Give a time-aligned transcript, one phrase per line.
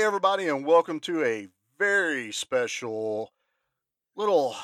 [0.00, 1.48] Hey, everybody, and welcome to a
[1.78, 3.34] very special
[4.16, 4.56] little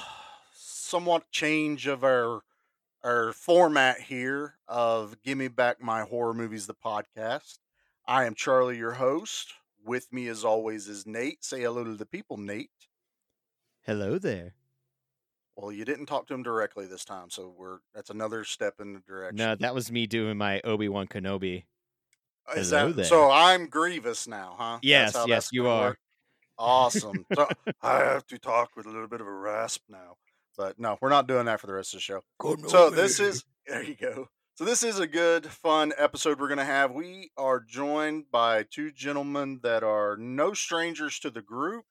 [0.55, 2.41] somewhat change of our
[3.05, 7.59] our format here of Gimme Back My Horror Movies, the podcast.
[8.07, 9.53] I am Charlie, your host.
[9.85, 11.45] With me, as always, is Nate.
[11.45, 12.71] Say hello to the people, Nate.
[13.83, 14.55] Hello there.
[15.55, 18.95] Well, you didn't talk to him directly this time, so we're that's another step in
[18.95, 19.37] the direction.
[19.37, 21.65] No, that was me doing my Obi Wan Kenobi.
[22.55, 23.05] Is hello that there.
[23.05, 23.31] so?
[23.31, 24.79] I'm Grievous now, huh?
[24.83, 25.89] Yes, yes, you are.
[25.89, 25.99] work?
[26.59, 27.27] Awesome.
[27.35, 27.47] So
[27.83, 30.17] I have to talk with a little bit of a rasp now,
[30.57, 32.23] but no, we're not doing that for the rest of the show.
[32.43, 34.29] Oh, so this is there you go.
[34.55, 36.93] So this is a good, fun episode we're gonna have.
[36.93, 41.85] We are joined by two gentlemen that are no strangers to the group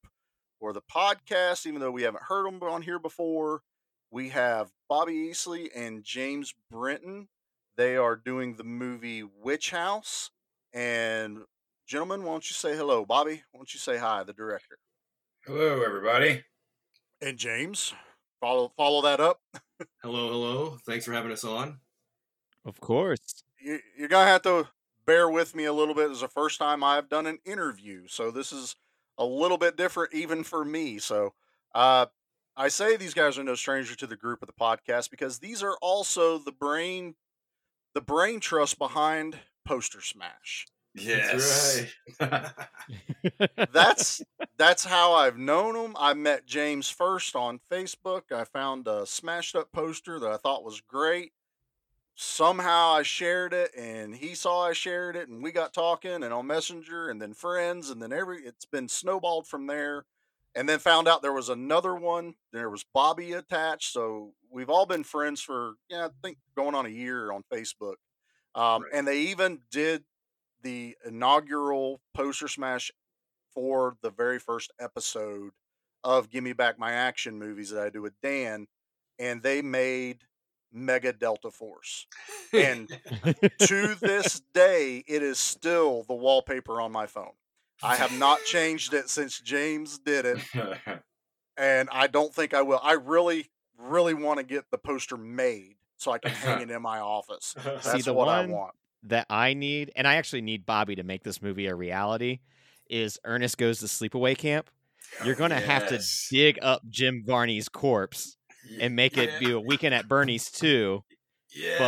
[0.60, 3.62] or the podcast, even though we haven't heard them on here before.
[4.10, 7.28] We have Bobby Easley and James Brenton.
[7.78, 10.32] They are doing the movie Witch House.
[10.76, 11.44] And
[11.88, 13.06] gentlemen, why don't you say hello?
[13.06, 14.78] Bobby, why don't you say hi, the director?
[15.46, 16.44] Hello, everybody.
[17.22, 17.94] And James,
[18.42, 19.40] follow follow that up.
[20.02, 20.78] Hello, hello.
[20.86, 21.80] Thanks for having us on.
[22.66, 23.44] Of course.
[23.60, 24.68] you, you're gonna have to
[25.06, 26.12] bear with me a little bit.
[26.12, 28.76] It's the first time I've done an interview, so this is
[29.18, 31.00] a little bit different even for me.
[31.00, 31.34] So,
[31.74, 32.06] uh,
[32.56, 35.62] I say these guys are no stranger to the group of the podcast because these
[35.62, 37.16] are also the brain,
[37.94, 40.68] the brain trust behind Poster Smash.
[40.96, 41.86] Yes.
[42.20, 42.54] That's
[43.74, 44.22] That's
[44.58, 45.96] that's how I've known him.
[46.00, 48.32] I met James first on Facebook.
[48.32, 51.34] I found a smashed up poster that I thought was great.
[52.16, 56.34] Somehow I shared it and he saw I shared it and we got talking and
[56.34, 60.06] on Messenger and then friends and then every it's been snowballed from there.
[60.58, 62.36] And then found out there was another one.
[62.54, 63.92] There was Bobby attached.
[63.92, 67.96] So we've all been friends for yeah, I think going on a year on Facebook.
[68.56, 68.92] Um, Right.
[68.94, 70.06] and they even did
[70.64, 72.92] the inaugural poster smash
[73.54, 75.52] for the very first episode
[76.04, 78.68] of Gimme Back My Action movies that I do with Dan,
[79.20, 80.24] and they made
[80.72, 82.08] Mega Delta Force.
[82.54, 82.90] And
[83.60, 87.34] to this day, it is still the wallpaper on my phone.
[87.84, 90.40] I have not changed it since James did it,
[91.58, 92.80] and I don't think I will.
[92.82, 96.82] I really, really want to get the poster made so I can hang it in
[96.82, 97.56] my office.
[97.64, 98.74] That's the what I want.
[99.04, 102.40] that I need, and I actually need Bobby to make this movie a reality,
[102.90, 104.70] is Ernest Goes to Sleepaway Camp.
[105.24, 106.02] You're going to have to
[106.32, 108.38] dig up Jim Varney's corpse
[108.82, 109.40] and make it Yeah.
[109.40, 111.04] be a weekend at Bernie's too.
[111.56, 111.80] Yes.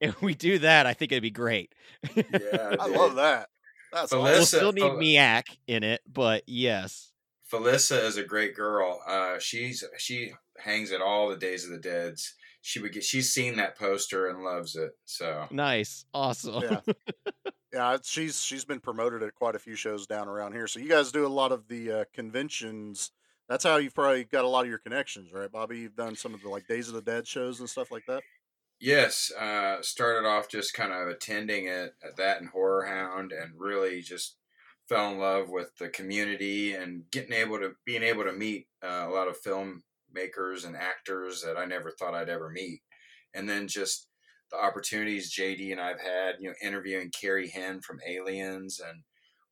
[0.00, 1.72] But if we do that, I think it'd be great.
[2.14, 3.48] yeah, I love that.
[3.92, 7.12] That's Well, we'll still need Fel- Miak in it, but yes.
[7.50, 9.00] Felissa is a great girl.
[9.06, 12.34] Uh, she's she hangs at all the Days of the Dead's.
[12.66, 13.04] She would get.
[13.04, 14.90] She's seen that poster and loves it.
[15.04, 16.04] So Nice.
[16.12, 16.62] Awesome.
[16.62, 16.80] Yeah.
[17.72, 20.66] Yeah, she's she's been promoted at quite a few shows down around here.
[20.66, 23.10] So you guys do a lot of the uh, conventions.
[23.50, 25.80] That's how you've probably got a lot of your connections, right, Bobby?
[25.80, 28.22] You've done some of the like Days of the Dead shows and stuff like that.
[28.80, 33.52] yes, uh, started off just kind of attending it at that and Horror Hound, and
[33.58, 34.36] really just
[34.88, 39.04] fell in love with the community and getting able to being able to meet uh,
[39.06, 39.36] a lot of
[40.16, 42.80] filmmakers and actors that I never thought I'd ever meet,
[43.34, 44.08] and then just
[44.50, 49.02] the opportunities JD and I've had, you know, interviewing Carrie Henn from Aliens and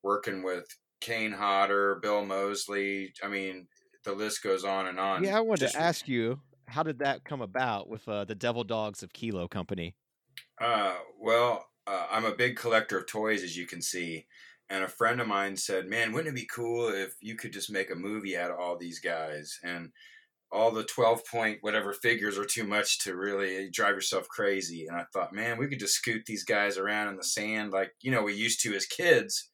[0.02, 0.66] working with
[1.00, 3.12] Kane Hodder, Bill Moseley.
[3.22, 3.66] I mean,
[4.04, 5.24] the list goes on and on.
[5.24, 8.34] Yeah, I wanted Just- to ask you, how did that come about with uh, the
[8.34, 9.94] Devil Dogs of Kilo Company?
[10.60, 14.26] Uh, well, uh, I'm a big collector of toys, as you can see.
[14.70, 17.70] And a friend of mine said, "Man, wouldn't it be cool if you could just
[17.70, 19.92] make a movie out of all these guys?" And
[20.52, 24.86] all the 12 point whatever figures are too much to really drive yourself crazy.
[24.86, 27.92] And I thought, man, we could just scoot these guys around in the sand like
[28.00, 29.50] you know we used to as kids.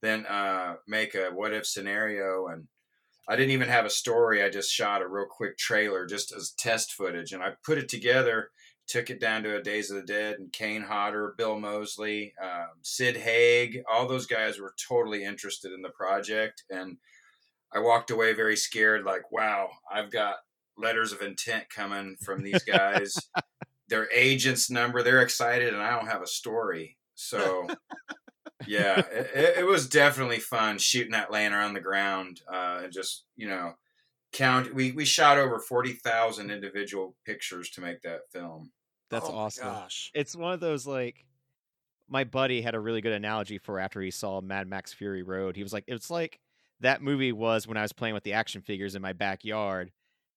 [0.00, 2.68] Then uh, make a what if scenario and
[3.28, 4.42] I didn't even have a story.
[4.42, 7.88] I just shot a real quick trailer just as test footage, and I put it
[7.88, 8.50] together.
[8.86, 12.68] Took it down to a Days of the Dead and Kane Hodder, Bill Moseley, um,
[12.80, 13.82] Sid Haig.
[13.92, 16.96] All those guys were totally interested in the project, and
[17.74, 19.04] I walked away very scared.
[19.04, 20.36] Like, wow, I've got
[20.76, 23.16] letters of intent coming from these guys.
[23.88, 25.02] Their agent's number.
[25.02, 26.96] They're excited, and I don't have a story.
[27.14, 27.66] So
[28.66, 32.92] yeah, it, it- it was definitely fun shooting that laying around the ground uh, and
[32.92, 33.72] just you know
[34.32, 34.74] count.
[34.74, 38.70] We we shot over forty thousand individual pictures to make that film.
[39.10, 39.64] That's Oh awesome.
[39.68, 40.10] Gosh.
[40.14, 41.24] It's one of those like
[42.10, 45.56] my buddy had a really good analogy for after he saw Mad Max Fury Road.
[45.56, 46.38] He was like, it's like
[46.80, 49.90] that movie was when I was playing with the action figures in my backyard.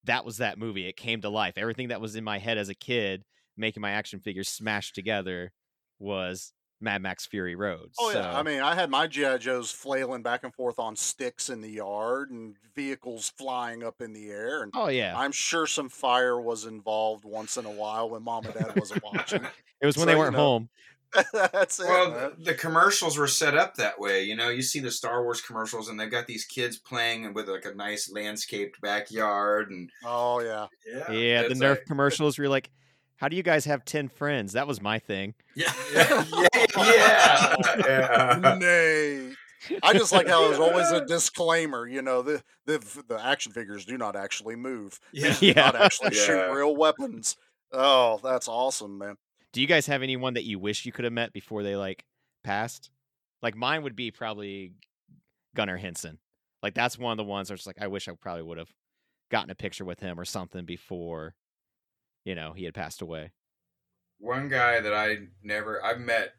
[0.05, 0.87] That was that movie.
[0.87, 1.57] It came to life.
[1.57, 3.23] Everything that was in my head as a kid,
[3.55, 5.51] making my action figures smash together,
[5.99, 7.91] was Mad Max Fury Road.
[7.99, 10.95] Oh yeah, so- I mean, I had my GI Joes flailing back and forth on
[10.95, 15.31] sticks in the yard, and vehicles flying up in the air, and oh yeah, I'm
[15.31, 19.43] sure some fire was involved once in a while when mom and dad wasn't watching.
[19.81, 20.69] it was when so, they weren't know, home.
[21.33, 21.87] That's it.
[21.87, 22.31] Well, man.
[22.37, 24.23] the, the commercials were set up that way.
[24.23, 27.47] You know, you see the Star Wars commercials, and they've got these kids playing with
[27.49, 30.67] like a nice landscaped backyard, and Oh yeah.
[30.87, 32.37] yeah, Yeah, the Nerf like- commercials.
[32.37, 32.69] Where you're like,
[33.17, 34.53] how do you guys have ten friends?
[34.53, 35.33] That was my thing.
[35.55, 35.73] Yeah.
[35.93, 36.25] yeah,
[36.77, 37.55] yeah,
[37.85, 38.57] yeah.
[38.59, 39.33] Nay.
[39.83, 41.85] I just like how there's always a disclaimer.
[41.87, 44.99] You know, the the the action figures do not actually move.
[45.11, 45.35] Yeah.
[45.39, 45.83] Do not Yeah.
[45.83, 47.35] actually shoot real weapons.
[47.71, 49.17] Oh, that's awesome, man.
[49.53, 52.05] Do you guys have anyone that you wish you could have met before they like
[52.43, 52.89] passed?
[53.41, 54.73] Like mine would be probably
[55.55, 56.19] Gunnar Hansen.
[56.63, 58.71] Like that's one of the ones that's like I wish I probably would have
[59.29, 61.35] gotten a picture with him or something before,
[62.23, 63.31] you know, he had passed away.
[64.19, 66.33] One guy that I never, I've met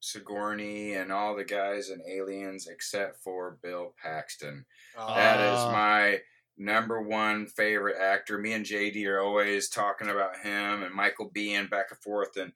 [0.00, 4.64] Sigourney and all the guys in Aliens except for Bill Paxton.
[4.96, 5.72] That is Ah.
[5.72, 6.20] my
[6.56, 8.38] number one favorite actor.
[8.38, 12.52] Me and JD are always talking about him and Michael Biehn back and forth and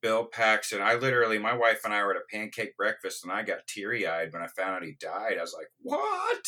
[0.00, 0.80] Bill Paxton.
[0.82, 4.06] I literally, my wife and I were at a pancake breakfast and I got teary
[4.06, 5.38] eyed when I found out he died.
[5.38, 6.46] I was like, what?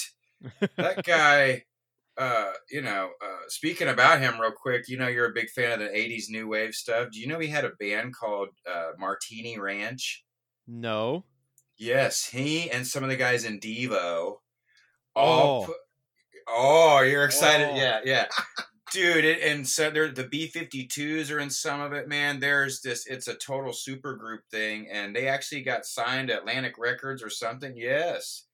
[0.77, 1.65] That guy,
[2.17, 5.73] uh, you know, uh, speaking about him real quick, you know, you're a big fan
[5.73, 7.11] of the 80s new wave stuff.
[7.13, 10.25] Do you know he had a band called uh, Martini Ranch?
[10.67, 11.25] no.
[11.79, 14.37] Yes, he and some of the guys in Devo
[15.15, 15.67] all Oh.
[15.67, 15.77] put,
[16.53, 17.69] Oh, you're excited.
[17.73, 17.77] Oh.
[17.77, 18.27] Yeah, yeah.
[18.93, 22.41] Dude, it, and so there the B52s are in some of it, man.
[22.41, 26.75] There's this it's a total super group thing and they actually got signed to Atlantic
[26.77, 27.77] Records or something.
[27.77, 28.47] Yes.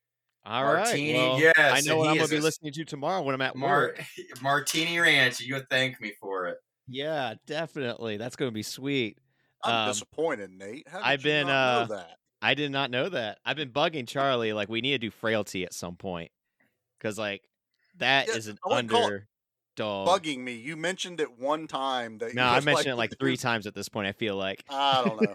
[0.45, 0.85] All right.
[0.85, 3.41] Martini, well, yes, I know what I'm gonna be a- listening to tomorrow when I'm
[3.41, 4.05] at Mar- work.
[4.43, 6.59] Martini Ranch, you would thank me for it.
[6.87, 8.17] Yeah, definitely.
[8.19, 9.19] That's gonna be sweet.
[9.65, 10.87] I'm Um, disappointed, Nate.
[10.87, 12.17] How did I've you been, not uh, know that?
[12.43, 13.39] I did not know that.
[13.45, 16.31] I've been bugging Charlie like we need to do frailty at some point
[16.99, 17.43] because like
[17.99, 19.23] that is Yeah, an I wouldn't call it
[19.79, 20.09] underdog.
[20.09, 20.55] Bugging me.
[20.55, 22.35] You mentioned it one time that.
[22.35, 24.07] No, I mentioned it like three times at this point.
[24.07, 24.65] I feel like.
[24.71, 25.35] I don't know.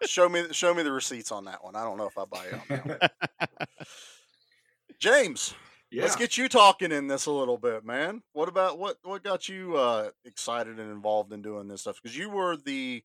[0.06, 1.76] show me, show me the receipts on that one.
[1.76, 3.48] I don't know if I buy you on that one.
[4.98, 5.54] James,
[5.90, 6.02] Yeah.
[6.02, 8.22] let's get you talking in this a little bit, man.
[8.32, 11.98] What about what what got you uh, excited and involved in doing this stuff?
[12.00, 13.02] Because you were the,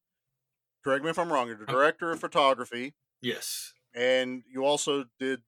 [0.83, 3.73] correct me if I'm wrong, you're the director of photography, yes.
[3.95, 5.41] and you also did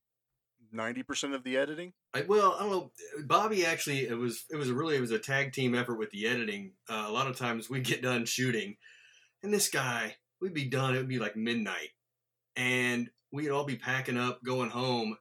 [0.71, 1.93] ninety percent of the editing.
[2.13, 2.91] I, well, I don't know.
[3.25, 6.11] Bobby actually, it was it was a really it was a tag team effort with
[6.11, 6.73] the editing.
[6.89, 8.77] Uh, a lot of times we'd get done shooting,
[9.43, 10.95] and this guy we'd be done.
[10.95, 11.89] It would be like midnight,
[12.55, 15.17] and we'd all be packing up, going home,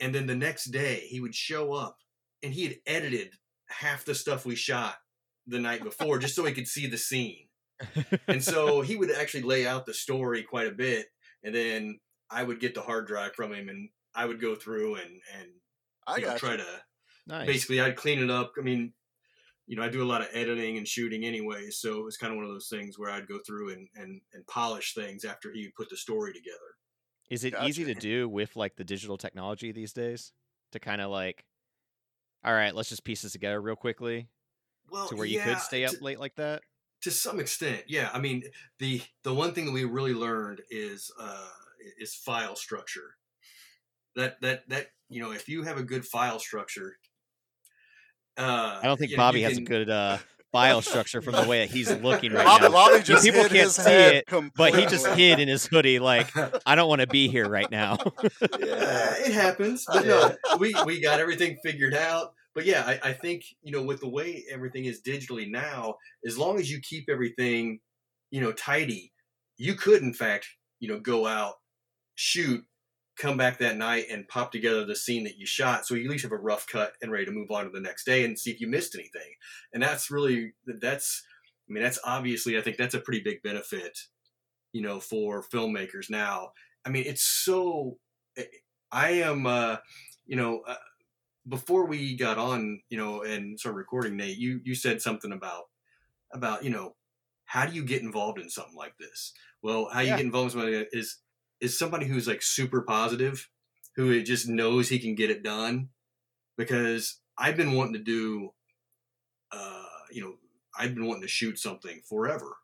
[0.00, 1.96] and then the next day he would show up,
[2.42, 3.34] and he had edited
[3.68, 4.96] half the stuff we shot
[5.46, 7.48] the night before just so he could see the scene.
[8.28, 11.06] And so he would actually lay out the story quite a bit,
[11.42, 11.98] and then
[12.30, 15.48] I would get the hard drive from him, and I would go through and and
[16.06, 16.58] I you know, try you.
[16.58, 16.66] to
[17.26, 17.46] nice.
[17.46, 18.52] basically I'd clean it up.
[18.58, 18.92] I mean,
[19.66, 22.32] you know, I do a lot of editing and shooting anyway, so it was kind
[22.32, 25.50] of one of those things where I'd go through and and, and polish things after
[25.52, 26.58] he put the story together.
[27.30, 30.32] Is it easy to do with like the digital technology these days
[30.72, 31.44] to kind of like,
[32.44, 34.28] all right, let's just piece this together real quickly
[34.90, 36.62] Well, to where you could stay up to, late like that?
[37.02, 37.84] to some extent.
[37.86, 38.44] Yeah, I mean,
[38.78, 41.48] the the one thing that we really learned is uh,
[41.98, 43.16] is file structure.
[44.16, 46.96] That that that you know, if you have a good file structure,
[48.36, 50.18] uh, I don't think you know, you Bobby has a good uh,
[50.52, 52.70] file structure from the way that he's looking right Bobby, now.
[52.70, 56.32] Bobby just people can't see head it, But he just hid in his hoodie, like
[56.66, 57.98] I don't want to be here right now.
[58.60, 59.84] yeah, it happens.
[59.86, 62.34] But no, we we got everything figured out.
[62.54, 66.38] But yeah, I, I think you know with the way everything is digitally now, as
[66.38, 67.80] long as you keep everything,
[68.30, 69.12] you know, tidy,
[69.56, 70.46] you could in fact,
[70.78, 71.54] you know, go out,
[72.14, 72.64] shoot,
[73.16, 76.10] come back that night and pop together the scene that you shot, so you at
[76.10, 78.38] least have a rough cut and ready to move on to the next day and
[78.38, 79.34] see if you missed anything.
[79.72, 81.22] And that's really that's,
[81.68, 83.98] I mean, that's obviously I think that's a pretty big benefit,
[84.72, 86.52] you know, for filmmakers now.
[86.84, 87.98] I mean, it's so.
[88.92, 89.78] I am, uh,
[90.26, 90.76] you know, uh,
[91.48, 95.64] before we got on, you know, and started recording, Nate, you you said something about
[96.32, 96.96] about you know,
[97.46, 99.32] how do you get involved in something like this?
[99.62, 100.16] Well, how you Yeah.
[100.16, 101.18] get involved in something is
[101.60, 103.48] is somebody who's like super positive,
[103.96, 105.88] who just knows he can get it done.
[106.56, 108.50] Because I've been wanting to do,
[109.50, 110.34] uh, you know,
[110.78, 112.56] I've been wanting to shoot something forever.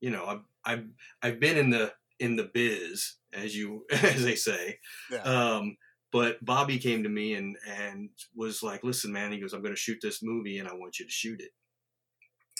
[0.00, 0.86] You know, I've I've
[1.22, 4.78] I've been in the in the biz, as you as they say.
[5.10, 5.22] Yeah.
[5.22, 5.76] Um,
[6.12, 9.74] but Bobby came to me and and was like, "Listen, man," he goes, "I'm going
[9.74, 11.52] to shoot this movie, and I want you to shoot it."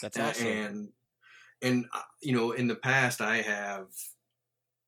[0.01, 0.47] That's awesome.
[0.47, 0.89] And
[1.61, 3.87] and uh, you know, in the past, I have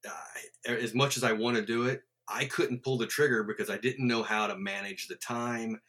[0.06, 3.70] uh, as much as I want to do it, I couldn't pull the trigger because
[3.70, 5.80] I didn't know how to manage the time,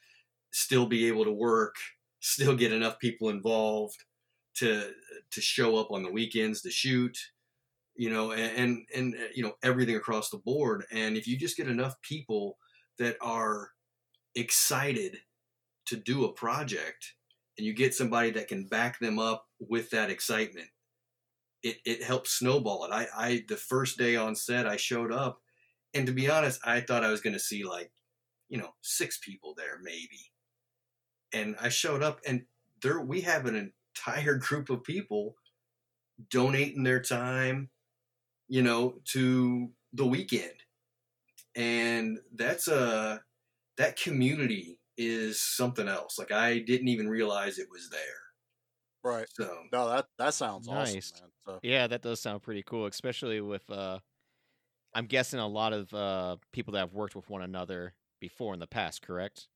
[0.51, 1.77] still be able to work,
[2.21, 4.03] still get enough people involved
[4.55, 4.93] to
[5.31, 7.19] to show up on the weekends to shoot,
[7.97, 10.85] you know, and and, and you know everything across the board.
[10.91, 12.59] And if you just get enough people
[12.99, 13.71] that are
[14.35, 15.19] excited
[15.87, 17.15] to do a project,
[17.59, 20.69] and you get somebody that can back them up with that excitement,
[21.65, 22.93] it it helps snowball it.
[22.93, 25.41] I I the first day on set I showed up
[25.95, 27.93] and to be honest, I thought I was going to see like,
[28.49, 30.33] you know, six people there maybe.
[31.33, 32.45] And I showed up and
[32.83, 35.37] there we have an entire group of people
[36.31, 37.71] donating their time,
[38.49, 40.55] you know, to the weekend.
[41.57, 43.23] And that's a
[43.79, 46.19] that community is something else.
[46.19, 48.24] Like I didn't even realize it was there.
[49.05, 49.29] Right.
[49.31, 51.13] So no, that that sounds Nice.
[51.13, 51.31] awesome.
[51.47, 54.01] So Yeah, that does sound pretty cool, especially with uh
[54.95, 58.61] I'm guessing a lot of uh people that have worked with one another before in
[58.61, 59.49] the past, correct?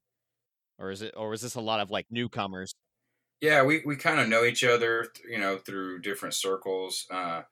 [0.78, 2.74] Or is it or is this a lot of like newcomers?
[3.40, 7.06] Yeah, we, we kind of know each other, you know, through different circles.
[7.10, 7.42] Uh,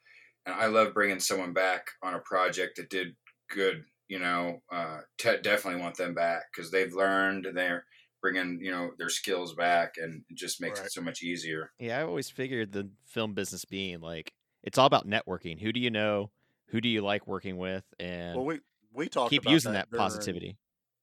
[0.47, 3.17] and I love bringing someone back on a project that did
[3.51, 3.85] good.
[4.09, 7.47] You know, uh, te- definitely want them back because they've learned.
[7.47, 7.87] and They're
[8.31, 10.87] bringing, you know, their skills back, and it just makes Right.
[10.87, 11.73] it so much easier.
[11.79, 15.61] Yeah, I always figured the film business being like it's all about networking.
[15.61, 16.31] Who do you know?
[16.71, 17.85] Who do you like working with?
[18.01, 18.61] And well, we
[18.93, 20.57] we talked keep about using that, during- positivity.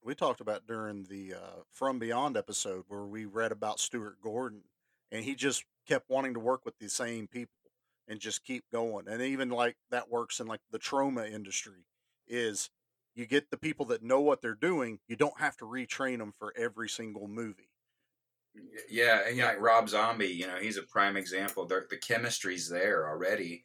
[0.04, 4.64] we talked about during the uh, From Beyond episode where we read about Stuart Gordon,
[5.12, 7.54] and he just kept wanting to work with the same people
[8.08, 9.08] and just keep going.
[9.08, 11.86] And even like that works in like the Troma industry
[12.28, 12.70] is
[13.16, 15.00] you get the people that know what they're doing.
[15.08, 17.70] You don't have to retrain them for every single movie.
[18.90, 21.66] Yeah, and, you know, like Rob Zombie, you know, he's a prime example.
[21.66, 23.64] They're, the chemistry's there already.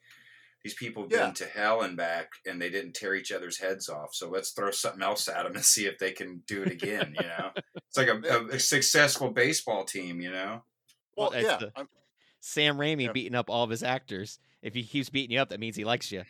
[0.64, 3.88] These people have been to hell and back, and they didn't tear each other's heads
[3.88, 4.14] off.
[4.14, 7.14] So let's throw something else at them and see if they can do it again.
[7.20, 10.20] You know, it's like a, a, a successful baseball team.
[10.20, 10.62] You know,
[11.16, 11.86] Well, Well, yeah, the-
[12.40, 13.12] Sam Raimi Yeah.
[13.12, 14.38] beating up all of his actors.
[14.62, 16.24] If he keeps beating you up, that means he likes you.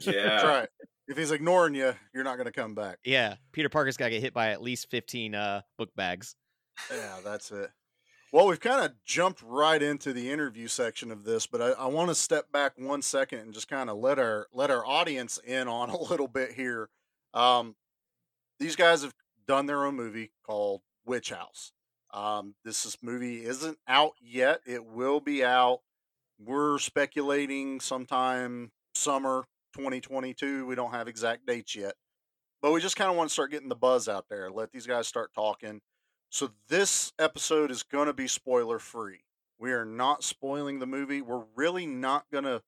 [0.00, 0.22] yeah.
[0.22, 0.68] that's right.
[1.06, 2.98] If he's ignoring you, you're not going to come back.
[3.04, 6.34] yeah, Peter Parker's got to get hit by at least fifteen uh, book bags.
[6.90, 7.70] Yeah, that's it.
[8.32, 11.86] Well, we've kind of jumped right into the interview section of this, but I, I
[11.86, 15.38] want to step back one second and just kind of let our let our audience
[15.38, 16.88] in on a little bit here.
[17.32, 17.76] Um,
[18.58, 19.14] these guys have
[19.46, 21.72] done their own movie called Witch House.
[22.12, 24.60] Um, this is, movie isn't out yet.
[24.66, 25.80] It will be out.
[26.38, 29.44] We're speculating sometime summer
[29.74, 30.66] 2022.
[30.66, 31.94] We don't have exact dates yet,
[32.62, 34.50] but we just kind of want to start getting the buzz out there.
[34.50, 35.80] Let these guys start talking.
[36.30, 39.20] So this episode is going to be spoiler free.
[39.58, 41.22] We are not spoiling the movie.
[41.22, 42.62] We're really not going to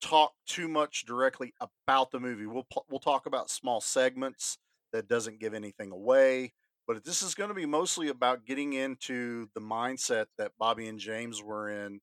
[0.00, 2.46] talk too much directly about the movie.
[2.46, 4.58] We'll we'll talk about small segments
[4.92, 6.52] that doesn't give anything away,
[6.86, 10.98] but this is going to be mostly about getting into the mindset that Bobby and
[10.98, 12.00] James were in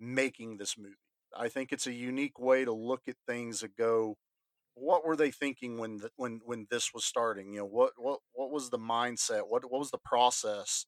[0.00, 0.94] making this movie.
[1.36, 4.16] I think it's a unique way to look at things and go,
[4.74, 7.52] what were they thinking when the, when when this was starting?
[7.52, 9.42] You know, what what what was the mindset?
[9.48, 10.86] What what was the process?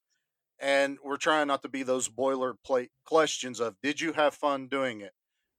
[0.59, 5.01] And we're trying not to be those boilerplate questions of did you have fun doing
[5.01, 5.11] it?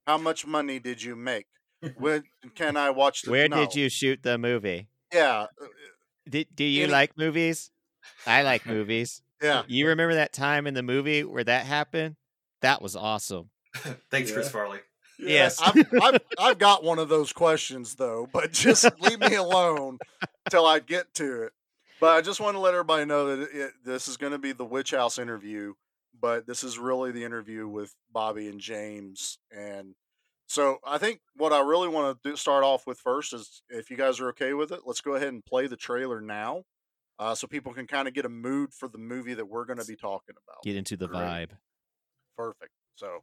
[0.06, 1.46] How much money did you make?
[1.98, 2.24] When
[2.54, 3.56] can I watch the Where no.
[3.56, 4.88] did you shoot the movie?
[5.12, 5.46] Yeah.
[5.60, 5.66] uh,
[6.28, 7.70] Did, do you Any- like movies?
[8.26, 9.22] I like movies.
[9.42, 9.62] Yeah.
[9.68, 12.16] You remember that time in the movie where that happened?
[12.62, 13.50] That was awesome.
[14.10, 14.78] thanks, Chris Farley.
[15.18, 15.60] Yeah, Yes.
[15.62, 19.98] I've, I've, I've got one of those questions though, but just leave me alone
[20.50, 21.52] till I get to it.
[22.00, 24.38] But I just want to let everybody know that it, it, this is going to
[24.38, 25.72] be the Witch House interview,
[26.20, 29.38] but this is really the interview with Bobby and James.
[29.50, 29.94] And
[30.46, 33.90] so I think what I really want to do, start off with first is if
[33.90, 36.64] you guys are okay with it, let's go ahead and play the trailer now.
[37.18, 39.78] Uh, so people can kind of get a mood for the movie that we're going
[39.78, 40.62] to be talking about.
[40.62, 41.18] Get into the Great.
[41.20, 41.50] vibe.
[42.36, 42.72] Perfect.
[42.96, 43.22] So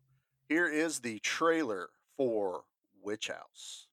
[0.50, 2.64] here is the trailer for
[3.02, 3.88] Witch House.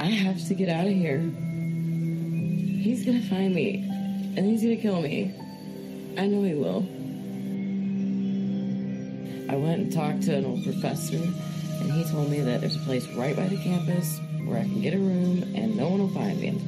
[0.00, 1.18] I have to get out of here.
[2.80, 3.84] He's gonna find me,
[4.36, 5.34] and he's gonna kill me.
[6.16, 6.86] I know he will.
[9.50, 12.80] I went and talked to an old professor, and he told me that there's a
[12.80, 16.08] place right by the campus where I can get a room and no one will
[16.08, 16.60] find me.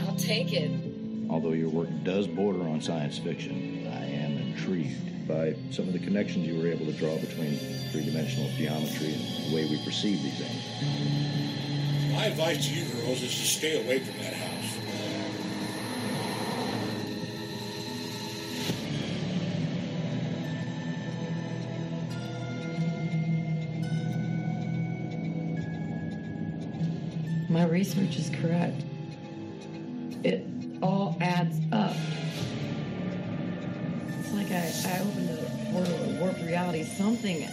[0.00, 0.87] I'll take it.
[1.30, 5.98] Although your work does border on science fiction, I am intrigued by some of the
[5.98, 7.58] connections you were able to draw between
[7.92, 10.64] three dimensional geometry and the way we perceive these things.
[12.12, 14.54] My advice to you girls is to stay away from that house.
[27.50, 28.82] My research is correct.
[36.48, 36.82] Reality.
[36.82, 37.46] Something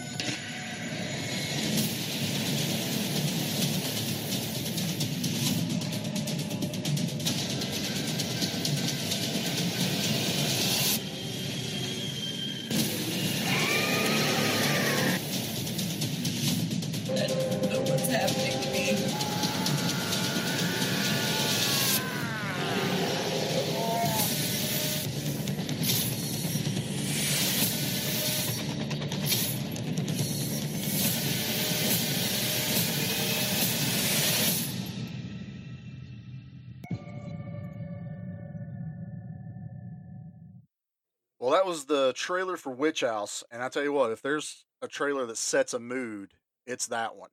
[41.86, 45.38] the trailer for Witch House, and I tell you what, if there's a trailer that
[45.38, 46.34] sets a mood,
[46.66, 47.30] it's that one.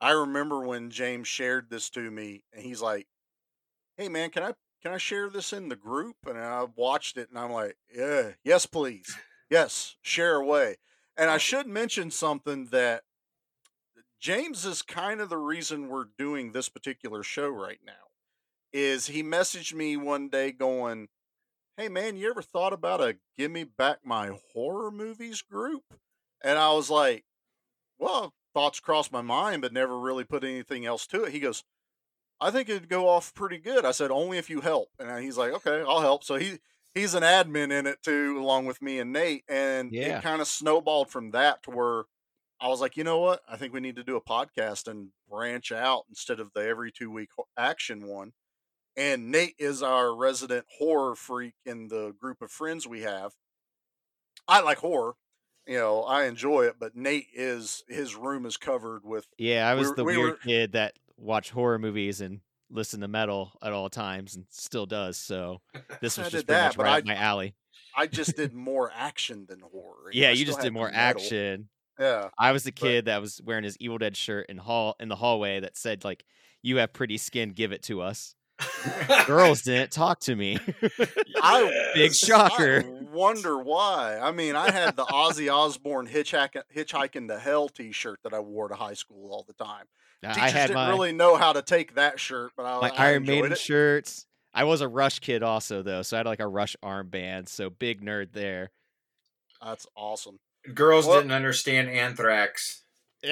[0.00, 3.06] I remember when James shared this to me, and he's like,
[3.96, 7.30] "Hey, man, can I can I share this in the group?" And I watched it,
[7.30, 9.16] and I'm like, "Yeah, yes, please,
[9.50, 10.76] yes, share away."
[11.16, 13.04] And I should mention something that
[14.20, 17.92] James is kind of the reason we're doing this particular show right now.
[18.72, 21.08] Is he messaged me one day going,
[21.76, 25.82] hey man, you ever thought about a give me back my horror movies group?
[26.42, 27.24] And I was like,
[27.98, 31.32] well, thoughts crossed my mind, but never really put anything else to it.
[31.32, 31.64] He goes,
[32.40, 33.84] I think it'd go off pretty good.
[33.84, 34.90] I said, only if you help.
[34.98, 36.24] And he's like, okay, I'll help.
[36.24, 36.58] So he
[36.94, 39.44] he's an admin in it too, along with me and Nate.
[39.48, 40.00] And Yeah.
[40.00, 42.04] it kind of snowballed from that to where
[42.60, 43.42] I was like, you know what?
[43.48, 46.92] I think we need to do a podcast and branch out instead of the every
[46.92, 48.32] two week action one
[48.96, 53.32] and Nate is our resident horror freak in the group of friends we have.
[54.46, 55.14] I like horror,
[55.66, 59.74] you know, I enjoy it, but Nate is his room is covered with Yeah, I
[59.74, 63.52] was were- the we weird were- kid that watched horror movies and listened to metal
[63.62, 65.16] at all times and still does.
[65.16, 65.60] So
[66.00, 67.54] this was just pretty that, much right I- up my alley.
[67.96, 70.10] I just did more action than horror.
[70.12, 71.00] Yeah, I you just did more metal.
[71.00, 71.68] action.
[71.98, 72.30] Yeah.
[72.36, 75.08] I was the But- kid that was wearing his Evil Dead shirt in hall in
[75.08, 76.24] the hallway that said like,
[76.60, 78.34] "You have pretty skin, give it to us."
[79.26, 80.58] Girls didn't talk to me.
[81.42, 82.84] I Big shocker.
[82.86, 84.18] I wonder why.
[84.20, 88.68] I mean, I had the Ozzy Osbourne hitchhiking, hitchhiking to hell T-shirt that I wore
[88.68, 89.84] to high school all the time.
[90.22, 92.88] I Teachers had didn't my really know how to take that shirt, but I, my
[92.90, 93.58] I Iron enjoyed Maiden it.
[93.58, 94.26] shirts.
[94.54, 97.48] I was a Rush kid also though, so I had like a Rush armband.
[97.48, 98.70] So big nerd there.
[99.62, 100.38] That's awesome.
[100.72, 102.82] Girls Well- didn't understand anthrax.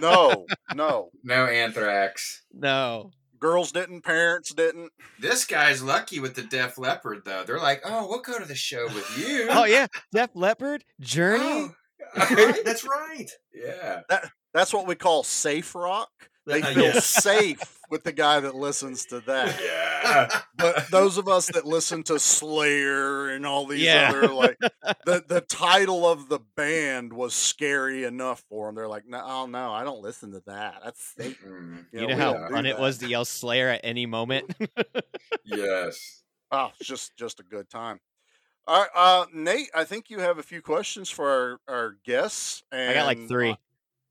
[0.00, 1.10] No, no.
[1.24, 2.42] No anthrax.
[2.52, 3.10] no.
[3.44, 4.90] Girls didn't, parents didn't.
[5.20, 7.44] This guy's lucky with the Def Leppard, though.
[7.44, 9.48] They're like, oh, we'll go to the show with you.
[9.50, 11.42] Oh yeah, Def Leppard, Journey.
[11.42, 11.74] Oh.
[12.16, 13.30] Right, That's right.
[13.52, 14.00] yeah.
[14.54, 16.08] That's what we call safe rock.
[16.46, 17.00] They Uh, feel yeah.
[17.00, 19.60] safe with the guy that listens to that.
[19.62, 20.40] Yeah.
[20.56, 24.10] But those of us that listen to Slayer and all these Yeah.
[24.10, 24.58] other like
[25.06, 28.74] the the title of the band was scary enough for them.
[28.74, 30.80] They're like, no, oh, no, I don't listen to that.
[30.84, 31.36] That's Satan.
[31.46, 34.54] Mm, You know we how fun it was to yell Slayer at any moment.
[35.44, 36.22] yes.
[36.50, 38.00] Oh, just just a good time.
[38.66, 42.62] All right, uh, Nate, I think you have a few questions for our, our guests.
[42.72, 43.56] And, I got like uh, three.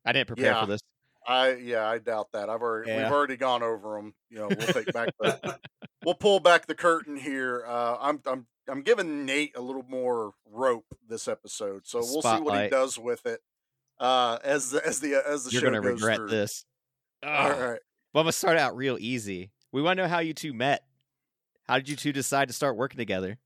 [0.04, 0.60] I didn't prepare yeah.
[0.60, 0.80] for this.
[1.26, 2.48] I yeah, I doubt that.
[2.50, 3.04] I've already Yeah.
[3.04, 4.14] we've already gone over them.
[4.30, 5.58] You know, we'll take back the
[6.04, 7.64] we'll pull back the curtain here.
[7.66, 12.40] Uh, I'm I'm I'm giving Nate a little more rope this episode, so we'll see
[12.40, 13.40] what he does with it.
[13.98, 16.28] Uh, as the as the as the You're show gonna goes regret through.
[16.28, 16.64] this.
[17.22, 17.58] All Ugh.
[17.60, 17.80] right.
[18.12, 19.50] Well, I'm gonna start out real easy.
[19.72, 20.84] We want to know how you two met.
[21.68, 23.38] How did you two decide to start working together?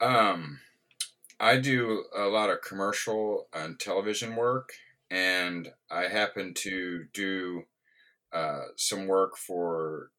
[0.00, 0.60] Um,
[1.40, 4.70] I do a lot of commercial and television work,
[5.10, 7.64] and I happened to do
[8.32, 10.10] uh, some work for.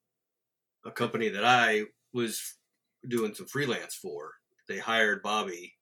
[0.85, 2.55] a company that I was
[3.07, 4.33] doing some freelance for.
[4.67, 5.75] They hired Bobby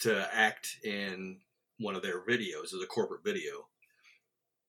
[0.00, 1.38] to act in
[1.78, 3.68] one of their videos as a corporate video.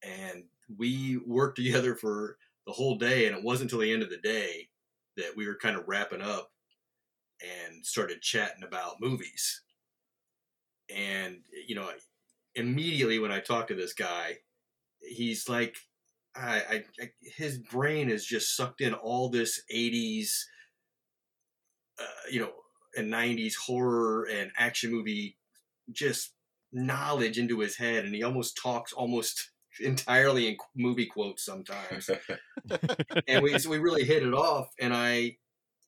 [0.04, 0.44] And
[0.78, 3.26] we worked together for the whole day.
[3.28, 4.70] And it wasn't until the end of the day
[5.18, 6.52] that we were kind of wrapping up
[7.42, 9.62] and started chatting about movies.
[10.96, 11.90] And, you know,
[12.56, 14.38] immediately when I talked to this guy,
[15.02, 15.76] he's like,
[16.36, 20.46] I, I, I his brain has just sucked in all this 80s,
[22.00, 22.52] uh, you know,
[22.96, 25.38] and 90s horror and action movie
[25.92, 26.34] just
[26.72, 28.06] knowledge into his head.
[28.06, 32.10] And he almost talks almost entirely in movie quotes sometimes.
[33.28, 34.70] and we, so we really hit it off.
[34.80, 35.38] And I,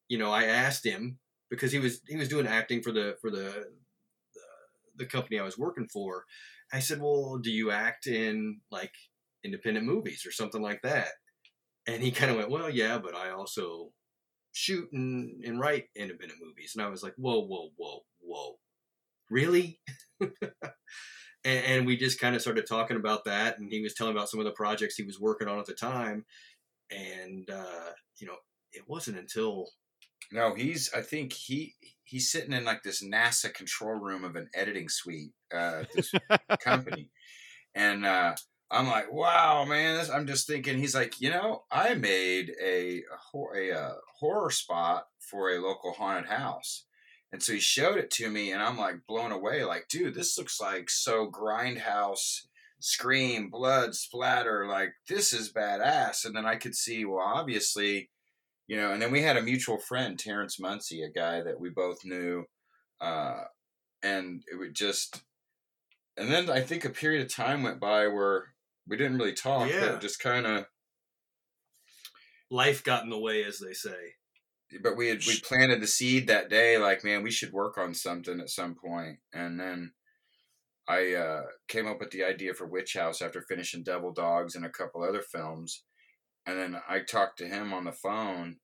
[0.08, 1.18] you know, I asked him
[1.50, 3.68] because he was, he was doing acting for the, for the,
[4.34, 4.42] the,
[4.98, 6.26] the company I was working for.
[6.76, 8.92] I said, well, do you act in like
[9.46, 11.10] independent movies or something like that.
[11.88, 13.92] And he kind of went, well, yeah, but I also
[14.52, 16.74] shoot and, and write independent movies.
[16.76, 18.56] And I was like, whoa, whoa, whoa, whoa.
[19.30, 19.80] Really?
[20.22, 20.32] and,
[21.44, 23.60] and we just kind of started talking about that.
[23.60, 25.74] And he was telling about some of the projects he was working on at the
[25.74, 26.26] time.
[26.90, 28.38] And, uh, you know,
[28.74, 29.70] it wasn't until
[30.32, 30.92] No, he's.
[30.94, 35.34] I think he he's sitting in like this NASA control room of an editing suite,
[35.54, 36.12] uh, at this
[36.62, 37.10] company,
[37.74, 38.36] and uh,
[38.72, 39.98] I'm like, wow, man.
[39.98, 40.78] This, I'm just thinking.
[40.78, 45.92] He's like, you know, I made a a, a, uh horror spot for a local
[45.92, 46.86] haunted house,
[47.32, 49.64] and so he showed it to me, and I'm like blown away.
[49.64, 52.42] Like, dude, this looks like so grindhouse.
[52.82, 56.24] Scream, blood, splatter, like this is badass.
[56.24, 58.10] And then I could see, well, obviously,
[58.68, 61.70] you know, and then we had a mutual friend, Terrence Muncie, a guy that we
[61.70, 62.46] both knew,
[63.02, 63.42] uh,
[64.04, 65.22] and it would just,
[66.18, 68.54] and then I think a period of time went by where
[68.88, 69.92] we didn't really talk, Yeah.
[69.92, 70.66] but just kind of,
[72.52, 74.16] life got in the way, as they say.
[74.82, 77.94] but we had we planted the seed that day, like man, we should work on
[77.94, 79.20] something at some point.
[79.34, 79.94] and then.
[80.88, 84.64] I uh, came up with the idea for Witch House after finishing Devil Dogs and
[84.64, 85.82] a couple other films,
[86.46, 88.60] and then I talked to him on the phone,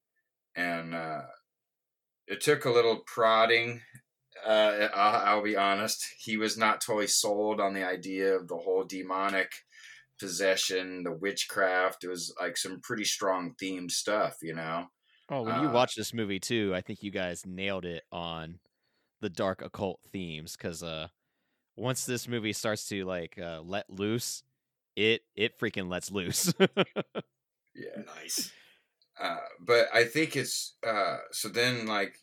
[0.56, 1.24] and uh,
[2.28, 3.82] it took a little prodding.
[4.46, 8.58] Uh, I'll, I'll be honest; he was not totally sold on the idea of the
[8.58, 9.52] whole demonic
[10.20, 12.04] possession, the witchcraft.
[12.06, 14.88] It was like some pretty strong themed stuff, you know.
[15.30, 18.60] Oh, when you Uh, watch this movie too, I think you guys nailed it on
[19.22, 21.10] the dark occult themes because uh,
[21.78, 24.44] once this movie starts to like uh, let loose,
[24.96, 26.54] it it freaking lets loose.
[27.76, 28.02] Yeah.
[28.22, 28.52] Nice.
[29.22, 32.16] Uh, but I think it's uh, so then like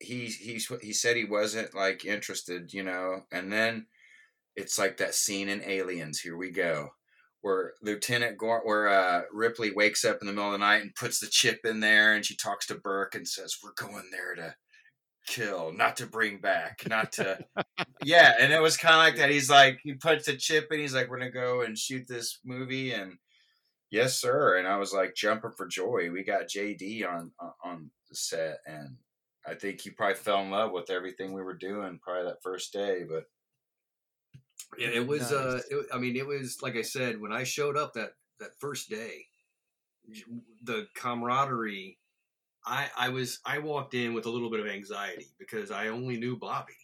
[0.00, 3.86] he he he said he wasn't like interested, you know, and then
[4.56, 6.20] it's like that scene in Aliens.
[6.20, 6.90] Here we go,
[7.42, 10.94] where Lieutenant Gor where uh, Ripley wakes up in the middle of the night and
[10.94, 14.34] puts the chip in there, and she talks to Burke and says, "We're going there
[14.36, 14.54] to."
[15.26, 17.38] kill not to bring back not to
[18.04, 20.78] yeah and it was kind of like that he's like he punched the chip and
[20.78, 23.16] he's like we're gonna go and shoot this movie and
[23.94, 27.90] yes sir and i was like jumping for joy we got jd on on- on
[28.08, 28.96] the set and
[29.46, 32.72] i think he probably fell in love with everything we were doing probably that first
[32.72, 33.24] day but
[34.78, 35.30] Yeah, it was.
[35.32, 38.58] Uh, it, I mean, it was like I said when I showed up that that
[38.58, 39.26] first day,
[40.62, 41.98] the camaraderie.
[42.66, 46.16] I I was I walked in with a little bit of anxiety because I only
[46.16, 46.74] knew Bobby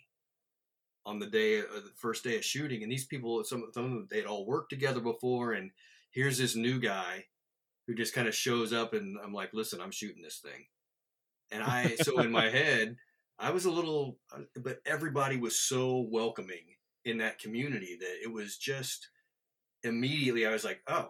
[1.07, 3.91] on the day of the first day of shooting, and these people, some some of
[3.91, 5.71] them, they'd all worked together before, and
[6.11, 7.25] here's this new guy
[7.87, 10.67] who just kind of shows up, and I'm like, listen, I'm shooting this thing,
[11.51, 12.97] and I so in my head.
[13.43, 18.31] I was a little, uh, but everybody was so welcoming in that community that it
[18.31, 19.09] was just
[19.83, 21.09] immediately I was like, oh,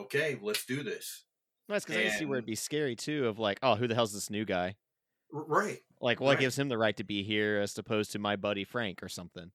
[0.00, 1.26] okay, let's do this.
[1.68, 3.26] That's because I can see where it'd be scary too.
[3.26, 4.76] Of like, oh, who the hell's this new guy?
[5.30, 5.80] Right.
[6.00, 6.40] Like, what Right.
[6.40, 9.50] gives him the right to be here as opposed to my buddy Frank or something?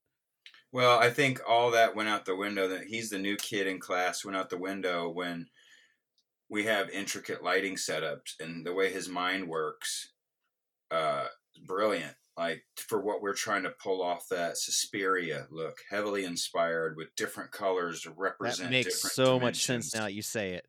[0.71, 2.67] Well, I think all that went out the window.
[2.67, 5.47] That he's the new kid in class went out the window when
[6.49, 10.11] we have intricate lighting setups and the way his mind works.
[10.89, 11.27] Uh,
[11.65, 12.13] brilliant.
[12.37, 17.51] Like for what we're trying to pull off that Suspiria look, heavily inspired with different
[17.51, 18.69] colors to represent.
[18.69, 20.65] That makes different so much sense now that you say it.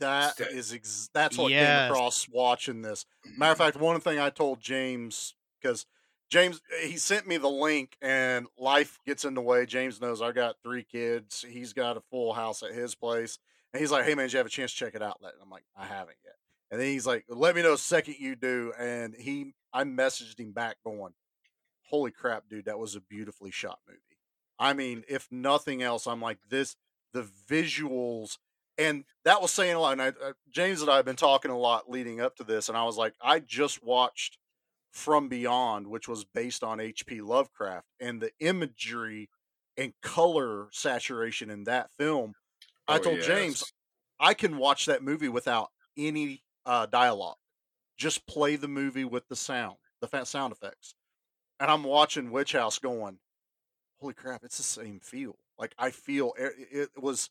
[0.00, 1.84] That Sta- is ex- that's what Yes.
[1.88, 3.06] came across watching this.
[3.38, 5.86] Matter of fact, one thing I told James because
[6.28, 9.66] James he sent me the link and life gets in the way.
[9.66, 11.44] James knows I got three kids.
[11.48, 13.38] He's got a full house at his place,
[13.72, 15.30] and he's like, "Hey man, did you have a chance to check it out?" And
[15.40, 16.34] I'm like, "I haven't yet."
[16.70, 20.40] And then he's like, "Let me know the second you do." And he, I messaged
[20.40, 21.14] him back going,
[21.82, 24.00] "Holy crap, dude, that was a beautifully shot movie."
[24.58, 26.76] I mean, if nothing else, I'm like this.
[27.12, 28.38] The visuals
[28.78, 29.92] and that was saying a lot.
[29.92, 32.68] And I, uh, James and I have been talking a lot leading up to this,
[32.68, 34.38] and I was like, I just watched
[34.96, 37.20] From Beyond, which was based on H.P.
[37.20, 39.28] Lovecraft, and the imagery
[39.76, 42.32] and color saturation in that film.
[42.88, 43.62] I Oh, told James.
[44.18, 47.36] I can watch that movie without any uh, dialogue.
[47.98, 50.94] Just play the movie with the sound, the sound effects,
[51.60, 53.18] and I'm watching Witch House going,
[54.00, 54.44] "Holy crap!
[54.44, 55.38] It's the same feel.
[55.58, 57.28] Like I feel it, it was."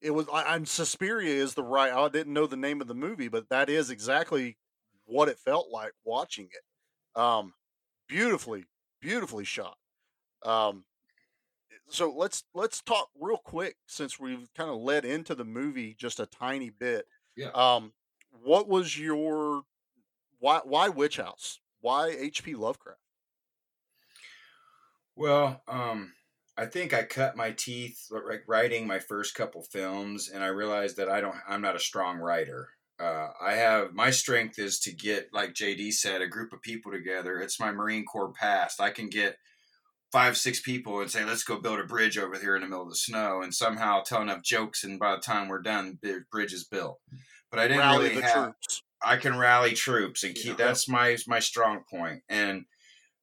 [0.00, 1.92] It was, I, am Suspiria is the right.
[1.92, 4.58] I didn't know the name of the movie, but that is exactly
[5.04, 6.62] what it felt like watching it.
[7.14, 7.54] Um,
[8.08, 8.64] beautifully,
[9.00, 9.76] beautifully shot.
[10.44, 10.84] Um,
[11.88, 16.20] so let's let's talk real quick since we've kind of led into the movie just
[16.20, 17.06] a tiny bit.
[17.36, 17.50] Yeah.
[17.54, 17.92] Um,
[18.30, 19.62] what was your
[20.38, 21.60] why why Witch House?
[21.80, 22.54] Why H.P.
[22.54, 23.00] Lovecraft?
[25.16, 26.14] Well, um,
[26.56, 30.96] I think I cut my teeth like writing my first couple films, and I realized
[30.96, 31.36] that I don't.
[31.48, 32.70] I'm not a strong writer.
[33.02, 36.92] Uh, I have my strength is to get, like JD said, a group of people
[36.92, 37.40] together.
[37.40, 38.80] It's my Marine Corps past.
[38.80, 39.38] I can get
[40.12, 42.84] five, six people and say, "Let's go build a bridge over here in the middle
[42.84, 46.24] of the snow," and somehow tell enough jokes, and by the time we're done, the
[46.30, 47.00] bridge is built.
[47.50, 48.44] But I didn't Rally really the have.
[48.44, 48.82] troops.
[49.04, 50.58] I can rally troops and keep.
[50.58, 50.66] Yeah.
[50.66, 52.22] That's my my strong point.
[52.28, 52.66] And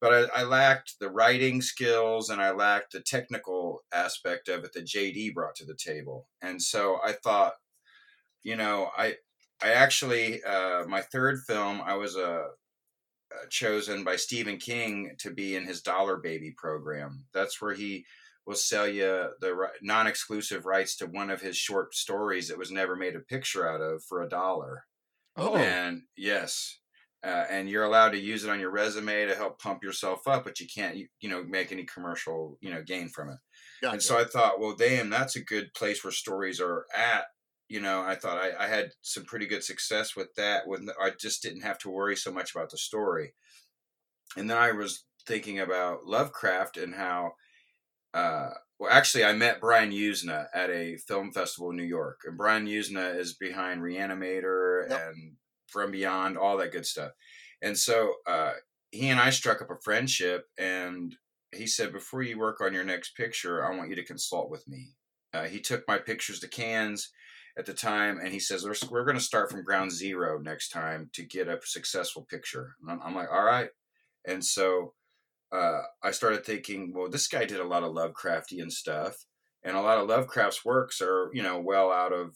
[0.02, 4.74] but I, I lacked the writing skills and I lacked the technical aspect of it
[4.74, 6.28] that JD brought to the table.
[6.42, 7.54] And so I thought,
[8.44, 9.16] you know, I
[9.62, 12.48] I actually uh, my third film I was uh,
[13.34, 17.28] uh, chosen by Stephen King to be in his Dollar Baby program.
[17.34, 18.06] That's where he
[18.46, 22.72] will sell you the ri- non-exclusive rights to one of his short stories that was
[22.72, 24.86] never made a picture out of for a dollar.
[25.36, 26.80] Oh, And yes,
[27.24, 30.44] uh, and you're allowed to use it on your resume to help pump yourself up,
[30.44, 33.38] but you can't, you, you know, make any commercial, you know, gain from it.
[33.82, 33.94] Gotcha.
[33.94, 37.26] And so I thought, well, damn, that's a good place where stories are at.
[37.70, 41.12] You know, I thought I, I had some pretty good success with that when I
[41.12, 43.34] just didn't have to worry so much about the story.
[44.36, 47.34] And then I was thinking about Lovecraft and how,
[48.14, 52.38] uh, well, actually, I met Brian Yuzna at a film festival in New York, and
[52.38, 55.02] Brian Yuzna is behind Reanimator Yep.
[55.08, 55.34] and
[55.68, 57.12] From Beyond, all that good stuff.
[57.62, 58.54] And so uh,
[58.92, 61.16] he and I struck up a friendship, and
[61.54, 64.68] he said, "Before you work on your next picture, I want you to consult with
[64.68, 64.96] me."
[65.34, 67.12] Uh, he took my pictures to Cannes
[67.60, 70.70] at the time, and he says, "We're, we're going to start from ground zero next
[70.70, 73.70] time to get a successful picture." And I'm, I'm like, "All right."
[74.26, 74.94] And so
[75.52, 79.26] uh, I started thinking, well, this guy did a lot of Lovecraftian stuff,
[79.64, 82.36] and a lot of Lovecraft's works are, you know, well out of.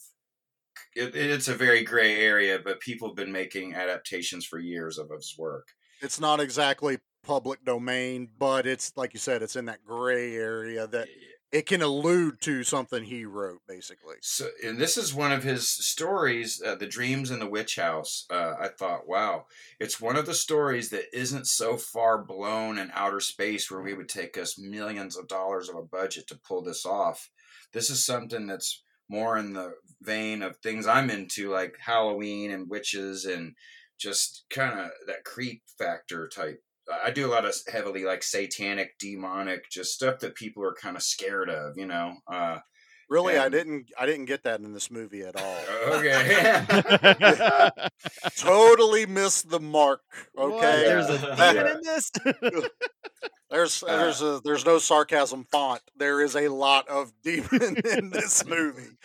[0.96, 5.10] It, it's a very gray area, but people have been making adaptations for years of
[5.10, 5.68] his work.
[6.02, 10.86] it's not exactly public domain, but it's like you said, it's in that gray area
[10.88, 11.08] that
[11.54, 14.16] it can allude to something he wrote, basically.
[14.22, 18.26] So, and this is one of his stories, uh, "The Dreams in the Witch House."
[18.28, 19.46] Uh, I thought, wow,
[19.80, 23.94] it's one of the stories that isn't so far blown in outer space where we
[23.94, 27.30] would take us millions of dollars of a budget to pull this off.
[27.72, 32.68] This is something that's more in the vein of things I'm into, like Halloween and
[32.68, 33.54] witches, and
[34.00, 36.64] just kind of that creep factor type.
[37.04, 40.96] I do a lot of heavily like satanic, demonic, just stuff that people are kind
[40.98, 42.16] of scared of, you know.
[42.32, 42.60] Uh,
[43.10, 45.58] Really, I didn't, I didn't get that in this movie at all.
[46.00, 46.64] okay.
[48.38, 50.02] totally missed the mark.
[50.34, 50.54] What?
[50.54, 51.54] Okay, There's a Yeah.
[51.54, 52.12] demon in this.
[53.52, 55.82] there's, Uh, there's a, there's no sarcasm font.
[55.98, 58.98] There is a lot of demon in this movie.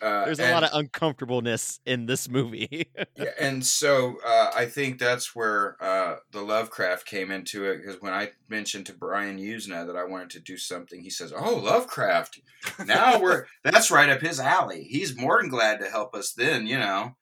[0.00, 2.88] Uh, There's a and, lot of uncomfortableness in this movie.
[3.16, 8.00] yeah, and so uh, I think that's where uh, the Lovecraft came into it because
[8.00, 11.56] when I mentioned to Brian Yuzna that I wanted to do something, he says, "Oh,
[11.56, 12.40] Lovecraft!
[12.86, 14.84] Now we're that's right up his alley.
[14.84, 16.32] He's more than glad to help us.
[16.32, 17.16] Then you know,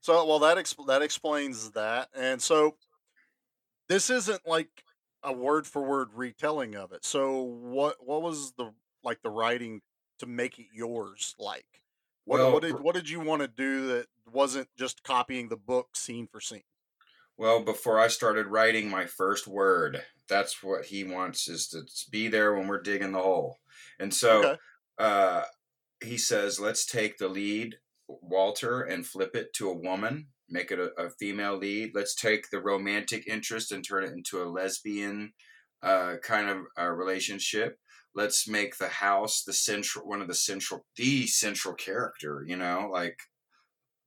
[0.00, 2.08] So, well, that exp- that explains that.
[2.16, 2.76] And so,
[3.88, 4.68] this isn't like
[5.22, 7.04] a word for word retelling of it.
[7.04, 8.72] So, what what was the
[9.04, 9.82] like the writing
[10.18, 11.66] to make it yours like?
[12.24, 15.56] What Well, what did what did you want to do that wasn't just copying the
[15.56, 16.64] book scene for scene?
[17.36, 22.28] Well, before I started writing my first word, that's what he wants is to be
[22.28, 23.58] there when we're digging the hole.
[23.98, 24.58] And so Okay.
[24.98, 25.44] uh,
[26.02, 27.76] he says, let's take the lead,
[28.08, 31.92] Walter, and flip it to a woman, make it a, a female lead.
[31.94, 35.32] Let's take the romantic interest and turn it into a lesbian
[35.82, 37.78] uh, kind of uh, relationship.
[38.14, 42.88] Let's make the house the central, one of the central, the central character, you know,
[42.92, 43.18] like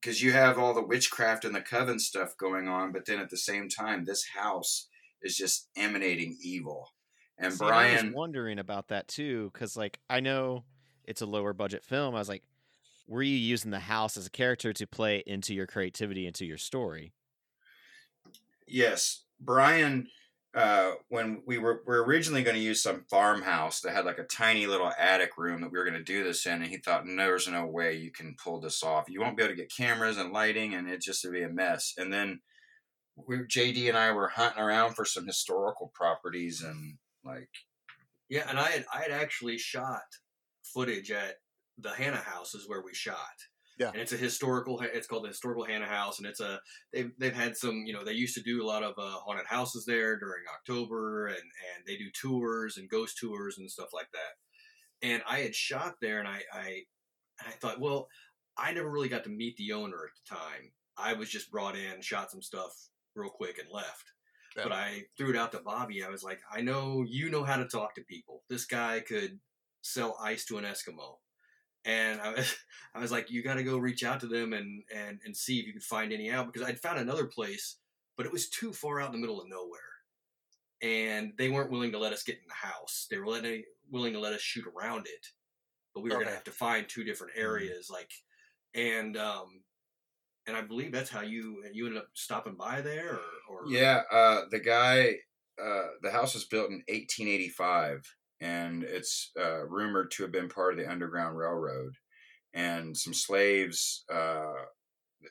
[0.01, 3.29] because you have all the witchcraft and the coven stuff going on, but then at
[3.29, 4.87] the same time, this house
[5.21, 6.93] is just emanating evil.
[7.37, 10.63] And See, I Brian, was wondering about that too, because like I know
[11.03, 12.15] it's a lower budget film.
[12.15, 12.43] I was like,
[13.07, 16.57] were you using the house as a character to play into your creativity, into your
[16.57, 17.13] story?
[18.67, 20.07] yes, Brian,
[20.57, 24.17] uh, when we were, we were originally going to use some farmhouse that had like
[24.17, 26.77] a tiny little attic room that we were going to do this in, and he
[26.77, 29.07] thought, no, there's no way you can pull this off.
[29.07, 31.49] You won't be able to get cameras and lighting, and it just would be a
[31.49, 31.93] mess.
[31.95, 32.39] And then
[33.15, 37.49] we, JD and I were hunting around for some historical properties, and like,
[38.27, 40.01] Yeah, and I had I had actually shot
[40.73, 41.35] footage at
[41.77, 43.15] the Hannah House is where we shot.
[43.77, 43.89] Yeah.
[43.89, 44.81] and it's a historical.
[44.81, 46.59] It's called the historical Hannah House, and it's a
[46.93, 47.83] they've they've had some.
[47.85, 51.27] You know, they used to do a lot of uh, haunted houses there during October,
[51.27, 55.07] and and they do tours and ghost tours and stuff like that.
[55.07, 56.81] And I had shot there, and I I
[57.39, 58.07] I thought, well,
[58.57, 60.71] I never really got to meet the owner at the time.
[60.97, 62.71] I was just brought in, shot some stuff
[63.15, 64.11] real quick, and left.
[64.55, 64.63] Yeah.
[64.63, 66.03] But I threw it out to Bobby.
[66.03, 68.43] I was like, I know you know how to talk to people.
[68.49, 69.39] This guy could
[69.83, 71.17] sell ice to an Eskimo.
[71.87, 72.55] And I was,
[72.95, 75.59] I was like, you got to go reach out to them and, and, and see
[75.59, 77.77] if you could find any out because I'd found another place,
[78.17, 79.79] but it was too far out in the middle of nowhere.
[80.83, 83.07] And they weren't willing to let us get in the house.
[83.09, 85.27] They were letting, willing to let us shoot around it,
[85.95, 87.89] but we were gonna have to find two different areas.
[87.91, 88.11] Like,
[88.75, 89.63] and, um,
[90.45, 93.19] and I believe that's how you, you ended up stopping by there
[93.49, 95.15] or, or Yeah, uh, the guy,
[95.61, 100.73] uh, the house was built in 1885, and it's uh, rumored to have been part
[100.73, 101.95] of the Underground Railroad.
[102.53, 104.53] And some slaves, uh,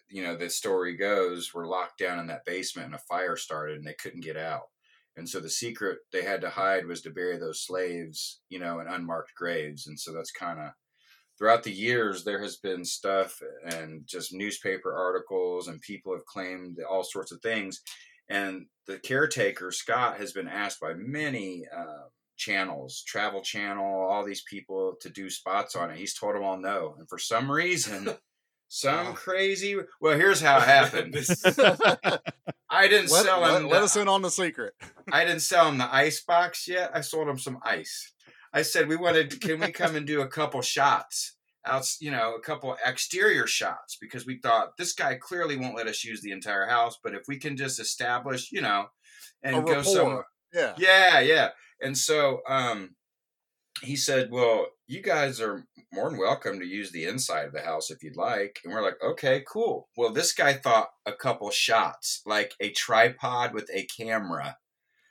[0.09, 3.79] you know, the story goes, were locked down in that basement, and a fire started,
[3.79, 4.69] and they couldn't get out.
[5.17, 8.81] And so the secret they had to hide was to bury those slaves, you know,
[8.81, 9.87] in unmarked graves.
[9.87, 10.73] And so that's kind of
[11.39, 16.79] throughout the years there has been stuff and just newspaper articles and people have claimed
[16.89, 17.83] all sorts of things
[18.29, 24.43] and the caretaker scott has been asked by many uh, channels travel channel all these
[24.43, 28.09] people to do spots on it he's told them all no and for some reason
[28.69, 31.15] some crazy well here's how it happened
[32.71, 34.75] i didn't let, sell him let the- us in on the secret.
[35.13, 36.91] I didn't sell him the ice box yet.
[36.93, 38.13] I sold him some ice.
[38.53, 39.41] I said we wanted.
[39.41, 41.35] Can we come and do a couple shots?
[41.65, 45.87] Out, you know, a couple exterior shots because we thought this guy clearly won't let
[45.89, 46.99] us use the entire house.
[47.03, 48.87] But if we can just establish, you know,
[49.43, 50.75] and go somewhere, Yeah.
[50.79, 51.51] yeah, yeah.
[51.83, 52.97] And so um,
[53.83, 57.63] he said, "Well, you guys are more than welcome to use the inside of the
[57.63, 61.51] house if you'd like." And we're like, "Okay, cool." Well, this guy thought a couple
[61.51, 64.57] shots, like a tripod with a camera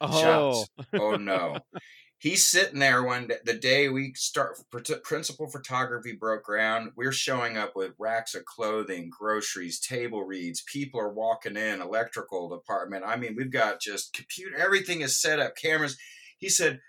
[0.01, 0.69] Oh, shots.
[0.93, 1.57] oh no.
[2.25, 4.57] He's sitting there day, the day we start
[5.03, 6.93] principal photography broke ground.
[6.95, 10.63] We're showing up with racks of clothing, groceries, table reads.
[10.63, 13.03] People are walking in, electrical department.
[13.05, 14.57] I mean, we've got just computer.
[14.57, 15.99] Everything is set up, cameras.
[16.39, 16.81] He said,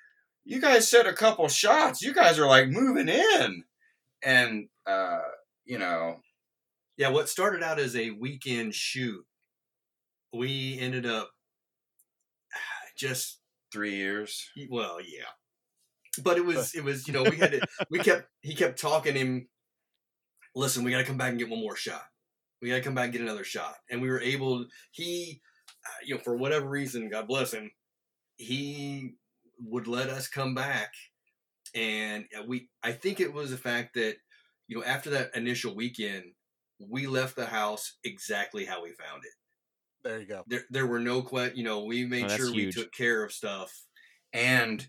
[0.47, 2.01] "You guys said a couple shots.
[2.01, 3.65] You guys are like moving in,"
[4.23, 5.21] and uh,
[5.67, 6.23] you know,
[6.97, 9.27] Yeah, what started out as a weekend shoot,
[10.33, 11.29] we ended up
[12.97, 13.41] just
[13.73, 14.49] three years.
[14.71, 15.25] well, yeah.
[16.23, 19.15] But it was it was you know we had to we kept he kept talking
[19.15, 19.49] him.
[20.55, 22.03] Listen, we got to come back and get one more shot.
[22.63, 24.65] We got to come back and get another shot, and we were able.
[24.91, 25.43] He,
[25.85, 27.71] uh, you know, for whatever reason, God bless him,
[28.37, 29.15] he
[29.59, 30.93] would let us come back,
[31.75, 32.71] and uh, we.
[32.83, 34.17] I think it was the fact that
[34.69, 36.25] you know after that initial weekend,
[36.79, 39.33] we left the house exactly how we found it.
[40.07, 40.45] There you go.
[40.47, 42.75] There, there were no que- You know, we made Oh, that's sure we huge.
[42.77, 43.73] took care of stuff.
[44.33, 44.87] and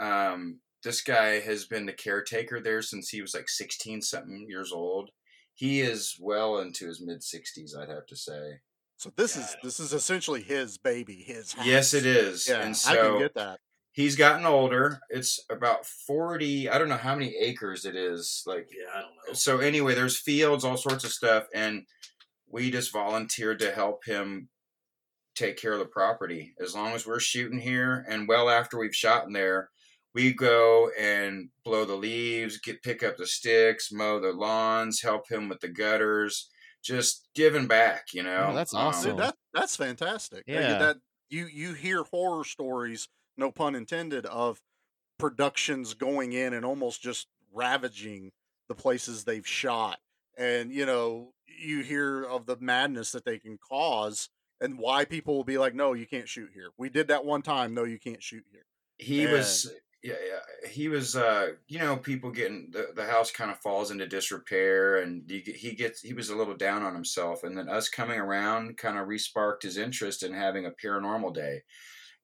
[0.00, 4.70] um, this guy has been the caretaker there since he was like 16 something years
[4.72, 5.10] old
[5.54, 8.60] he is well into his mid 60s i'd have to say
[8.96, 11.66] So this Yeah, is this is essentially his baby, his house.
[11.66, 13.58] yes it is Yeah, and I can get that.
[13.92, 18.68] he's gotten older it's about 40 i don't know how many acres it is like
[18.70, 19.32] Yeah, I don't know.
[19.34, 21.82] so anyway there's fields all sorts of stuff and
[22.48, 24.48] we just volunteered to help him
[25.38, 28.94] take care of the property as long as we're shooting here and well after we've
[28.94, 29.70] shot in there
[30.14, 35.30] we go and blow the leaves get pick up the sticks mow the lawns help
[35.30, 36.50] him with the gutters
[36.82, 39.10] just giving back you know Oh, that's Um, awesome.
[39.12, 40.44] Dude, that that's fantastic.
[40.46, 40.78] Yeah.
[40.78, 40.96] that
[41.30, 44.60] you you hear horror stories, no pun intended, of
[45.18, 48.30] productions going in and almost just ravaging
[48.68, 49.98] the places they've shot,
[50.36, 54.28] and you know you hear of the madness that they can cause,
[54.60, 56.70] and why people will be like, "No, you can't shoot here.
[56.76, 57.74] We did that one time.
[57.74, 58.66] No, you can't shoot here."
[58.98, 63.50] he was yeah, yeah he was uh you know people getting the, the house kind
[63.50, 67.42] of falls into disrepair and get, he gets he was a little down on himself
[67.42, 71.62] and then us coming around kind of resparked his interest in having a paranormal day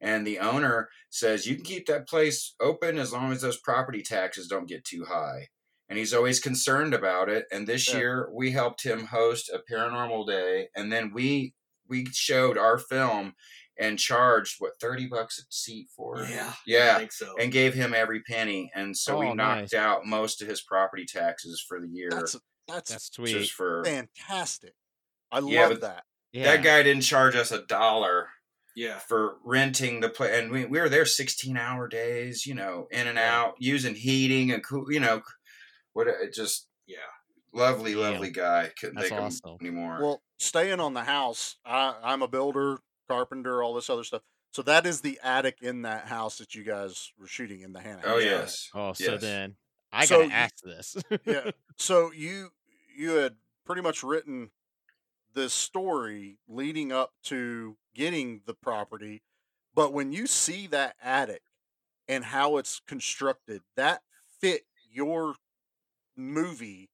[0.01, 4.03] and the owner says you can keep that place open as long as those property
[4.03, 5.49] taxes don't get too high
[5.89, 7.99] and he's always concerned about it and this Yeah.
[7.99, 11.55] year we helped him host a paranormal day and then we
[11.89, 13.35] we showed our film
[13.79, 16.31] and charged what 30 bucks a seat for it?
[16.31, 17.35] Yeah, I yeah think so.
[17.41, 19.75] and gave him every penny and so we Oh, knocked nice.
[19.75, 22.37] out most of his property taxes for the year That's
[22.69, 23.33] that's, That's sweet.
[23.33, 24.75] just for fantastic.
[25.33, 26.05] I Yeah, love that.
[26.33, 26.45] yeah.
[26.45, 28.29] that guy didn't charge us a dollar
[28.77, 32.87] yeah, for renting the place and we, we were there 16 hour days you know
[32.91, 33.41] in and Yeah.
[33.41, 35.23] out using heating and cool you know
[35.95, 36.99] what it just yeah.
[37.55, 38.01] Lovely Damn.
[38.01, 39.51] lovely guy couldn't That's think of awesome.
[39.53, 42.79] him anymore Well, staying on the house, I, I'm a builder,
[43.09, 44.23] carpenter, all this other stuff.
[44.53, 47.81] So that is the attic in that house that you guys were shooting in the
[47.81, 48.03] Hannah.
[48.05, 48.25] oh house, right?
[48.25, 49.21] yes Oh, so Yes.
[49.23, 49.57] then
[49.93, 50.97] I So gotta you- ask this.
[51.27, 51.51] yeah.
[51.77, 52.51] So you
[52.97, 53.37] you had
[53.67, 54.51] pretty much written
[55.35, 59.23] this story leading up to getting the property,
[59.75, 61.43] But when you see that attic
[62.07, 64.03] and how it's constructed, that
[64.41, 65.35] fit your
[66.17, 66.91] movie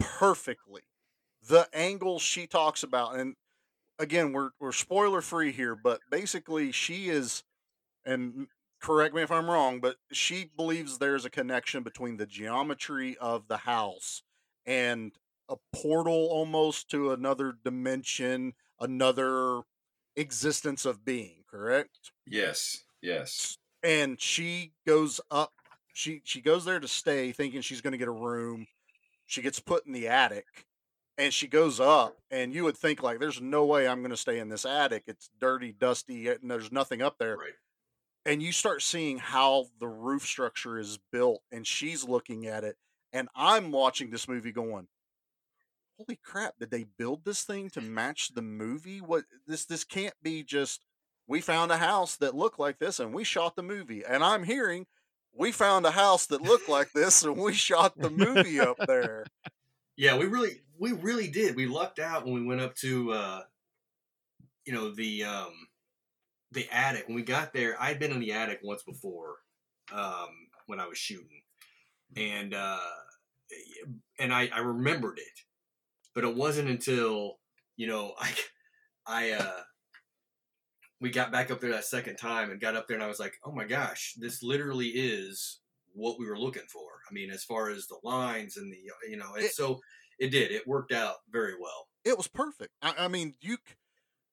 [0.00, 0.82] perfectly.
[1.46, 3.36] The angle she talks about, and
[3.98, 7.44] again, we're we're spoiler free here, but basically she is,
[8.04, 8.48] and
[8.80, 13.48] correct me if I'm wrong, but she believes there's a connection between the geometry of
[13.48, 14.22] the house
[14.66, 15.12] and
[15.48, 19.62] a portal almost to another dimension, another
[20.16, 22.12] existence of being, correct?
[22.26, 23.56] Yes, yes.
[23.82, 25.52] And she goes up
[25.92, 28.66] she she goes there to stay thinking she's going to get a room.
[29.30, 30.44] She gets put in the attic
[31.16, 34.16] and she goes up and you would think like there's no way I'm going to
[34.16, 35.04] stay in this attic.
[35.06, 37.36] It's dirty, dusty, and there's nothing up there.
[37.36, 37.52] Right.
[38.26, 42.74] And you start seeing how the roof structure is built and she's looking at it
[43.12, 44.88] and I'm watching this movie going
[45.96, 50.14] holy crap did they build this thing to match the movie what this this can't
[50.24, 50.84] be just
[51.28, 54.44] we found a house that looked like this and we shot the movie and i'm
[54.44, 54.86] hearing
[55.34, 59.24] we found a house that looked like this and we shot the movie up there
[59.96, 61.56] Yeah, we really we really did.
[61.56, 63.42] We lucked out when we went up to uh
[64.64, 65.68] you know the um
[66.52, 67.06] the attic.
[67.06, 69.36] When we got there, I'd been in the attic once before
[69.92, 70.28] um
[70.66, 71.42] when I was shooting.
[72.16, 72.78] And uh
[74.18, 75.40] and I I remembered it.
[76.14, 77.38] But it wasn't until,
[77.76, 78.32] you know, I
[79.06, 79.62] I uh
[81.00, 83.20] we got back up there that second time and got up there and I was
[83.20, 85.60] like, "Oh my gosh, this literally is
[85.92, 88.78] what we were looking for." I mean, as far as the lines and the
[89.08, 89.80] you know, and It- so
[90.18, 90.52] it did.
[90.52, 91.88] It worked out very well.
[92.04, 93.58] it was perfect i, I mean you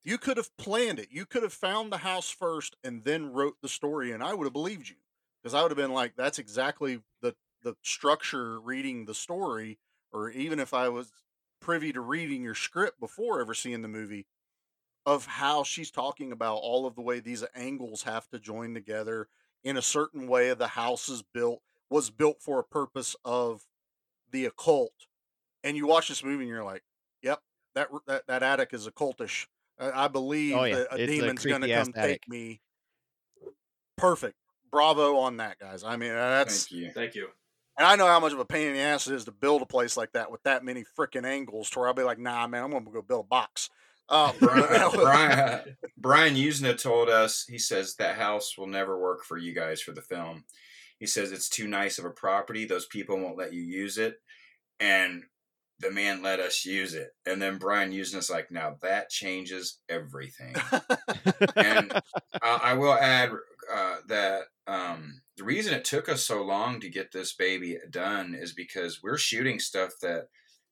[0.04, 3.58] you could have planned it you could have found the house first and then wrote
[3.62, 4.96] the story and i would have believed you
[5.42, 9.80] because i would have been like that's exactly the the structure reading the story
[10.12, 11.12] or even if i was
[11.60, 14.28] privy to reading your script before ever seeing the movie
[15.08, 19.28] of how she's talking about all of the way these angles have to join together
[19.64, 23.66] in a certain way the house is built was built for a purpose of
[24.32, 24.92] the occult
[25.64, 26.84] and you watch this movie and you're like
[27.24, 27.40] yep
[27.74, 29.48] that that, that attic is occultish
[29.80, 30.76] i, I oh, believe Oh, yeah.
[30.76, 32.22] that a It's a demon's gonna come attic.
[32.24, 32.60] take me
[33.98, 34.36] perfect
[34.70, 36.92] bravo on that guys i mean uh, that's Thank you.
[36.92, 37.30] Thank you.
[37.78, 39.62] and I know how much of a pain in the ass it is to build
[39.62, 42.46] a place like that with that many freaking angles to where I'll be like, nah,
[42.48, 43.70] man, I'm gonna go build a box.
[44.18, 49.38] Um, Brian, Brian, Brian Yuzna told us, he says that house will never work for
[49.38, 50.46] you guys for the film.
[50.98, 52.64] He says it's too nice of a property.
[52.64, 54.16] Those people won't let you use it.
[54.80, 55.24] And
[55.80, 57.10] the man let us use it.
[57.26, 60.56] And then Brian Yuzna's like, now that changes everything.
[61.56, 61.92] and
[62.42, 63.32] I, I will add
[63.74, 68.36] uh, that um, the reason it took us so long to get this baby done
[68.36, 70.28] is because we're shooting stuff that,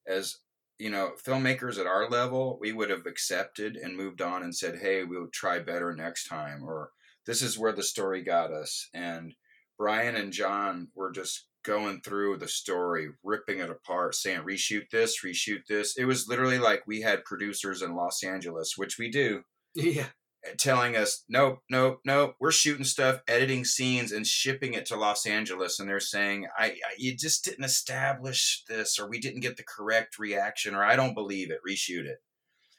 [0.08, 0.38] as
[0.80, 4.80] you know, filmmakers at our level, we would have accepted and moved on and said,
[4.80, 6.92] "Hey, we'll try better next time," or
[7.26, 9.36] "This is where the story got us." And
[9.78, 15.24] Brian and John were just going through the story, ripping it apart, saying, "Reshoot this,
[15.24, 19.44] reshoot this." It was literally like we had producers in Los Angeles, which we do,
[19.76, 20.10] Yeah.
[20.58, 25.26] Telling us, nope, nope, nope, we're shooting stuff, editing scenes, and shipping it to Los
[25.26, 25.80] Angeles.
[25.80, 29.64] And they're saying, I, I you just didn't establish this, or we didn't get the
[29.64, 32.20] correct reaction, or I don't believe it, reshoot it.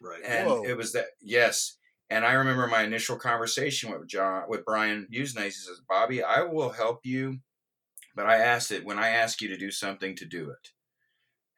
[0.01, 0.23] Right.
[0.25, 0.65] And Whoa.
[0.65, 1.77] it was that, yes.
[2.09, 5.43] And I remember my initial conversation with John, with Brian Yuzna.
[5.45, 7.39] He says, Bobby, I will help you,
[8.15, 10.71] but I asked it when I ask you to do something to do it.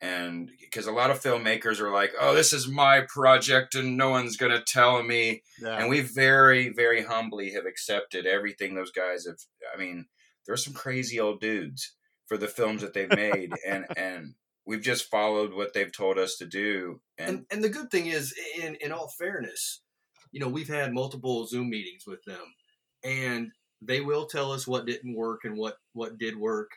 [0.00, 4.10] And because a lot of filmmakers are like, oh, this is my project and no
[4.10, 5.76] one's going to tell me yeah.
[5.78, 9.36] and we very very humbly have accepted everything those guys have
[9.74, 10.06] i mean
[10.46, 11.94] there's some crazy old dudes
[12.26, 14.34] for the films that they've made and and
[14.68, 18.06] we've just followed what they've told us to do and, And and the good thing
[18.06, 19.82] is, in in all fairness,
[20.30, 22.54] you know, we've had multiple Zoom meetings with them,
[23.02, 23.50] and
[23.82, 26.70] they will tell us what didn't work and what what did work,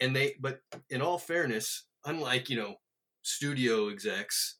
[0.00, 0.34] and they.
[0.40, 2.76] But in all fairness, unlike you know
[3.22, 4.58] studio execs,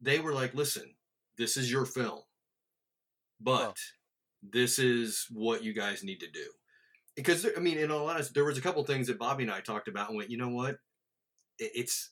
[0.00, 0.94] they were like, "Listen,
[1.38, 2.22] this is your film,
[3.40, 3.76] but
[4.42, 6.46] this is what you guys need to do."
[7.16, 9.60] Because I mean, in all honesty, there was a couple things that Bobby and I
[9.60, 10.76] talked about and went, you know what,
[11.58, 12.10] It- it's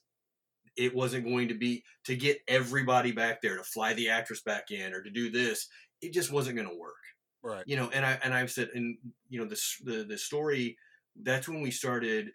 [0.77, 4.71] it wasn't going to be to get everybody back there to fly the actress back
[4.71, 5.67] in or to do this
[6.01, 6.95] it just wasn't going to work
[7.43, 7.63] right.
[7.67, 8.97] you know and i and i've said and
[9.29, 10.77] you know this the the story
[11.23, 12.31] that's when we started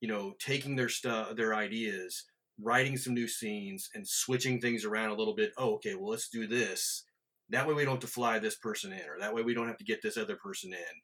[0.00, 2.24] you know taking their stuff their ideas
[2.62, 6.28] writing some new scenes and switching things around a little bit oh okay well let's
[6.28, 7.04] do this
[7.48, 9.66] that way we don't have to fly this person in or that way we don't
[9.68, 11.00] have to get this other person in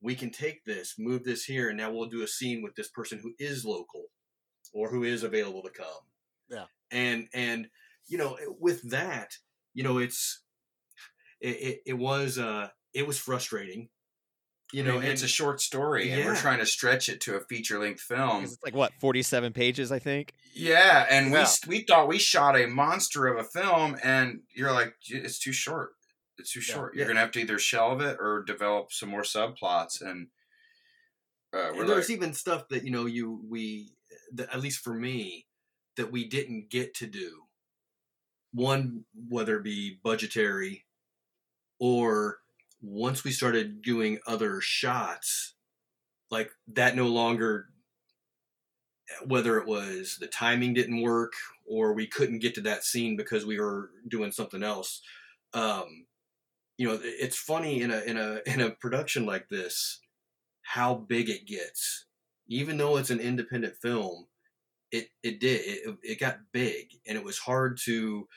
[0.00, 2.88] we can take this move this here and now we'll do a scene with this
[2.88, 4.04] person who is local
[4.72, 5.86] or who is available to come
[6.50, 6.64] Yeah.
[6.90, 7.68] and and
[8.08, 9.30] you know with that
[9.74, 10.42] you know it's
[11.40, 13.90] it, it, it was uh it was frustrating.
[14.76, 17.36] You know, know, it's and- a short story, and we're trying to stretch it to
[17.36, 18.44] a feature length film.
[18.44, 20.34] It's like what, forty-seven pages, I think.
[20.52, 21.46] Yeah, and we Yeah.
[21.66, 25.94] we thought we shot a monster of a film, and you're like, it's too short.
[26.36, 26.74] It's too Yeah.
[26.74, 26.94] short.
[26.94, 27.08] You're Yeah.
[27.08, 30.02] gonna have to either shelve it or develop some more subplots.
[30.02, 30.28] And
[31.54, 33.94] uh, and there's like, even stuff that you know you we
[34.34, 35.46] that, at least for me
[35.96, 37.44] that we didn't get to do
[38.52, 40.84] one whether it be budgetary
[41.78, 42.40] or
[42.80, 45.54] once we started doing other shots
[46.30, 47.66] like that no longer
[49.24, 51.32] whether it was the timing didn't work
[51.64, 55.00] or we couldn't get to that scene because we were doing something else
[55.54, 56.06] um
[56.76, 60.00] you know it's funny in a in a in a production like this
[60.66, 62.06] how big it gets.
[62.48, 64.26] Even though it's an independent film
[64.92, 68.28] it it did it, it got big and it was hard to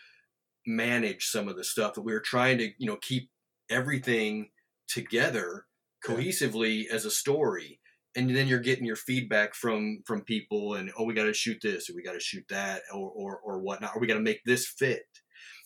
[0.65, 3.29] manage some of the stuff that we were trying to you know keep
[3.69, 4.49] everything
[4.87, 5.65] together
[6.05, 7.79] cohesively as a story
[8.15, 11.57] and then you're getting your feedback from from people and oh we got to shoot
[11.61, 14.19] this or we got to shoot that or or or whatnot or we got to
[14.21, 15.03] make this fit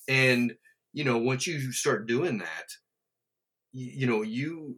[0.07, 0.53] and
[0.93, 2.67] you know once you start doing that
[3.71, 4.77] you, you know you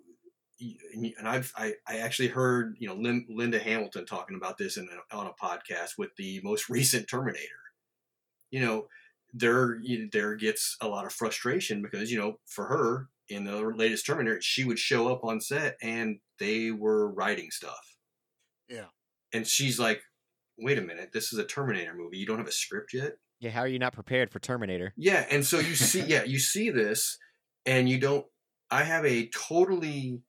[1.18, 4.88] and I've I, I actually heard you know Lin, Linda Hamilton talking about this in
[5.12, 7.50] a, on a podcast with the most recent Terminator.
[8.52, 8.88] You know,
[9.34, 13.56] there you- there gets a lot of frustration because you know for her in the
[13.56, 17.96] latest Terminator she would show up on set and they were writing stuff.
[18.70, 18.86] Yeah.
[19.34, 20.02] and she's like,
[20.58, 22.18] "Wait a minute, this is a Terminator movie.
[22.18, 24.94] You don't have a script yet." Yeah, how are you not prepared for Terminator?
[24.96, 27.18] Yeah, and so you see, yeah, you see this,
[27.66, 28.26] and you don't.
[28.72, 30.22] I have a totally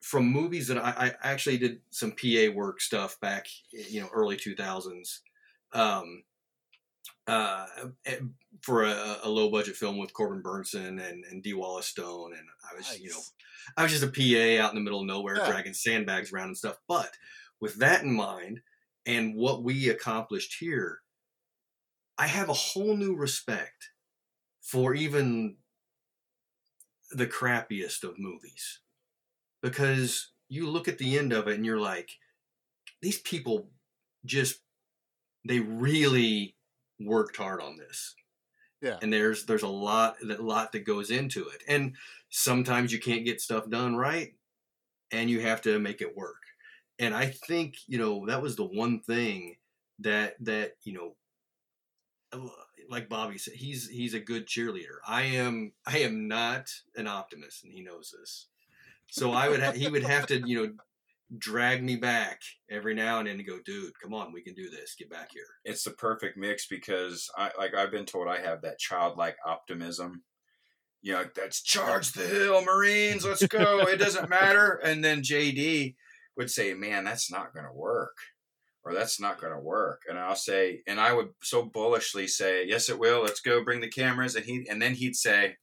[0.00, 4.36] from movies that I, I actually did some PA work stuff back, you know, early
[4.36, 5.20] two thousands,
[5.74, 6.22] um,
[7.28, 7.66] uh,
[8.62, 12.46] for a, a low budget film with Corbin Bernsen and and Dee Wallace Stone, and
[12.70, 13.20] I was, you know,
[13.76, 15.50] I was just a PA out in the middle of nowhere Yeah.
[15.50, 16.78] dragging sandbags around and stuff.
[16.88, 17.12] But
[17.60, 18.62] with that in mind,
[19.06, 21.00] and what we accomplished here,
[22.16, 23.90] I have a whole new respect
[24.60, 25.58] for even
[27.10, 28.80] the crappiest of movies
[29.62, 32.10] because you look at the end of it and you're like,
[33.02, 33.70] these people
[34.24, 34.60] just
[35.46, 36.57] they really
[37.00, 38.14] worked hard on this.
[38.80, 38.96] Yeah.
[39.02, 41.62] and there's there's a lot a lot that goes into it.
[41.66, 41.96] And
[42.30, 44.34] sometimes you can't get stuff done right
[45.10, 46.36] and you have to make it work.
[47.00, 49.56] And i think you know that was the one thing
[50.00, 51.16] that that you know
[52.32, 52.48] uh,
[52.88, 54.98] like bobby said he's he's a good cheerleader.
[55.06, 58.46] I am i am not an optimist and he knows this.
[59.08, 60.72] So i would ha- he would have to you know
[61.36, 64.70] drag me back every now and then and go dude come on we can do
[64.70, 68.40] this get back here it's the perfect mix because I like I've been told I
[68.40, 70.22] have that childlike optimism.
[71.02, 73.80] You know, that's charge the hill, Marines, let's go.
[73.82, 74.80] It doesn't matter.
[74.82, 75.94] And then JD
[76.36, 78.16] would say, Man, that's not gonna work.
[78.84, 80.02] Or that's not gonna work.
[80.08, 83.80] And I'll say, and I would so bullishly say, Yes, it will, let's go bring
[83.80, 84.34] the cameras.
[84.34, 85.56] And he and then he'd say,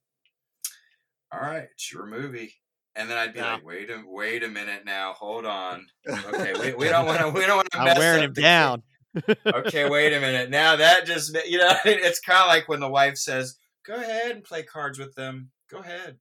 [1.33, 2.53] All right, it's your movie.
[2.95, 3.55] And then I'd be Yeah.
[3.55, 5.87] like, wait a wait a minute now, hold on.
[6.25, 7.79] Okay, we, we don't want to we don't want to.
[7.79, 8.83] I'm wearing him down.
[9.53, 10.49] okay, wait a minute.
[10.49, 14.31] Now that just you know, it's kind of like when the wife says, "Go ahead
[14.31, 15.51] and play cards with them.
[15.69, 16.17] Go ahead."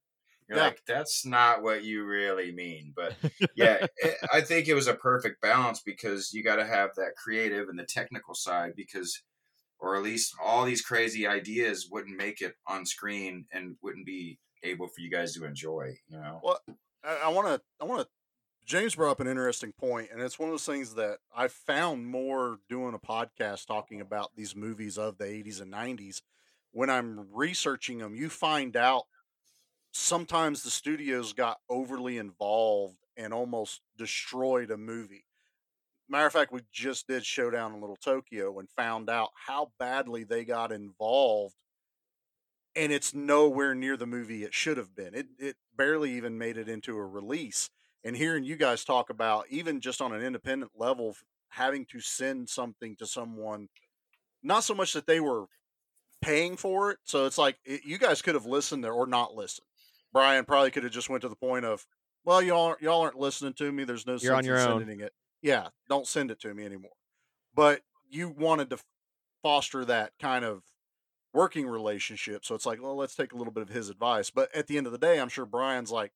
[0.48, 0.64] You're Yeah.
[0.64, 3.16] like, "That's not what you really mean." But
[3.54, 7.12] yeah, it, I think it was a perfect balance because you got to have that
[7.22, 9.22] creative and the technical side because,
[9.78, 14.38] or at least all these crazy ideas wouldn't make it on screen and wouldn't be
[14.64, 15.96] able for you guys to enjoy.
[16.08, 16.40] You know.
[16.42, 16.58] Well,
[17.04, 17.60] I want to.
[17.80, 18.08] I want to.
[18.64, 22.06] James brought up an interesting point, and it's one of those things that I found
[22.06, 26.22] more doing a podcast talking about these movies of the '80s and '90s.
[26.72, 29.04] When I'm researching them, you find out
[29.92, 35.24] sometimes the studios got overly involved and almost destroyed a movie.
[36.08, 40.24] Matter of fact, we just did Showdown in Little Tokyo and found out how badly
[40.24, 41.54] they got involved
[42.76, 45.14] and it's nowhere near the movie it should have been.
[45.14, 47.70] It it barely even made it into a release.
[48.06, 51.16] And hearing you guys talk about even just on an independent level
[51.48, 53.68] having to send something to someone
[54.42, 55.46] not so much that they were
[56.20, 56.98] paying for it.
[57.04, 59.66] So it's like it, you guys could have listened there or not listened.
[60.12, 61.86] Brian probably could have just went to the point of,
[62.24, 63.84] well, y'all aren't, y'all aren't listening to me.
[63.84, 64.80] There's no You're sense in own.
[64.80, 65.12] sending it.
[65.42, 66.92] Yeah, don't send it to me anymore.
[67.54, 68.78] But you wanted to
[69.42, 70.62] foster that kind of
[71.34, 72.44] working relationship.
[72.44, 74.30] So it's like, well, let's take a little bit of his advice.
[74.30, 76.12] But at the end of the day, I'm sure Brian's like,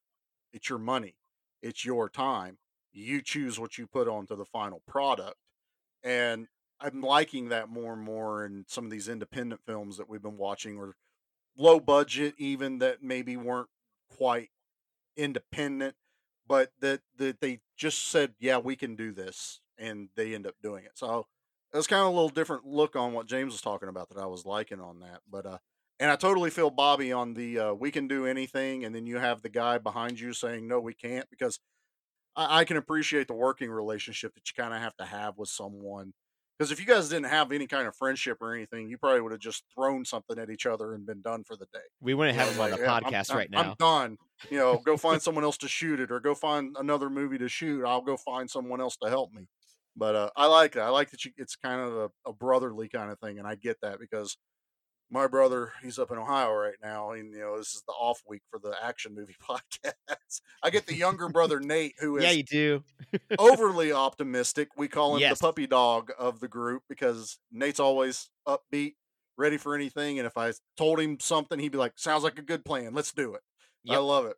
[0.53, 1.17] it's your money,
[1.61, 2.59] it's your time.
[2.93, 5.37] You choose what you put onto the final product.
[6.03, 6.47] And
[6.81, 10.39] I'm liking that more and more in some of these independent films that we've been
[10.39, 10.95] watching or
[11.57, 13.69] low budget, even that maybe weren't
[14.17, 14.51] quite
[15.17, 15.97] independent,
[16.47, 20.55] but that that they just said, "Yeah, we can do this," and they end up
[20.63, 20.93] doing it.
[20.95, 21.27] So
[21.73, 24.19] it was kind of a little different look on what James was talking about that
[24.19, 25.21] I was liking on that.
[25.31, 25.59] But uh,
[26.01, 29.19] and I totally feel Bobby on the uh, we can do anything, and then you
[29.19, 31.59] have the guy behind you saying no, we can't because
[32.37, 35.49] I, I can appreciate the working relationship that you kind of have to have with
[35.49, 36.13] someone.
[36.59, 39.31] Because if you guys didn't have any kind of friendship or anything, you probably would
[39.31, 41.79] have just thrown something at each other and been done for the day.
[42.01, 43.75] We wouldn't have him on the "Yeah, I'm- podcast I'm, right I'm now.
[43.79, 44.17] done.
[44.51, 47.49] You know, go find someone else to shoot it, or go find another movie to
[47.49, 47.85] shoot.
[47.85, 49.47] I'll go find someone else to help me.
[49.99, 50.85] But uh, I like that.
[50.85, 51.33] I like that you.
[51.37, 54.37] It's kind of a, a brotherly kind of thing, and I get that because
[55.11, 58.23] my brother, he's up in Ohio right now, and you know this is the off
[58.29, 60.41] week for the action movie podcast.
[60.63, 62.85] I get the younger brother Nate, who is Yeah, you do.
[63.39, 64.69] overly optimistic.
[64.77, 65.39] We call him Yes.
[65.39, 68.95] the puppy dog of the group because Nate's always upbeat,
[69.37, 70.19] ready for anything.
[70.19, 72.95] And if I told him something, he'd be like, "Sounds like a good plan.
[72.95, 73.41] Let's do it."
[73.89, 74.37] I love it.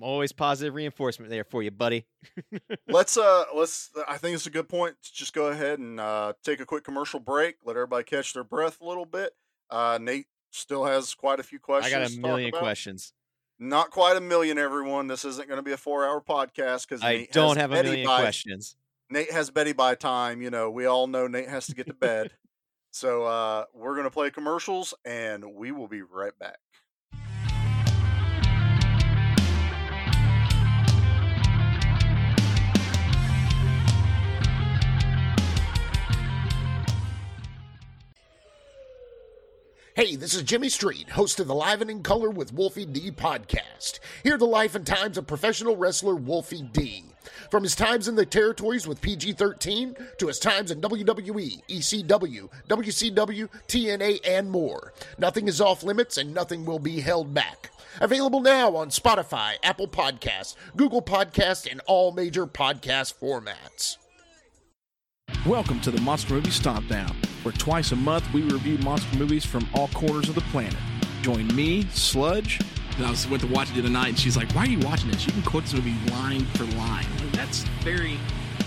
[0.00, 2.06] Always positive reinforcement there for you, buddy.
[2.88, 6.32] let's uh let's I think it's a good point to just go ahead and uh
[6.42, 9.32] take a quick commercial break, let everybody catch their breath a little bit.
[9.70, 11.94] Uh Nate still has quite a few questions.
[11.94, 13.12] I got a million questions.
[13.58, 15.06] Not quite a million, everyone.
[15.06, 18.20] This isn't going to be a four-hour podcast because I don't have a million by,
[18.20, 18.76] questions.
[19.08, 20.42] Nate has Betty by time.
[20.42, 22.32] You know, we all know Nate has to get to bed.
[22.90, 26.58] so uh, we're going to play commercials and we will be right back.
[40.04, 43.12] Hey, this is Jimmy Street, host of the Live and in Color with Wolfie D
[43.12, 44.00] podcast.
[44.24, 47.04] Here are the life and times of professional wrestler Wolfie D.
[47.52, 52.48] From his times in the territories with PG 13 to his times in WWE, ECW,
[52.68, 54.92] WCW, TNA, and more.
[55.18, 57.70] Nothing is off limits and nothing will be held back.
[58.00, 63.98] Available now on Spotify, Apple Podcasts, Google Podcasts, and all major podcast formats.
[65.46, 69.44] Welcome to the Monster Movie Stomp Down, where twice a month we review monster movies
[69.44, 70.76] from all corners of the planet.
[71.22, 72.60] Join me, Sludge.
[72.96, 74.68] And I was went to watch it the other night, and she's like, "Why are
[74.68, 75.24] you watching this?
[75.26, 77.06] You can quote this movie line for line.
[77.20, 78.18] Like, That's very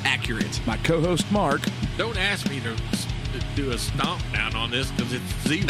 [0.03, 1.61] accurate." my co-host Mark,
[1.97, 3.05] Don't ask me to s-
[3.55, 5.67] do a stomp down on this because it's zero.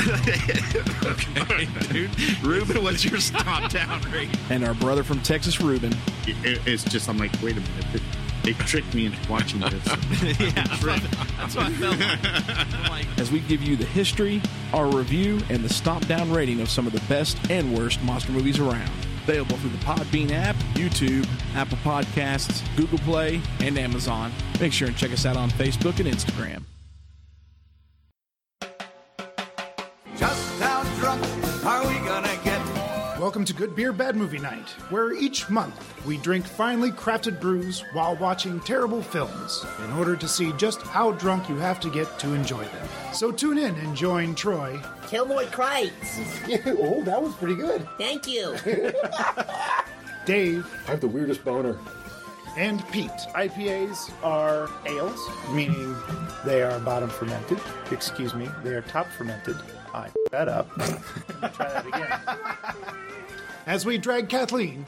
[1.42, 2.40] okay, dude.
[2.44, 4.30] Ruben, what's your stomp down rate?
[4.50, 5.92] and our brother from Texas, Ruben.
[6.28, 8.02] it, it's just I'm like, wait a minute,
[8.46, 9.74] they, they tricked me into watching this.
[10.40, 11.02] yeah, that's what,
[11.38, 12.90] that's what I felt like.
[12.90, 14.42] Like, as we give you the history,
[14.74, 18.32] our review, and the stomp down rating of some of the best and worst monster
[18.32, 18.90] movies around.
[19.24, 24.32] Available through the Podbean app, YouTube, Apple Podcasts, Google Play, and Amazon.
[24.60, 26.62] Make sure and check us out on Facebook and Instagram.
[30.16, 31.24] Just how drunk
[31.66, 32.05] are we gonna get?
[33.26, 37.84] Welcome to Good Beer Bad Movie Night, where each month we drink finely crafted brews
[37.92, 42.20] while watching terrible films in order to see just how drunk you have to get
[42.20, 42.88] to enjoy them.
[43.14, 46.20] So tune in and join Troy, Killboy Krites.
[46.80, 47.88] oh, that was pretty good.
[47.98, 48.56] Thank you.
[50.28, 51.80] Dave, I have the weirdest boner.
[52.56, 53.10] and Pete.
[53.34, 55.20] IPAs are ales,
[55.50, 55.96] meaning
[56.46, 57.60] they are bottom fermented.
[57.90, 59.58] Excuse me, they are top fermented.
[59.96, 60.70] I f- that up.
[60.78, 62.20] Try that again.
[63.66, 64.86] As we drag Kathleen,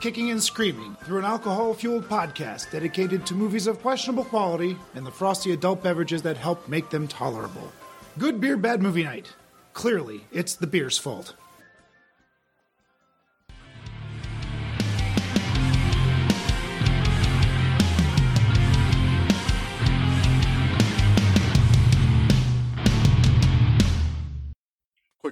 [0.00, 5.06] kicking and screaming through an alcohol fueled podcast dedicated to movies of questionable quality and
[5.06, 7.70] the frosty adult beverages that help make them tolerable.
[8.18, 9.32] Good beer, bad movie night.
[9.72, 11.34] Clearly, it's the beer's fault.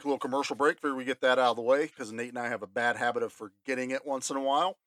[0.00, 2.38] Quick little commercial break before we get that out of the way because Nate and
[2.38, 4.78] I have a bad habit of forgetting it once in a while.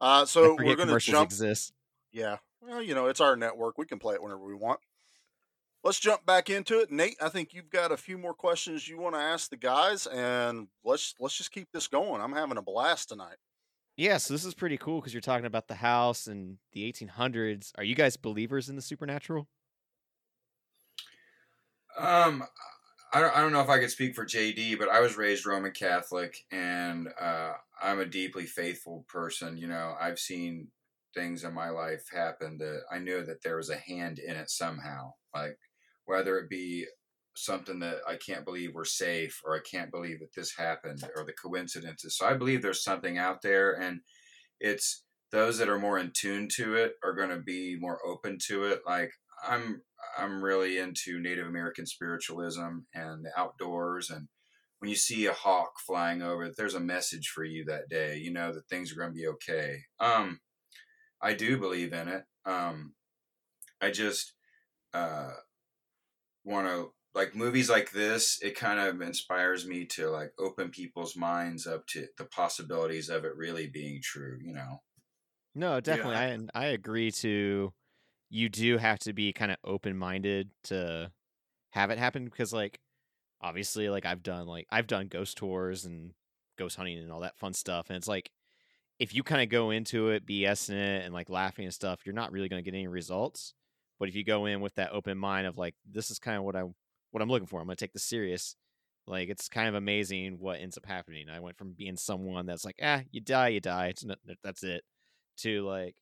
[0.00, 1.26] Uh, so we're going to jump.
[1.26, 1.72] exist.
[2.10, 2.38] Yeah.
[2.60, 3.78] Well, you know, it's our network.
[3.78, 4.80] We can play it whenever we want.
[5.84, 6.90] Let's jump back into it.
[6.90, 10.08] Nate, I think you've got a few more questions you want to ask the guys
[10.08, 12.20] and let's let's just keep this going.
[12.20, 13.36] I'm having a blast tonight.
[13.96, 17.70] Yeah, so this is pretty cool because you're talking about the house and the 1800s.
[17.78, 19.46] Are you guys believers in the supernatural?
[21.96, 22.42] Um,
[23.12, 25.46] I don't, I don't know if I could speak for JD, but I was raised
[25.46, 27.52] Roman Catholic, and uh,
[27.82, 29.56] I'm a deeply faithful person.
[29.56, 30.68] You know, I've seen
[31.14, 34.50] things in my life happen that I knew that there was a hand in it
[34.50, 35.12] somehow.
[35.34, 35.58] Like
[36.04, 36.86] whether it be
[37.34, 41.24] something that I can't believe we're safe, or I can't believe that this happened, or
[41.24, 42.16] the coincidences.
[42.16, 44.00] So I believe there's something out there, and
[44.60, 48.38] it's those that are more in tune to it are going to be more open
[48.48, 48.80] to it.
[48.86, 49.12] Like
[49.46, 49.82] I'm
[50.16, 54.28] I'm really into Native American spiritualism and the outdoors and
[54.78, 58.16] when you see a hawk flying over, there's a message for you that day.
[58.16, 59.78] You know that things are going to be okay.
[60.00, 60.40] Um,
[61.20, 62.24] I do believe in it.
[62.46, 62.94] Um,
[63.80, 64.34] I just
[64.94, 65.32] uh,
[66.44, 68.38] want to like movies like this.
[68.40, 73.24] It kind of inspires me to like open people's minds up to the possibilities of
[73.24, 74.38] it really being true.
[74.40, 74.80] You know.
[75.54, 76.14] No, definitely.
[76.14, 77.72] I I agree to
[78.30, 81.10] you do have to be kind of open minded to
[81.70, 82.80] have it happen because like
[83.40, 86.12] obviously like I've done like I've done ghost tours and
[86.58, 88.30] ghost hunting and all that fun stuff and it's like
[88.98, 92.14] if you kind of go into it BSing it and like laughing and stuff, you're
[92.14, 93.54] not really going to get any results.
[93.98, 96.44] But if you go in with that open mind of like this is kind of
[96.44, 96.62] what I
[97.10, 98.56] what I'm looking for, I'm going to take this serious.
[99.06, 101.28] Like it's kind of amazing what ends up happening.
[101.28, 103.86] I went from being someone that's like, ah, you die, you die.
[103.86, 104.82] It's not, that's it,
[105.38, 105.96] to like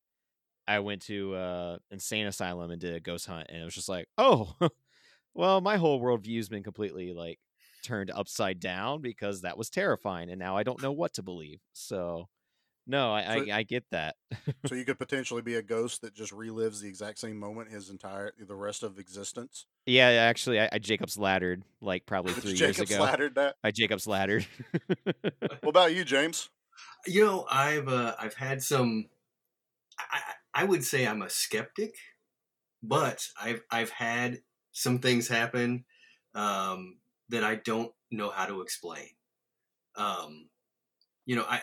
[0.68, 3.88] I went to uh insane asylum and did a ghost hunt, and it was just
[3.88, 4.54] like, oh,
[5.34, 7.38] well, my whole worldview's been completely like
[7.84, 11.60] turned upside down because that was terrifying, and now I don't know what to believe.
[11.72, 12.28] So,
[12.86, 14.16] no, I So- I, I get that.
[14.66, 17.90] so you could potentially be a ghost that just relives the exact same moment his
[17.90, 19.66] entire the rest of existence.
[19.86, 23.02] yeah, actually, I, I Jacob's laddered like probably three years Jacob's ago.
[23.04, 23.54] laddered that?
[23.62, 24.46] I Jacob's laddered.
[25.30, 26.48] What about you, James?
[27.06, 29.06] You know, I've uh, I've had some.
[29.98, 30.20] I,
[30.56, 31.94] I would say I'm a skeptic,
[32.82, 34.40] but I've I've had
[34.72, 35.84] some things happen
[36.34, 36.98] um,
[37.28, 39.08] that I don't know how to explain.
[39.96, 40.48] Um,
[41.26, 41.62] you know, I, I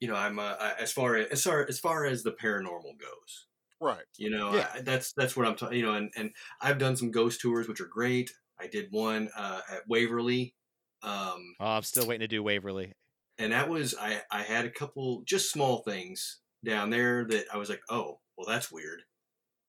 [0.00, 2.98] you know I'm uh, I- as far as as far as far as the paranormal
[3.00, 3.46] goes.
[3.80, 4.04] Right.
[4.16, 4.68] You know, Yeah.
[4.74, 5.78] I, that's that's what I'm talking.
[5.78, 8.30] You know, and and I've done some ghost tours, which are great.
[8.60, 10.54] I did one uh, at Waverly.
[11.02, 12.92] Um, oh, I'm still waiting to do Waverly.
[13.38, 17.56] and that was I I had a couple just small things down there that I
[17.56, 19.02] was like, oh, well, that's weird.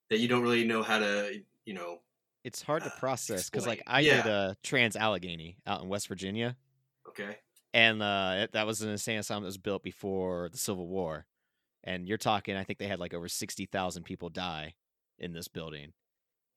[0.10, 2.00] That you don't really know how to, you know.
[2.44, 3.84] It's hard to process because like.
[3.86, 4.22] I Yeah.
[4.24, 6.56] did uh, Trans Allegheny out in West Virginia.
[7.08, 7.38] Okay.
[7.74, 11.26] and uh, it- that was an insane asylum that was built before the Civil War.
[11.84, 14.76] And you're talking, I think they had like over sixty thousand people die
[15.18, 15.94] in this building,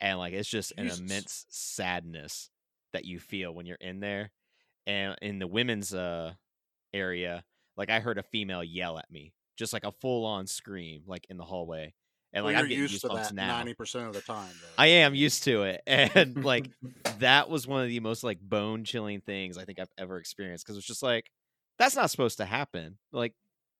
[0.00, 0.98] and like it's just Jesus.
[0.98, 2.50] an immense sadness
[2.92, 4.30] that you feel when you're in there.
[4.86, 6.34] And in the women's uh
[6.92, 7.44] area,
[7.76, 11.26] like I heard a female yell at me, just like a full on scream, like
[11.30, 11.94] in the hallway,
[12.32, 13.58] and Well, like I'm you're getting used to that now.
[13.58, 14.50] ninety percent of the time.
[14.60, 14.82] Though.
[14.82, 16.68] I am used to it, and like
[17.18, 20.66] that was one of the most like bone chilling things I think I've ever experienced
[20.66, 21.30] because it's just like
[21.78, 22.98] that's not supposed to happen.
[23.12, 23.34] Like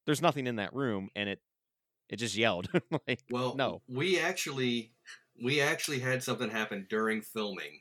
[0.07, 1.41] there's nothing in that room, and it
[2.09, 2.69] it just yelled.
[3.09, 4.93] like Well, no, we actually
[5.43, 7.81] we actually had something happen during filming.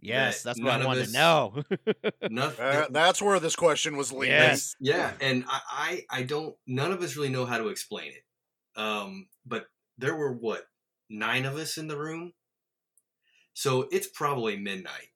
[0.00, 1.62] Yes, that that's what none I of wanted us- to know.
[2.30, 2.64] Nothing.
[2.64, 4.34] Uh, that's where this question was leading.
[4.36, 4.74] Yes.
[4.80, 5.60] Yeah, and I,
[6.10, 8.80] I I don't none of us really know how to explain it.
[8.80, 10.66] Um, but there were what
[11.10, 12.32] nine of us in the room,
[13.54, 15.08] so it's probably midnight,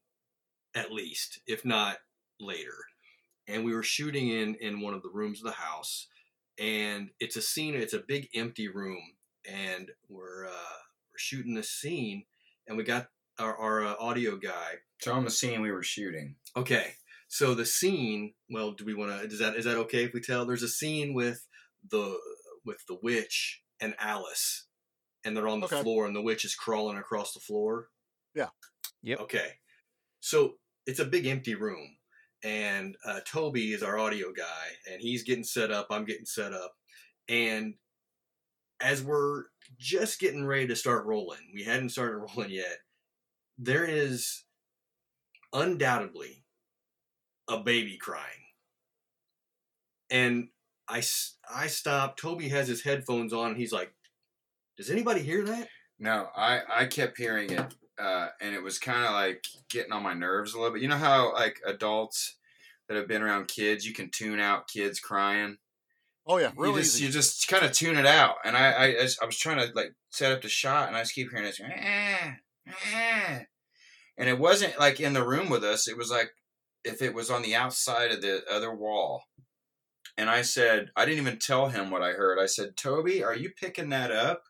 [0.74, 1.98] at least, if not
[2.40, 2.74] later.
[3.48, 6.08] And we were shooting in in one of the rooms of the house,
[6.58, 7.74] and it's a scene.
[7.74, 9.02] It's a big empty room,
[9.48, 10.78] and we're uh,
[11.12, 12.24] we're shooting this scene,
[12.66, 13.08] and we got
[13.38, 16.36] our, our uh, audio guy Tell them the scene we were shooting.
[16.56, 16.92] Okay.
[17.26, 19.26] So the scene, well, do we want to?
[19.26, 20.46] Is that is that okay if we tell?
[20.46, 21.44] There's a scene with
[21.90, 22.16] the
[22.64, 24.68] with the witch and Alice,
[25.24, 25.82] and they're on the Okay.
[25.82, 27.88] floor, and the witch is crawling across the floor.
[28.32, 28.50] Yeah.
[29.02, 29.20] Yep.
[29.22, 29.48] Okay.
[30.20, 30.54] So
[30.86, 31.96] it's a big empty room,
[32.44, 35.88] and uh, Toby is our audio guy, and he's getting set up.
[35.90, 36.74] I'm getting set up,
[37.28, 37.74] and
[38.80, 39.44] as we're
[39.78, 42.78] just getting ready to start rolling, we hadn't started rolling yet.
[43.64, 44.42] There is
[45.52, 46.44] undoubtedly
[47.48, 48.24] a baby crying.
[50.10, 50.48] And
[50.88, 51.02] I,
[51.54, 52.20] I stopped.
[52.20, 53.50] Toby has his headphones on.
[53.50, 53.94] And he's like,
[54.76, 55.68] Does anybody hear that?
[56.00, 60.02] No, I I kept hearing it, uh, and it was kind of like getting on
[60.02, 60.82] my nerves a little bit.
[60.82, 62.38] You know how like adults
[62.88, 65.58] that have been around kids, you can tune out kids crying.
[66.26, 67.04] Oh yeah, you really just easy.
[67.04, 68.36] you just kind of tune it out.
[68.44, 71.02] And I I, I, I was trying to like set up the shot, and I
[71.02, 72.34] just keep hearing this, "Ah,
[72.68, 73.40] ah."
[74.22, 75.88] And it wasn't like in the room with us.
[75.88, 76.30] It was like
[76.84, 79.24] if it was on the outside of the other wall.
[80.16, 82.38] And I said, I didn't even tell him what I heard.
[82.38, 84.44] I said, Toby, are you picking that up?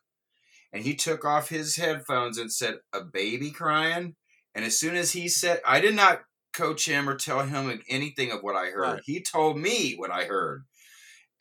[0.71, 4.13] And he took off his headphones and said, A baby crying?
[4.53, 6.21] And as soon as he said, I did not
[6.53, 8.93] coach him or tell him anything of what I heard.
[8.93, 9.01] Right.
[9.03, 10.65] He told me what I heard.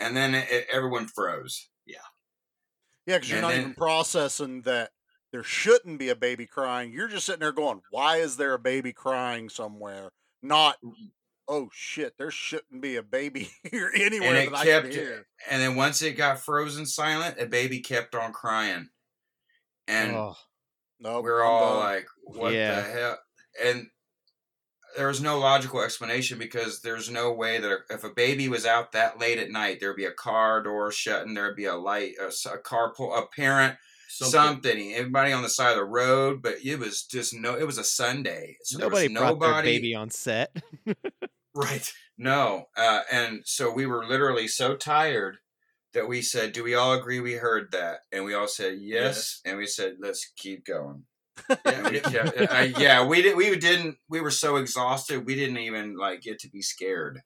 [0.01, 1.69] And then it, everyone froze.
[1.85, 1.99] Yeah.
[3.07, 4.93] Yeah, because you're not then- even processing that
[5.33, 6.93] there shouldn't be a baby crying.
[6.93, 10.11] You're just sitting there going, "Why is there a baby crying somewhere?"
[10.43, 11.11] Not, mm, mm.
[11.49, 14.93] "Oh shit, there shouldn't be a baby here anywhere and it that I kept, can
[14.93, 18.91] hear." and then once it got frozen silent, the baby kept on crying.
[19.89, 20.37] And oh,
[21.01, 21.79] No, we're I'm all done.
[21.81, 22.77] like, what Yeah.
[22.77, 23.19] the hell?
[23.63, 23.91] And
[24.97, 28.93] there was no logical explanation because there's no way that if a baby was out
[28.93, 32.59] that late at night, there'd be a car door shutting, there'd be a light, a
[32.59, 33.79] car pull, a parent,
[34.13, 34.33] Something.
[34.41, 34.93] something.
[34.95, 36.43] everybody on the side of the road.
[36.43, 37.57] But it was just no.
[37.57, 39.69] It was a Sunday, so there Nobody was brought their nobody.
[39.79, 40.57] baby on set.
[41.55, 41.93] Right.
[42.17, 45.37] No, uh, and so we were literally so tired
[45.93, 49.41] that we said, "Do we all agree we heard that?" And we all said yes,
[49.45, 51.05] and we said, "Let's keep going."
[51.67, 53.37] And we kept- I- yeah, we did.
[53.37, 53.97] We didn't.
[54.09, 55.27] We were so exhausted.
[55.27, 57.21] We didn't even like get to be scared.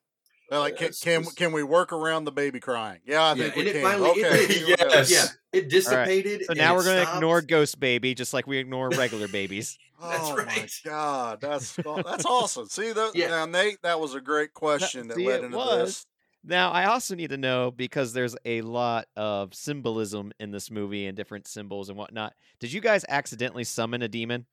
[0.49, 2.99] They're like, can, can can we work around the baby crying?
[3.05, 3.83] Yeah, I Yeah, think we it can.
[3.83, 4.47] finally- it okay.
[4.47, 4.79] did.
[4.79, 5.11] Yes.
[5.11, 6.45] Yeah, it dissipated.
[6.45, 9.77] So now we're gonna ignore Ghost Baby just like we ignore regular babies.
[9.99, 11.75] Oh That's my god, that's
[12.05, 12.67] that's awesome.
[12.67, 13.15] See that?
[13.15, 13.29] Yeah.
[13.29, 15.85] Now, Nate, that was a great question that see, led into was.
[15.87, 16.05] this.
[16.43, 21.07] Now, I also need to know because there's a lot of symbolism in this movie
[21.07, 22.33] and different symbols and whatnot.
[22.59, 24.45] Did you guys accidentally summon a demon?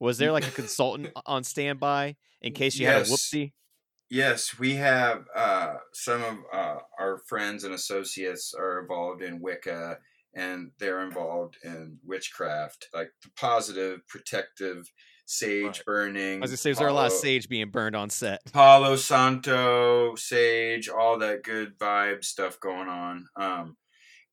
[0.00, 3.10] Was there like a consultant on standby in case you had a Yes.
[3.10, 3.52] whoopsie?
[4.12, 9.96] Yes, we have uh, some of uh, our friends and associates are involved in Wicca,
[10.34, 14.84] and they're involved in witchcraft, like the positive, protective,
[15.24, 15.84] sage Right.
[15.86, 16.36] burning.
[16.36, 18.42] I was gonna say, is there a lot of sage being burned on set?
[18.52, 23.26] Palo Santo, Sage, all that good vibe stuff going on.
[23.36, 23.78] Um,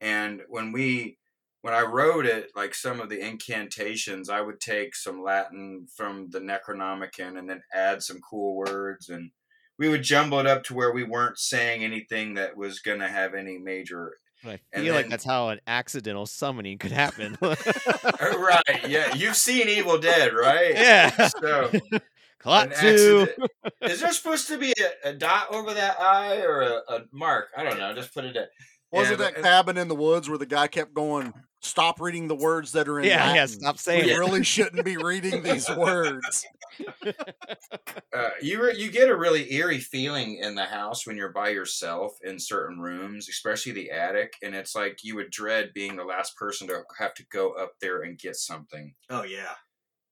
[0.01, 1.17] and when we,
[1.61, 6.29] when I wrote it, like some of the incantations, I would take some Latin from
[6.31, 9.31] the Necronomicon and then add some cool words, and
[9.79, 13.07] we would jumble it up to where we weren't saying anything that was going to
[13.07, 14.17] have any major.
[14.45, 17.37] I And feel like then- that's how an accidental summoning could happen.
[17.41, 18.87] right?
[18.87, 20.73] Yeah, you've seen Evil Dead, right?
[20.75, 21.27] yeah.
[21.27, 21.71] So.
[22.39, 23.27] Clot two.
[23.27, 23.51] accident-
[23.81, 24.73] Is there supposed to be
[25.03, 27.47] a, a dot over that eye or a, a mark?
[27.57, 27.93] I don't know.
[27.93, 28.47] Just put it at.
[28.91, 31.99] Was Yeah, it that but- cabin in the woods where the guy kept going, "Stop
[32.01, 34.97] reading the words that are in Yeah, yeah, stop saying We it." really shouldn't be
[34.97, 36.45] reading these words."
[38.13, 41.49] Uh, you re- you get a really eerie feeling in the house when you're by
[41.49, 46.03] yourself in certain rooms, especially the attic, and it's like you would dread being the
[46.03, 48.93] last person to have to go up there and get something.
[49.09, 49.53] Oh yeah.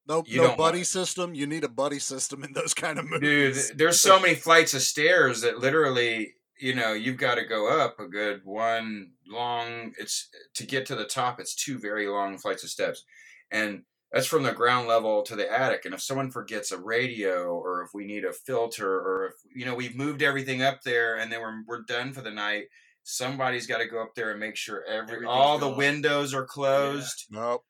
[0.08, 1.34] No, You no buddy want- system.
[1.34, 3.68] You need a buddy system in those kind of Dude, movies.
[3.68, 7.70] th- there's so many flights of stairs that literally, you know, you've got to go
[7.70, 9.94] up a good one long.
[10.00, 11.40] It's to get to the top.
[11.40, 13.04] It's two very long flights of steps,
[13.52, 15.86] and that's from the ground level to the attic.
[15.86, 19.66] And if someone forgets a radio, or if we need a filter, or if you
[19.66, 22.66] know we've moved everything up there and then we're we're done for the night,
[23.04, 25.78] somebody's got to go up there and make sure every Everything's all the gone.
[25.78, 27.26] windows are closed.
[27.30, 27.64] Nope.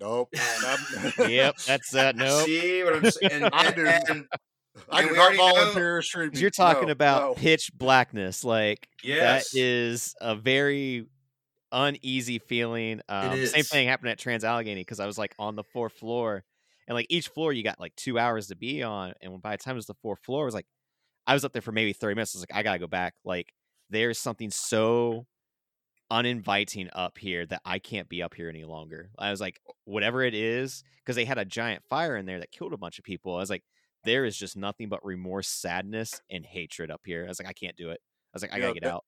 [0.00, 0.28] Nope.
[1.18, 2.16] Yep, that's that.
[2.16, 2.46] Nope.
[2.46, 3.32] See what I'm saying?
[3.32, 3.86] And, I and, do.
[3.86, 4.26] and
[4.90, 6.32] I and do we not volunteer streaming.
[6.32, 7.34] 'Cause You're talking No, about no.
[7.34, 8.44] pitch blackness.
[8.44, 9.50] Like Yes.
[9.52, 11.06] that is a very
[11.72, 13.00] uneasy feeling.
[13.08, 16.44] Um, Same thing happened at Trans Allegheny because I was like on the fourth floor,
[16.88, 19.52] and like each floor you got like two hours to be on, and when by
[19.56, 20.66] the time it was the fourth floor, it was like
[21.26, 22.34] I was up there for maybe thirty minutes.
[22.34, 23.14] I was like, I gotta go back.
[23.24, 23.52] Like
[23.90, 25.26] there's something so
[26.10, 29.10] uninviting up here that I can't be up here any longer.
[29.18, 32.52] I was like, whatever it is, because they had a giant fire in there that
[32.52, 33.34] killed a bunch of people.
[33.36, 33.64] I was like,
[34.04, 37.24] there is just nothing but remorse, sadness, and hatred up here.
[37.24, 38.00] I was like, I can't do it.
[38.02, 39.04] I was like, I Yeah, gotta get that- out.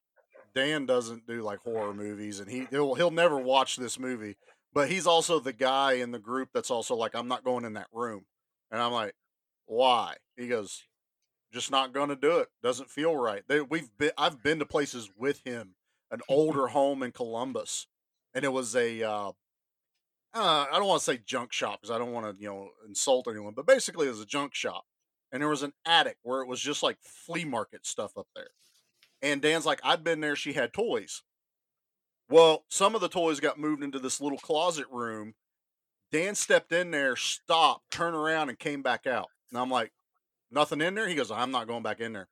[0.54, 4.36] Dan doesn't do like horror movies, and he he'll he'll never watch this movie.
[4.72, 7.74] But he's also the guy in the group that's also like, I'm not going in
[7.74, 8.24] that room,
[8.70, 9.14] and I'm like,
[9.66, 10.14] why?
[10.36, 10.82] He goes,
[11.52, 12.48] just not to do it.
[12.62, 13.42] Doesn't feel right.
[13.48, 15.74] They, we've been I've been to places with him,
[16.10, 17.86] an older home in Columbus,
[18.34, 19.32] and it was a uh,
[20.36, 22.70] uh, I don't want to say junk shop because I don't want to you know
[22.86, 24.84] insult anyone, but basically it was a junk shop,
[25.32, 28.50] and there was an attic where it was just like flea market stuff up there.
[29.22, 30.36] And Dan's like, I'd been there.
[30.36, 31.22] She had toys.
[32.28, 35.34] Well, some of the toys got moved into this little closet room.
[36.12, 39.28] Dan stepped in there, stopped, turned around, and came back out.
[39.50, 39.92] And I'm like,
[40.50, 41.08] nothing in there?
[41.08, 42.28] He goes, I'm not going back in there.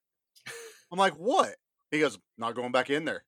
[0.93, 1.57] I'm like, what?
[1.91, 3.25] He goes, not going back in there.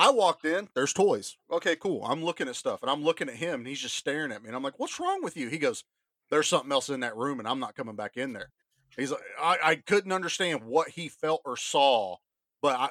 [0.00, 1.36] I walked in, there's toys.
[1.52, 2.02] Okay, cool.
[2.04, 4.48] I'm looking at stuff and I'm looking at him and he's just staring at me.
[4.48, 5.48] And I'm like, what's wrong with you?
[5.48, 5.84] He goes,
[6.30, 8.50] there's something else in that room and I'm not coming back in there.
[8.96, 12.16] He's like, I, I couldn't understand what he felt or saw,
[12.62, 12.88] but I,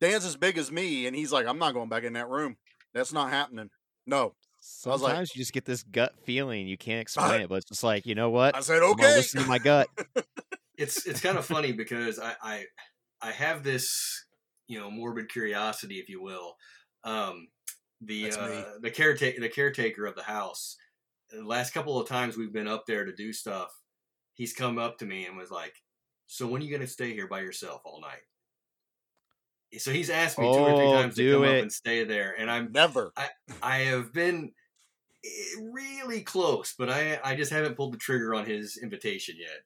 [0.00, 2.56] Dan's as big as me, and he's like, I'm not going back in that room.
[2.94, 3.70] That's not happening.
[4.06, 4.18] No.
[4.18, 6.66] I was Sometimes like, you just get this gut feeling.
[6.66, 8.56] You can't explain it, but it's just like, you know what?
[8.56, 9.14] I said, I'm okay.
[9.14, 9.88] listen to my gut.
[10.76, 12.64] it's it's kind of funny because I, I
[13.22, 14.26] I have this
[14.70, 16.56] you know morbid curiosity, if you will.
[17.04, 17.48] Um,
[18.00, 20.76] the uh, the caretaker the caretaker of the house.
[21.30, 23.72] The last couple of times we've been up there to do stuff,
[24.34, 25.76] he's come up to me and was like,
[26.26, 28.22] "So when are you going to stay here by yourself all night?"
[29.78, 31.44] So he's asked me two or three Oh, times to come it.
[31.44, 33.12] up and stay there, and I'm never.
[33.16, 33.30] I
[33.62, 34.52] I have been
[35.24, 39.60] eh, really close, but I I just haven't pulled the trigger on his invitation yet.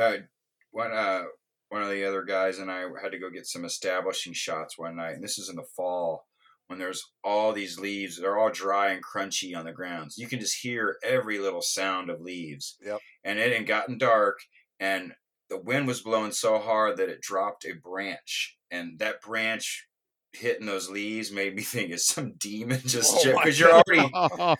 [0.00, 0.22] Uh,
[0.70, 1.24] one uh,
[1.72, 4.96] one of the other guys and I had to go get some establishing shots one
[4.96, 6.26] night, and this is in the fall
[6.66, 8.20] when there's all these leaves.
[8.20, 10.12] They're all dry and crunchy on the ground.
[10.12, 12.76] So you can just hear every little sound of leaves.
[12.84, 13.00] Yep.
[13.24, 14.40] And it had gotten dark,
[14.80, 15.14] and
[15.48, 19.86] the wind was blowing so hard that it dropped a branch, and that branch
[20.34, 24.10] hitting those leaves made me think it's some demon just Oh because you're already.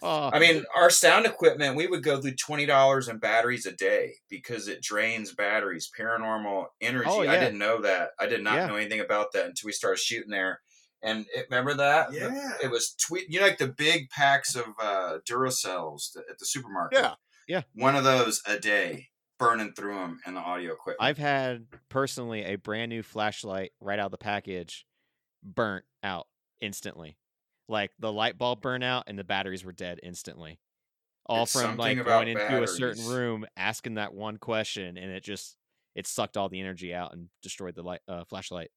[0.02, 4.14] I mean, our sound equipment, we would go through twenty dollars in batteries a day
[4.28, 5.90] because it drains batteries.
[5.98, 7.06] Paranormal energy.
[7.08, 8.10] Oh, I didn't know that.
[8.18, 8.66] I did not Yeah.
[8.66, 10.60] know anything about that until we started shooting there.
[11.02, 12.12] And it, remember that?
[12.12, 12.52] Yeah.
[12.62, 13.26] It was tweet.
[13.28, 16.98] You know, like the big packs of uh, Duracells at the supermarket.
[17.00, 17.14] Yeah.
[17.48, 17.62] Yeah.
[17.74, 19.08] One of those a day,
[19.38, 20.98] burning through them in the audio equipment.
[21.00, 24.86] I've had personally a brand new flashlight right out of the package
[25.42, 26.26] burnt out
[26.60, 27.16] instantly.
[27.68, 30.58] Like the light bulb burnt out and the batteries were dead instantly.
[31.26, 35.22] All It's from like going into a certain room, asking that one question, and it
[35.22, 35.56] just
[35.94, 38.70] it sucked all the energy out and destroyed the light uh, flashlight.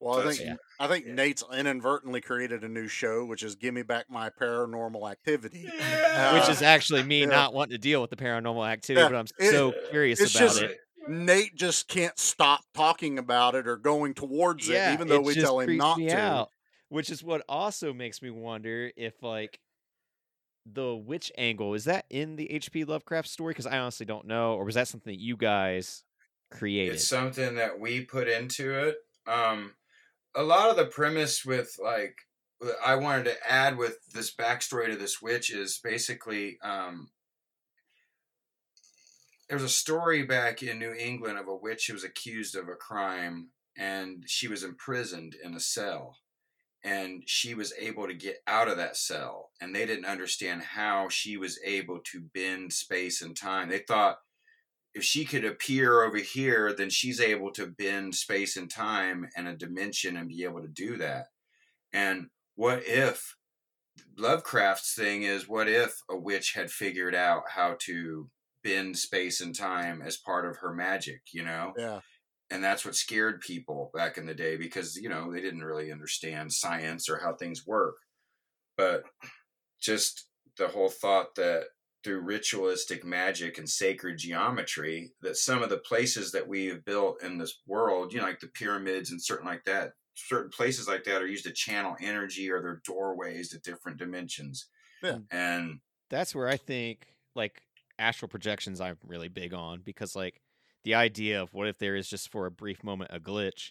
[0.00, 0.54] Well, I think yeah.
[0.80, 5.08] I think Nate's inadvertently created a new show, which is "Give Me Back My Paranormal
[5.08, 7.26] Activity," Which Uh, is actually me yeah.
[7.26, 10.34] not wanting to deal with the paranormal activity, Yeah, but I'm it- so curious it's
[10.34, 10.78] about just it.
[11.08, 15.34] Nate just can't stop talking about it or going towards it, even though it we
[15.34, 16.16] just tell him creeps not to.
[16.16, 16.50] out,
[16.88, 19.58] which is what also makes me wonder if like
[20.64, 22.84] the witch angle is that in the H.P.
[22.84, 23.50] Lovecraft story?
[23.50, 26.04] Because I honestly don't know, or was that something that you guys
[26.50, 26.94] created?
[26.94, 28.96] It's something that we put into it.
[29.26, 29.72] Um,
[30.34, 32.16] a lot of the premise with like
[32.84, 37.10] I wanted to add with this backstory to this witch is basically um,
[39.52, 42.74] there's a story back in New England of a witch who was accused of a
[42.74, 46.16] crime and she was imprisoned in a cell
[46.82, 51.06] and she was able to get out of that cell and they didn't understand how
[51.10, 53.68] she was able to bend space and time.
[53.68, 54.20] They thought
[54.94, 59.46] if she could appear over here then she's able to bend space and time and
[59.46, 61.26] a dimension and be able to do that.
[61.92, 63.36] And what if
[64.16, 68.30] lovecraft's thing is what if a witch had figured out how to
[68.62, 71.72] bend space and time as part of her magic you know?
[71.76, 72.00] Yeah,
[72.50, 75.90] and that's what scared people back in the day because you know they didn't really
[75.90, 77.96] understand science or how things work.
[78.76, 79.04] But
[79.80, 81.64] just the whole thought that
[82.04, 87.22] through ritualistic magic and sacred geometry that some of the places that we have built
[87.22, 91.04] in this world you know like the pyramids and certain like that certain places like
[91.04, 94.68] that are used to channel energy or they're doorways to different dimensions.
[95.02, 95.18] Yeah.
[95.30, 97.62] and That's where I think like
[98.02, 100.40] astral projections I'm really big on because like
[100.84, 103.70] the idea of what if there is just for a brief moment a glitch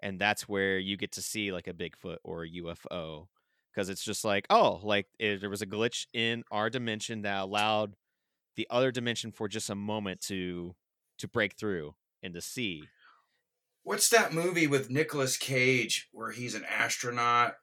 [0.00, 3.26] and that's where you get to see like a Bigfoot or a UFO
[3.72, 7.42] because it's just like oh like eh, there was a glitch in our dimension that
[7.42, 7.94] allowed
[8.56, 10.74] the other dimension for just a moment to
[11.18, 12.84] to break through and to see.
[13.82, 17.54] What's that movie with Nicolas Cage where he's an astronaut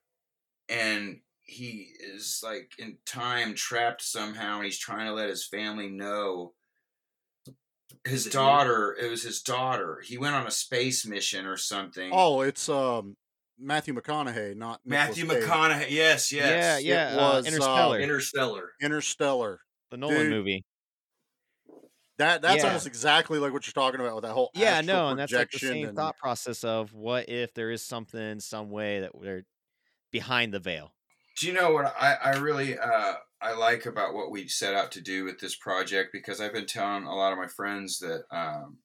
[0.69, 1.21] and
[1.51, 6.53] he is like in time trapped somehow and he's trying to let his family know
[8.05, 12.09] his Is daughter it was his daughter he went on a space mission or something
[12.13, 13.15] Oh, it's um
[13.59, 15.51] Matthew McConaughey, not matthew Nicolas Cage.
[15.53, 18.69] mcconaughey yes yes yeah yeah uh, was, uh, Interstellar Interstellar.
[18.81, 19.59] Interstellar.
[19.91, 20.65] the Nolan dude, movie
[22.17, 22.67] That that's Yeah.
[22.69, 25.51] almost exactly like what you're talking about with that whole yeah no and that's like
[25.51, 29.13] the projection same and- thought process of what if there is something some way that
[29.13, 29.43] we're
[30.11, 30.93] behind the veil
[31.41, 34.91] Do you know what I, I really uh, I like about what we set out
[34.91, 36.11] to do with this project?
[36.13, 38.77] Because I've been telling a lot of my friends that um,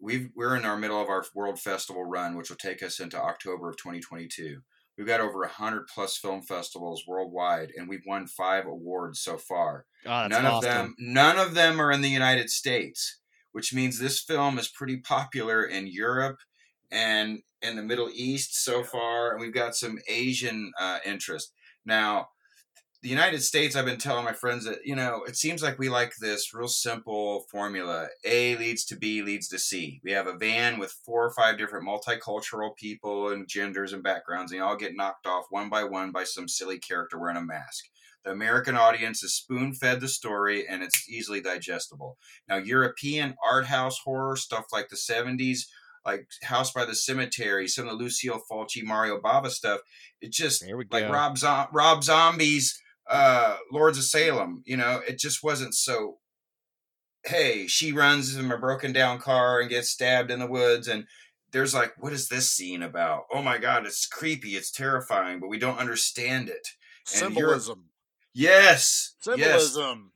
[0.00, 3.20] we've we're in our middle of our World Festival run, which will take us into
[3.20, 4.62] October of 2022.
[4.96, 9.84] We've got over hundred plus film festivals worldwide, and we've won five awards so far.
[10.06, 13.18] oh that's none awesome of them none of them are in the United States,
[13.52, 16.38] which means this film is pretty popular in Europe
[16.90, 21.52] and in the Middle East so far, and we've got some Asian uh, interest.
[21.84, 22.28] Now,
[23.02, 25.88] the United States, I've been telling my friends that you know it seems like we
[25.88, 30.00] like this real simple formula: A leads to B leads to C.
[30.04, 34.52] We have a van with four or five different multicultural people and genders and backgrounds,
[34.52, 37.42] and they all get knocked off one by one by some silly character wearing a
[37.42, 37.86] mask.
[38.24, 42.18] The American audience is spoon fed the story and it's easily digestible.
[42.48, 45.66] Now, European art house horror, stuff like the 70s,
[46.04, 49.80] like House by the Cemetery, some of the Lucio Fulci, Mario Bava stuff,
[50.20, 51.04] It's just like.
[51.12, 56.18] Rob, Zom- Rob Zombie's uh, Lords of Salem, you know, it just wasn't so.
[57.24, 61.04] Hey, she runs in a broken down car and gets stabbed in the woods, and
[61.52, 63.24] there's like, what is this scene about?
[63.32, 66.66] Oh my god, it's creepy, it's terrifying, but we don't understand it.
[67.14, 67.90] And symbolism.
[68.34, 69.14] Yes.
[69.26, 69.72] Yes.
[69.74, 70.12] Symbolism.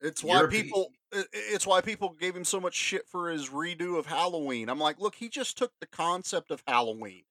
[0.00, 0.90] It's why Europe- people
[1.32, 4.68] it's why people gave him so much shit for his redo of Halloween.
[4.68, 7.22] I'm like, look, he just took the concept of Halloween,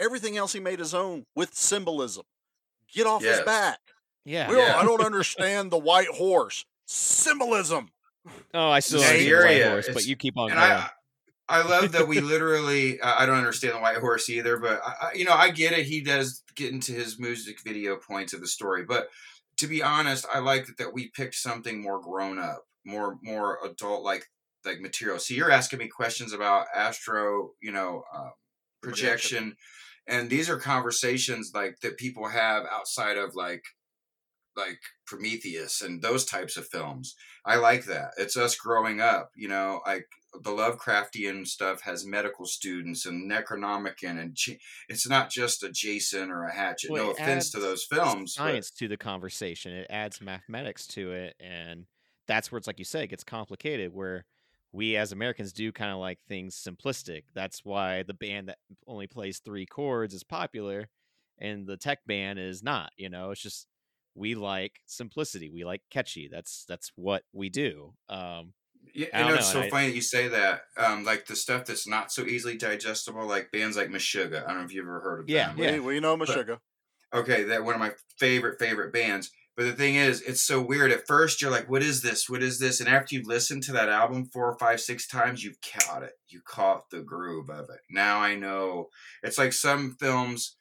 [0.00, 2.24] everything else he made his own with symbolism.
[2.92, 3.44] Get off his Yes.
[3.44, 3.78] back.
[4.24, 4.48] Yeah.
[4.48, 4.76] Well, Yeah.
[4.76, 7.90] I don't understand the white horse symbolism.
[8.54, 10.60] Oh, I still Yeah, understand the White yeah, Horse, but you keep on going.
[10.60, 10.90] I,
[11.48, 13.00] I love that we literally.
[13.00, 15.72] I I don't understand the White Horse either, but I, I- you know, I get
[15.72, 15.86] it.
[15.86, 19.08] He does get into his music video points of the story, but
[19.58, 23.58] to be honest, I like that, that we picked something more grown up, more more
[23.64, 24.24] adult like
[24.64, 25.18] like material.
[25.18, 28.30] So you're asking me questions about astro, you know, uh,
[28.82, 29.56] projection,
[30.08, 33.62] and these are conversations like that people have outside of like
[34.56, 37.14] like Prometheus and those types of films.
[37.44, 38.12] I like that.
[38.16, 40.06] It's us growing up, you know, like
[40.42, 44.58] the Lovecraftian stuff has medical students and Necronomicon and Ch-
[44.88, 46.90] it's not just a Jason or a Hatchet.
[46.90, 48.34] Well, no offense to those films.
[48.36, 49.72] but- Science to the conversation.
[49.72, 51.84] It adds mathematics to it, and
[52.26, 53.92] that's where it's like you say, it gets complicated.
[53.92, 54.24] Where
[54.72, 57.24] we as Americans do kind of like things simplistic.
[57.34, 60.88] That's why the band that only plays three chords is popular,
[61.38, 62.90] and the tech band is not.
[62.96, 63.66] You know, it's just
[64.14, 65.50] we like simplicity.
[65.50, 66.28] We like catchy.
[66.30, 67.94] That's that's what we do.
[68.08, 68.54] Um,
[68.94, 70.62] Yeah, I you know, know, it's so I- funny that you say that.
[70.76, 74.44] Um, like the stuff that's not so easily digestible, like bands like Meshuggah.
[74.44, 75.58] I don't know if you've ever heard of Yeah, them.
[75.58, 75.72] yeah.
[75.74, 76.58] We, we know But- Meshuggah.
[77.14, 79.30] Okay, that one of my favorite favorite bands.
[79.56, 80.92] But the thing is, it's so weird.
[80.92, 82.28] At first, you're like, "What is this?
[82.28, 85.42] What is this?" And after you've listened to that album four or five, six times,
[85.42, 86.12] you've caught it.
[86.28, 87.80] You caught the groove of it.
[87.90, 88.90] Now I know.
[89.22, 90.56] It's like some films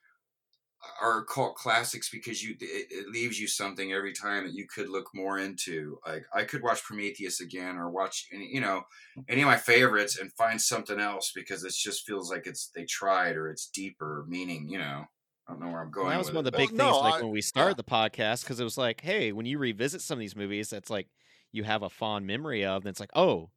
[1.01, 4.89] are cult classics because you it, it leaves you something every time that you could
[4.89, 5.97] look more into.
[6.05, 8.83] Like I could watch Prometheus again or watch any, you know
[9.27, 12.85] any of my favorites and find something else because it just feels like it's they
[12.85, 14.69] tried or it's deeper meaning.
[14.69, 15.05] You know,
[15.47, 16.07] I don't know where I'm going.
[16.07, 17.41] Well, that was with one of the but- big things, no, like I- when we
[17.41, 20.69] started the podcast, because it was like, hey, when you revisit some of these movies,
[20.69, 21.07] that's like
[21.51, 23.51] you have a fond memory of, and it's like, oh,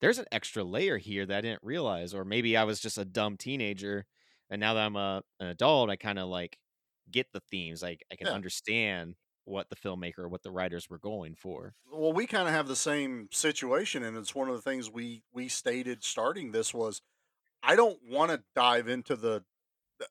[0.00, 3.04] there's an extra layer here that I didn't realize, or maybe I was just a
[3.04, 4.06] dumb teenager,
[4.50, 6.58] and now that I'm a an adult, I kind of like
[7.10, 8.32] get the themes, like I can Yeah.
[8.34, 11.74] understand what the filmmaker, or what the writers were going for.
[11.92, 15.24] well we kind of have the same situation and it's one of the things we
[15.32, 17.02] we stated starting this was
[17.62, 19.44] i don't want to dive into the the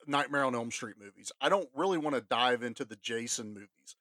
[0.08, 3.96] nightmare on elm street movies i don't really want to dive into the jason movies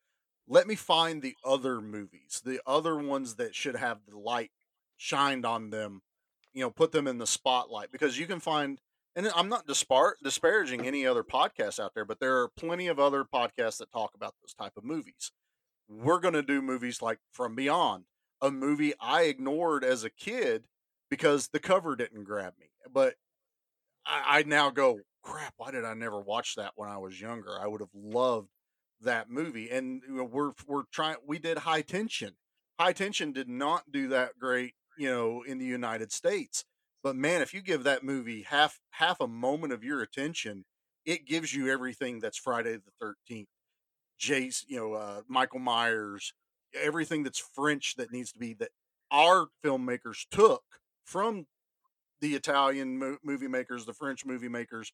[0.49, 4.51] let me find the other movies the other ones that should have the light
[4.97, 6.03] shined on them
[6.53, 8.80] you know put them in the spotlight because you can find
[9.16, 12.99] and i'm not dispar- disparaging any other podcasts out there but there are plenty of
[12.99, 15.32] other podcasts that talk about those type of movies
[15.91, 18.05] we're going to do movies like From Beyond,
[18.41, 20.64] a movie I ignored as a kid
[21.11, 22.66] because the cover didn't grab me.
[22.91, 23.14] But
[24.07, 27.59] I, I now go, crap, why did I never watch that when I was younger?
[27.61, 28.49] I would have loved
[29.03, 29.71] that movie.
[29.71, 32.35] And we're we're trying we did High Tension.
[32.79, 36.64] High Tension did not do that great, you know, in the United States.
[37.03, 40.64] But man, if you give that movie half half a moment of your attention,
[41.07, 43.47] it gives you everything that's Friday the 13th
[44.20, 46.35] Jace, you know, uh, Michael Myers,
[46.74, 48.70] everything that's French that needs to be that
[49.11, 50.62] our filmmakers took
[51.05, 51.47] from
[52.20, 54.93] the Italian mo- movie makers, the French movie makers,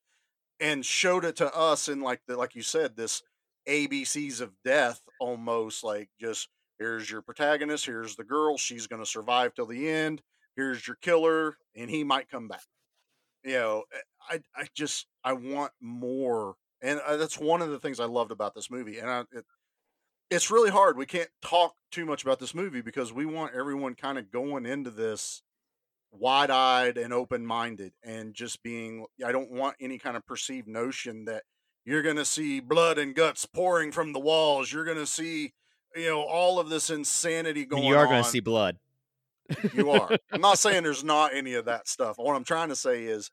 [0.61, 3.23] and showed it to us in like the like you said, this
[3.69, 9.55] ABCs of death almost like just here's your protagonist, here's the girl, she's gonna survive
[9.55, 10.23] till the end,
[10.57, 12.65] here's your killer, and he might come back.
[13.45, 13.85] You know,
[14.29, 18.31] I I just I want more and uh, that's one of the things I loved
[18.31, 18.99] about this movie.
[18.99, 19.45] And I, it,
[20.31, 20.97] it's really hard.
[20.97, 24.67] We can't talk too much about this movie because we want everyone kind of going
[24.67, 25.43] into this
[26.19, 29.07] wide-eyed and open-minded, and just being.
[29.25, 31.45] I don't want any kind of perceived notion that
[31.85, 34.73] you're going to see blood and guts pouring from the walls.
[34.73, 35.53] You're going to see,
[35.95, 37.85] you know, all of this insanity going.
[37.85, 38.79] you are going to see blood.
[39.73, 40.11] You are.
[40.33, 42.19] I'm not saying there's not any of that stuff.
[42.19, 43.31] What I'm trying to say is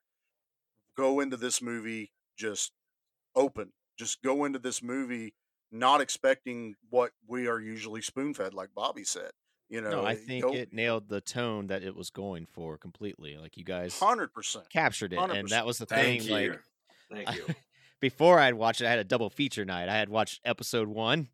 [0.95, 2.71] go into this movie just
[3.35, 3.71] open.
[3.97, 5.33] Just go into this movie
[5.71, 9.31] not expecting what we are usually spoon fed, like Bobby said.
[9.73, 13.37] You know, No, I think it nailed the tone that it was going for completely.
[13.37, 16.29] Like you guys hundred percent captured it, and that was the Thank thing.
[16.29, 16.33] you.
[17.11, 17.55] Like Thank you.
[17.99, 19.89] before I'd watched it, I had a double feature night.
[19.89, 21.27] I had watched episode one,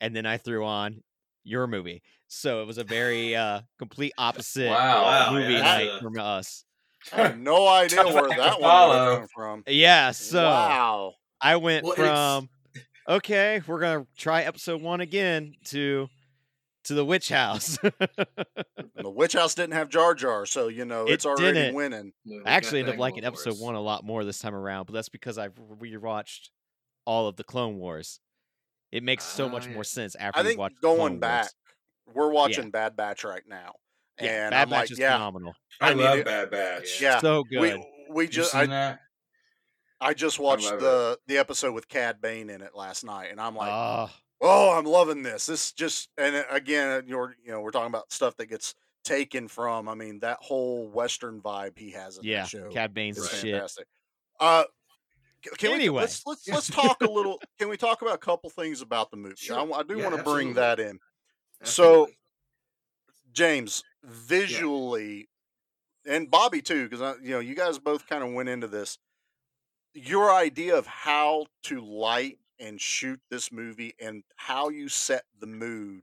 [0.00, 1.02] and then I threw on
[1.42, 2.02] your movie.
[2.28, 5.02] So it was a very uh complete opposite Wow.
[5.02, 6.64] Wow, movie yeah, night a- from us.
[7.12, 9.10] I have no idea where that one follow.
[9.10, 9.64] would come from.
[9.66, 11.14] Yeah, so wow.
[11.40, 12.48] I went Well, and it's- from
[13.16, 16.08] okay, we're gonna try episode one again to
[16.90, 17.78] to the witch house.
[19.02, 21.74] The witch house didn't have Jar Jar, so you know It it's already didn't.
[21.74, 22.12] winning.
[22.26, 24.84] No, I actually got ended up liking episode one a lot more this time around,
[24.86, 26.50] but that's because I've rewatched
[27.06, 28.20] all of the Clone Wars.
[28.92, 29.72] It makes so Ah, much yeah.
[29.72, 31.20] more sense after I you think watch going Clone Wars.
[31.20, 31.50] back,
[32.12, 33.72] we're watching Bad Batch right now,
[34.20, 35.54] Yeah, and Bad I'm Batch like, is yeah, phenomenal.
[35.80, 37.00] I, need love to- Bad Batch.
[37.00, 37.80] Yeah, So good.
[38.10, 38.98] we You just seen I, that?
[39.98, 40.80] I just watched love it.
[40.80, 44.76] the the episode with Cad Bane in it last night, and I'm like, Ah, oh,
[44.76, 45.46] I'm loving this.
[45.46, 49.88] This just and again, you're you know we're talking about stuff that gets taken from.
[49.88, 53.28] I mean, that whole Western vibe he has in yeah, that show Cad Bane's is
[53.30, 53.52] the shit.
[53.54, 53.86] fantastic.
[54.38, 54.64] Uh,
[55.44, 55.94] c- can Anyway.
[55.96, 57.40] we let's let's let's talk a little?
[57.58, 59.36] Can we talk about a couple things about the movie?
[59.36, 59.58] Sure.
[59.58, 60.98] I, I do Yeah, want to bring that in.
[61.62, 62.08] So,
[63.32, 65.28] James, visually,
[66.06, 68.98] and Bobby too, because you know you guys both kind of went into this.
[69.92, 75.48] Your idea of how to light and shoot this movie and how you set the
[75.48, 76.02] mood.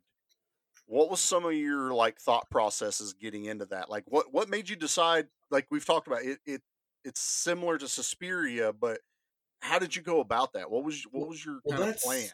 [0.86, 3.90] What was some of your like thought processes getting into that?
[3.90, 5.28] Like, what what made you decide?
[5.52, 6.40] Like we've talked about it.
[6.46, 6.62] It
[7.04, 9.02] it's similar to Suspiria, but
[9.62, 10.72] how did you go about that?
[10.72, 12.30] What was what was your Well, kind of plan?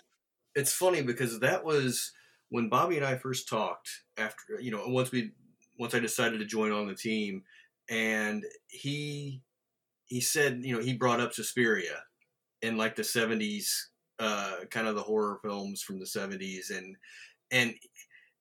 [0.55, 2.11] it's funny because that was
[2.49, 5.33] when Bobby and I first talked after you know once we
[5.79, 7.43] once I decided to join on the team
[7.89, 9.43] and he
[10.05, 12.05] he said you know he brought up Suspiria
[12.61, 13.91] in like the 70s
[14.23, 16.95] uh kind of the horror films from the 70s and
[17.51, 17.75] and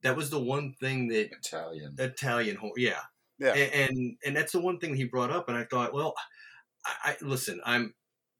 [0.02, 1.94] that was the one thing that Italian.
[1.98, 3.00] Italian horror yeah
[3.38, 3.54] Yeah.
[3.54, 6.14] and, and and that's the one thing he brought up and I thought well
[6.86, 7.94] I, I listen I'm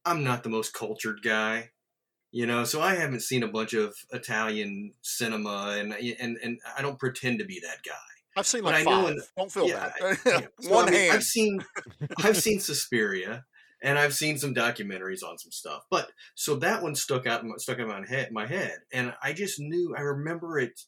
[0.05, 1.71] I'm not the most cultured guy
[2.35, 6.81] you know so i haven't seen a bunch of italian cinema and and and i
[6.81, 7.93] don't pretend to be that guy
[8.35, 9.13] I've seen but like I know five.
[9.13, 10.19] in- Don't feel yeah, bad.
[10.25, 10.41] I- yeah.
[10.63, 11.13] So, One I mean, hand.
[11.13, 11.65] i've seen
[12.25, 13.45] i've seen suspiria
[13.83, 17.79] and i've seen some documentaries on some stuff but so that one stuck out stuck
[17.79, 18.79] in my head my head.
[18.93, 20.81] And i just knew i remember it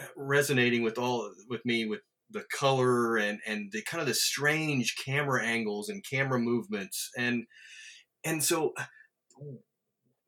[0.00, 2.00] uh, resonating with all with me with
[2.32, 7.10] the color and and the kind of the strange camera angles and camera movements.
[7.16, 7.44] And
[8.24, 8.84] and so uh,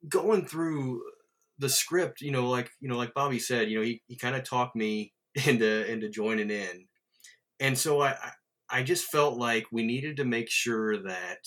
[0.07, 1.01] going through
[1.57, 4.35] the script you know like you know like bobby said you know he, he kind
[4.35, 5.13] of talked me
[5.45, 6.85] into into joining in.
[7.59, 8.15] And so I
[8.69, 11.39] i just felt like we needed to make sure that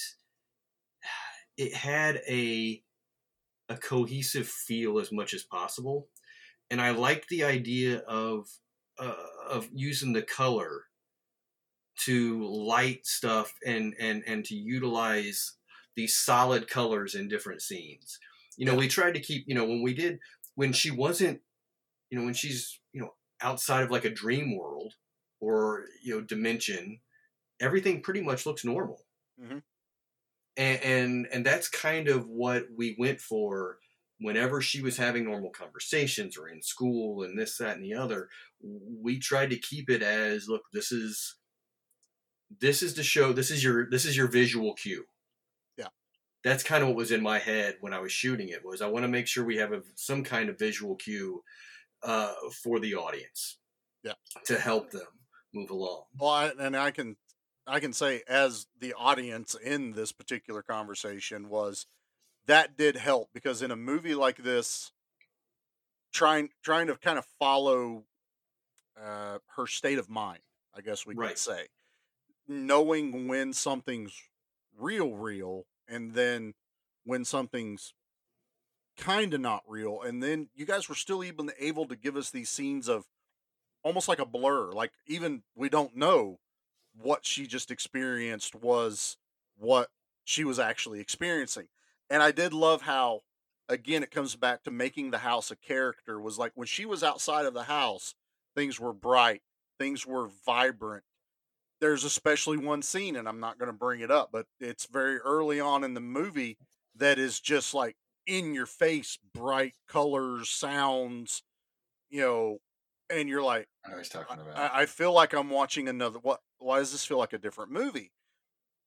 [1.59, 2.85] it had a
[3.69, 6.11] a cohesive feel as much as possible.
[6.71, 8.49] And i liked the idea of
[8.99, 10.87] uh, of using the color
[11.97, 15.57] to light stuff and and and to utilize
[15.97, 18.19] these solid colors in different scenes.
[18.57, 20.21] You know we tried to keep you know when we did
[20.55, 21.43] when she wasn't
[22.11, 24.95] you know when she's you know outside of like a dream world
[25.41, 27.01] or you know dimension
[27.61, 29.07] everything pretty much looks normal.
[29.37, 29.63] Mhm.
[30.59, 33.79] And, and and that's kind of what we went for
[34.21, 38.29] whenever she was having normal conversations or in school and this that and the other
[38.61, 41.37] we tried to keep it as look this is
[42.61, 45.05] this is the show this is your this is your visual cue
[45.77, 45.89] Yeah.
[46.43, 48.87] that's kind of what was in my head when i was shooting it was i
[48.89, 51.43] want to make sure we have a, some kind of visual cue
[52.03, 52.33] uh,
[52.63, 53.59] for the audience
[54.03, 54.13] Yeah.
[54.47, 55.07] to help them
[55.55, 57.17] move along Well, I, and I can
[57.69, 61.87] I can say as the audience in this particular conversation was
[62.47, 64.93] that did help because in a movie like this,
[66.13, 68.05] trying trying to kind of follow
[69.01, 70.41] uh, her state of mind,
[70.75, 71.31] I guess we Right.
[71.31, 71.67] could say,
[72.47, 74.15] knowing when something's
[74.77, 76.55] real, real, and then
[77.05, 77.93] when something's
[78.97, 82.31] kind of not real, and then you guys were still even able to give us
[82.31, 83.05] these scenes of
[83.83, 86.41] almost like a blur, like even we don't know
[87.01, 89.17] what she just experienced was
[89.57, 89.89] what
[90.25, 91.69] she was actually experiencing.
[92.11, 93.21] And I did love how
[93.69, 97.03] again it comes back to making the house a character was like when she was
[97.03, 98.15] outside of the house,
[98.55, 99.43] things were bright,
[99.79, 101.05] things were vibrant.
[101.81, 105.19] There's especially one scene and I'm not going to bring it up, but it's very
[105.19, 106.59] early on in the movie
[106.97, 107.97] that is just like
[108.27, 111.43] in your face bright colors, sounds,
[112.11, 112.59] you know,
[113.11, 114.57] and you're like I know he's talking about.
[114.57, 116.19] I, I feel like I'm watching another.
[116.21, 116.41] What?
[116.59, 118.13] Why does this feel like a different movie?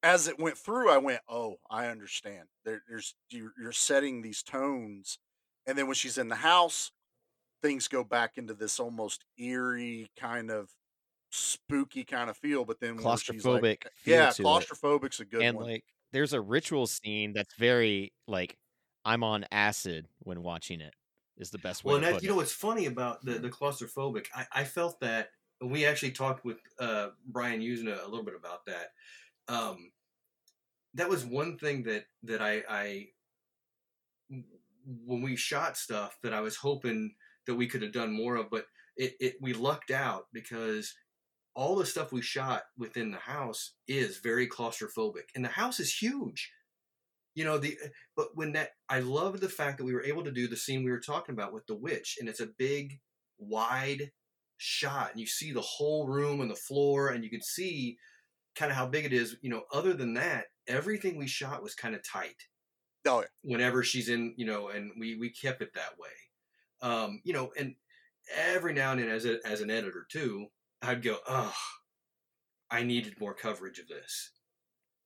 [0.03, 4.41] As it went through, I went, "Oh, I understand." There, there's you're, you're setting these
[4.43, 5.19] tones,
[5.65, 6.91] and then when she's in the house,
[7.61, 10.69] things go back into this almost eerie kind of
[11.31, 12.65] spooky kind of feel.
[12.65, 14.45] But then when she's like- Claustrophobic feel yeah, to it.
[14.45, 15.65] claustrophobic's a good and one.
[15.68, 18.57] like there's a ritual scene that's very like
[19.06, 20.93] I'm on acid when watching it
[21.37, 22.31] is the best way Well, to and that, you it.
[22.31, 24.27] know what's funny about the, the claustrophobic?
[24.35, 25.29] I, I felt that
[25.61, 28.91] we actually talked with uh, Brian Yuzna a little bit about that.
[29.47, 29.91] Um,
[30.93, 33.07] that was one thing that that I, I
[34.85, 37.15] when we shot stuff that I was hoping
[37.47, 38.65] that we could have done more of, but
[38.97, 40.93] it, it we lucked out because
[41.53, 45.93] all the stuff we shot within the house is very claustrophobic, and the house is
[45.93, 46.51] huge.
[47.33, 47.77] You know the
[48.15, 50.83] but when that I love the fact that we were able to do the scene
[50.83, 52.99] we were talking about with the witch, and it's a big,
[53.39, 54.11] wide
[54.57, 57.97] shot and you see the whole room and the floor and you can see
[58.55, 59.35] kind of how big it is.
[59.41, 62.35] You know, other than that, everything we shot was kind of tight.
[63.07, 63.53] Oh yeah.
[63.55, 66.09] Whenever she's in, you know, and we we kept it that way.
[66.81, 67.75] Um, you know, and
[68.35, 70.47] every now and then as a, as an editor too,
[70.81, 71.53] I'd go, "Ugh,
[72.69, 74.31] I needed more coverage of this."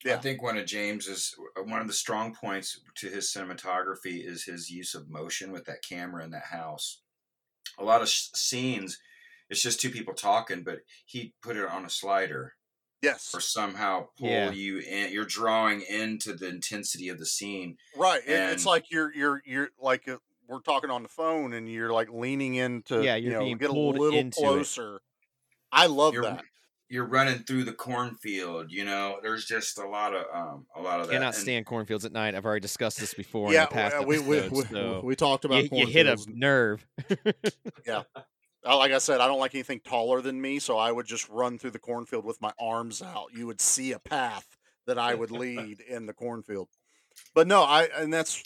[0.06, 4.70] I think one of James's one of the strong points to his cinematography is his
[4.70, 7.02] use of motion with that camera in that house.
[7.80, 9.00] A lot of sh- scenes,
[9.50, 12.54] it's just two people talking, but he put it on a slider.
[13.02, 13.32] Yes.
[13.34, 14.52] Or somehow pull Yeah.
[14.52, 15.12] you in.
[15.12, 17.78] You're drawing into the intensity of the scene.
[17.96, 18.22] Right.
[18.26, 20.18] It, it's like you're you're you're like uh,
[20.48, 23.58] we're talking on the phone and you're like leaning into Yeah, you you're know being
[23.58, 24.44] get a pulled little into it.
[24.44, 25.02] closer.
[25.72, 26.44] I love You're, that.
[26.90, 28.72] You're running through the cornfield.
[28.72, 31.14] You know, there's just a lot of um a lot of that.
[31.14, 32.36] Cannot And- stand cornfields at night.
[32.36, 34.70] I've already discussed this before Yeah, in the past we- we- episodes.
[34.72, 36.86] we- so we talked about you, you hit a nerve.
[37.86, 38.04] Yeah.
[38.64, 41.60] Like I said, I don't like anything taller than me, so I would just run
[41.60, 43.28] through the cornfield with my arms out.
[43.32, 44.58] You would see a path
[44.88, 45.30] that I would
[45.70, 46.70] lead in the cornfield.
[47.36, 48.42] But no, I and that's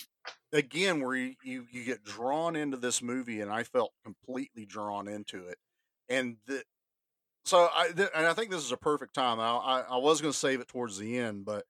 [0.52, 5.08] again where you, you you get drawn into this movie, and I felt completely drawn
[5.08, 5.58] into it.
[6.10, 6.64] And the,
[7.50, 9.40] so I th- and I think this is a perfect time.
[9.40, 11.66] I I, I was going to save it towards the end, but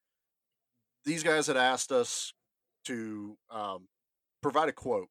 [1.05, 2.33] these guys had asked us
[2.85, 3.87] to um,
[4.41, 5.09] provide a quote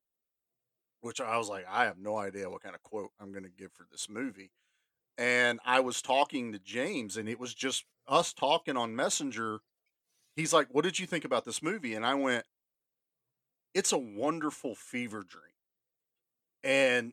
[1.01, 3.51] which I was like, I have no idea what kind of quote I'm going to
[3.51, 4.51] give for this movie.
[5.16, 9.61] And I was talking to James, and it was just us talking on Messenger.
[10.36, 11.95] He's like, What did you think about this movie?
[11.95, 12.45] And I went,
[13.74, 15.43] It's a wonderful fever dream.
[16.62, 17.12] And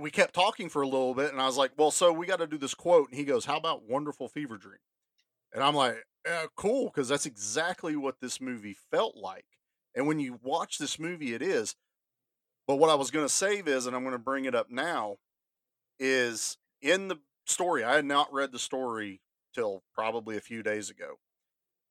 [0.00, 2.38] we kept talking for a little bit, and I was like, Well, so we got
[2.40, 3.08] to do this quote.
[3.10, 4.78] And he goes, How about Wonderful Fever Dream?
[5.52, 9.46] And I'm like, yeah, Cool, because that's exactly what this movie felt like.
[9.94, 11.76] And when you watch this movie, it is.
[12.66, 14.70] But what I was going to save is, and I'm going to bring it up
[14.70, 15.16] now,
[15.98, 17.84] is in the story.
[17.84, 19.20] I had not read the story
[19.54, 21.16] till probably a few days ago,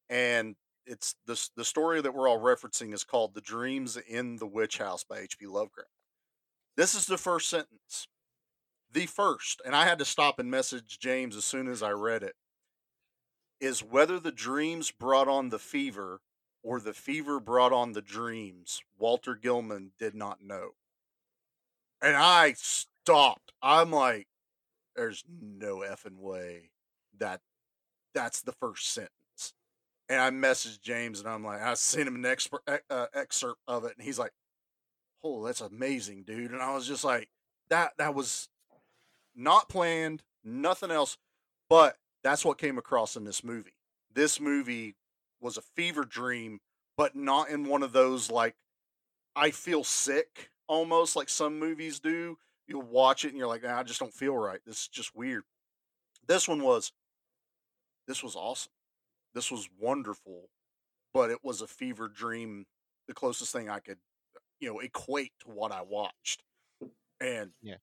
[0.10, 0.56] and
[0.86, 4.48] it's the s- the story that we're all referencing is called "The Dreams in the
[4.48, 5.48] Witch House" by H.P.
[5.48, 5.90] Lovecraft.
[6.80, 8.08] This is the first sentence,
[8.90, 12.24] the first, and I had to stop and message James as soon as I read
[12.24, 12.36] it.
[13.60, 16.22] Is whether the dreams brought on the fever
[16.64, 20.70] or the fever brought on the dreams, Walter Gilman did not know.
[22.02, 23.52] And I stopped.
[23.62, 24.28] I'm like,
[24.96, 26.72] there's no effing way
[27.18, 27.42] that
[28.16, 29.54] that's the first sentence.
[30.08, 32.38] And I messaged James and I'm like, I sent him an
[32.90, 34.32] uh, excerpt of it, and he's like,
[35.24, 37.30] "Oh, that's amazing, dude!" And I was just like,
[37.70, 38.50] "That that was
[39.36, 41.18] not planned, nothing else,
[41.70, 43.76] but that's what came across in this movie.
[44.14, 44.96] This movie
[45.40, 46.60] was a fever dream,
[46.98, 48.56] but not in one of those like
[49.36, 52.38] I feel sick almost like some movies do.
[52.68, 54.60] You'll watch it and you're like, "Nah, I just don't feel right.
[54.66, 55.44] This is just weird.
[56.28, 56.92] This one was
[58.08, 58.72] this was awesome.
[59.34, 60.50] This was wonderful,
[61.14, 62.66] but it was a fever dream,
[63.08, 64.00] the closest thing I could,
[64.60, 66.44] you know, equate to what I watched.
[67.20, 67.78] And Yeah.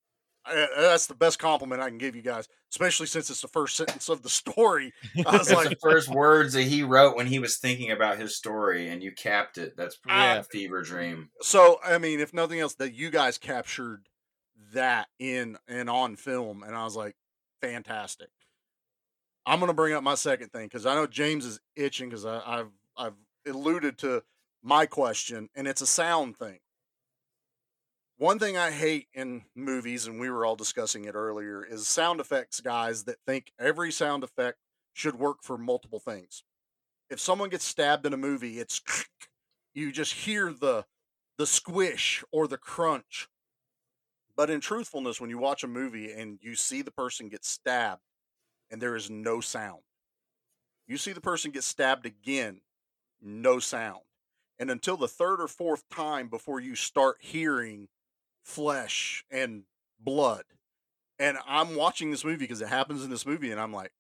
[0.45, 3.49] I, uh, that's the best compliment I can give you guys, especially since it's the
[3.49, 4.93] first sentence of the story.
[5.27, 8.19] I was It's like, the first words that he wrote when he was thinking about
[8.19, 9.77] his story, and you capped it.
[9.77, 10.39] That's Yeah.
[10.39, 11.31] a fever dream.
[11.43, 14.09] So I mean, if nothing else, that you guys captured
[14.73, 17.17] that in and on film, and I was like,
[17.61, 18.31] fantastic.
[19.45, 22.71] I'm gonna bring up my second thing because I know James is itching because I've
[22.97, 23.15] I've
[23.47, 24.23] alluded to
[24.63, 26.59] my question, and it's a sound thing.
[28.19, 32.19] One thing I hate in movies, and we were all discussing it earlier, is sound
[32.19, 34.57] effects guys that think every sound effect
[34.95, 36.43] should work for multiple things.
[37.11, 38.81] If someone gets stabbed in a movie, it's
[39.75, 40.87] you just hear the
[41.37, 43.29] the squish or the crunch.
[44.35, 48.01] But in truthfulness, when you watch a movie and you see the person get stabbed
[48.71, 49.83] and there is no sound,
[50.87, 52.63] you see the person get stabbed again,
[53.21, 54.01] no sound.
[54.59, 57.89] And until the third or fourth time before you start hearing
[58.47, 59.65] flesh and
[60.01, 60.45] blood.
[61.19, 63.93] And I'm watching this movie because it happens in this movie, and I'm like,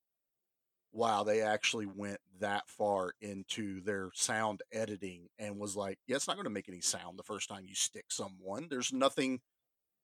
[0.92, 6.28] wow, they actually went that far into their sound editing and was like, yeah, it's
[6.28, 8.68] not going to make any sound the first time you stick someone.
[8.70, 9.40] There's nothing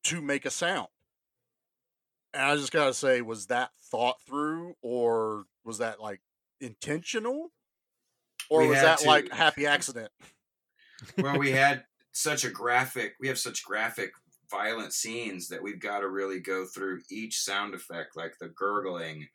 [0.05, 0.89] to make a sound.
[2.35, 6.21] And I just got to say, was that thought through or was that like
[6.61, 7.53] intentional?
[8.51, 10.11] Or We was that to- like a happy accident?
[11.19, 14.13] well, we had such a graphic, we have such graphic,
[14.53, 19.27] violent scenes that we've got to really go through each sound effect, like the gurgling,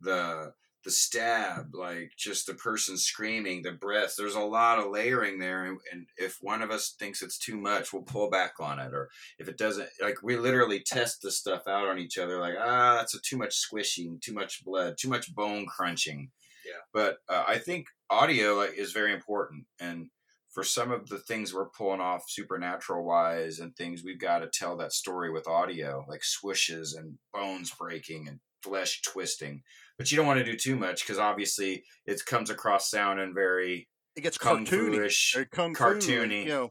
[0.00, 0.52] the
[0.84, 4.14] the stab, like just the person screaming, the breath.
[4.16, 7.56] There's a lot of layering there, and, and if one of us thinks it's too
[7.56, 9.08] much, we'll pull back on it, or
[9.38, 12.38] if it doesn't, like we literally test the stuff out on each other.
[12.38, 16.30] Like ah, that's a too much squishing, too much blood, too much bone crunching.
[16.64, 16.80] Yeah.
[16.92, 20.10] But uh, I think audio is very important, and
[20.58, 24.48] for some of the things we're pulling off supernatural wise and things we've got to
[24.52, 29.62] tell that story with audio like swishes and bones breaking and flesh twisting
[29.98, 33.36] but you don't want to do too much because obviously it comes across sound and
[33.36, 33.86] very
[34.16, 36.42] it gets kung cartoony, kung cartoony.
[36.42, 36.70] you know.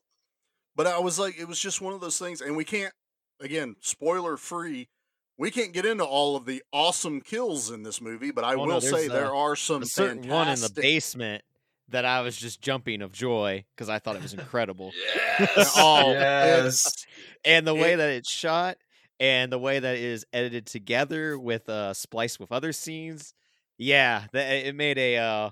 [0.75, 2.93] But I was like, it was just one of those things, and we can't,
[3.39, 4.89] again, spoiler free.
[5.37, 8.65] We can't get into all of the awesome kills in this movie, but I Oh,
[8.65, 11.43] will there's, say uh, there are some a certain one in the basement
[11.89, 14.91] that I was just jumping of joy because I thought it was incredible.
[15.39, 17.05] Yes, oh, yes.
[17.45, 18.77] and the way It- that it's shot
[19.19, 23.33] and the way that it is edited together with uh spliced with other scenes,
[23.77, 25.49] yeah, that it made a uh,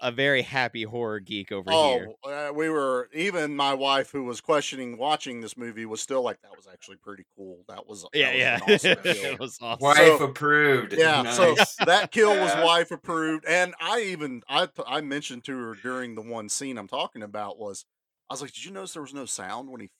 [0.00, 2.08] a very happy horror geek over here.
[2.24, 6.22] Oh, uh, we were even my wife who was questioning watching this movie was still
[6.22, 7.64] like that was actually pretty cool.
[7.68, 9.02] That was Yeah, that yeah, was an awesome
[9.32, 9.82] it was awesome.
[9.84, 10.92] Wife So- approved.
[10.98, 11.54] Yeah, so
[11.84, 16.22] that kill was wife approved, and I even I I mentioned to her during the
[16.22, 17.84] one scene I'm talking about was
[18.30, 19.90] I was like, did you notice there was no sound when he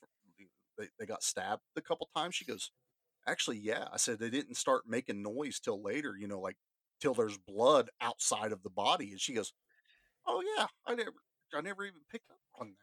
[0.79, 2.35] they, they got stabbed a couple times?
[2.37, 2.71] She goes,
[3.27, 3.87] actually, yeah.
[3.93, 6.57] I said they didn't start making noise till later, you know, like
[7.01, 9.53] till there's blood outside of the body, and she goes,
[10.29, 11.13] oh yeah, I never
[11.55, 12.75] I never even picked up on that.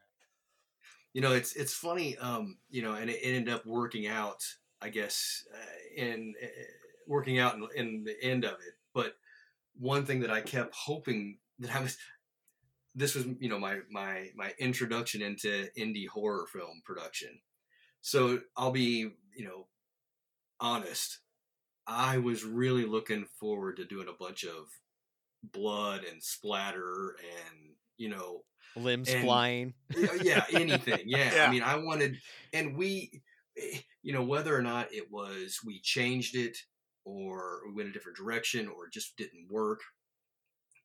[1.13, 4.43] you know it's it's funny um you know and it, ended up working out
[4.81, 6.47] i guess uh, in uh,
[7.07, 9.15] working out in, in the end of it but
[9.77, 11.97] one thing that i kept hoping that i was
[12.95, 17.29] this was you know my my my introduction into indie horror film production
[18.01, 19.67] so i'll be you know
[20.59, 21.19] honest
[21.87, 24.67] i was really looking forward to doing a bunch of
[25.51, 28.41] blood and splatter and you know
[28.75, 29.73] Limbs and- flying.
[30.21, 30.99] yeah, anything.
[31.05, 31.31] Yeah.
[31.35, 31.45] Yeah.
[31.47, 32.17] I mean, I wanted,
[32.51, 33.21] and we,
[33.57, 36.57] eh, you know, whether or not it was we changed it
[37.05, 39.79] or we went a different direction or it just didn't work,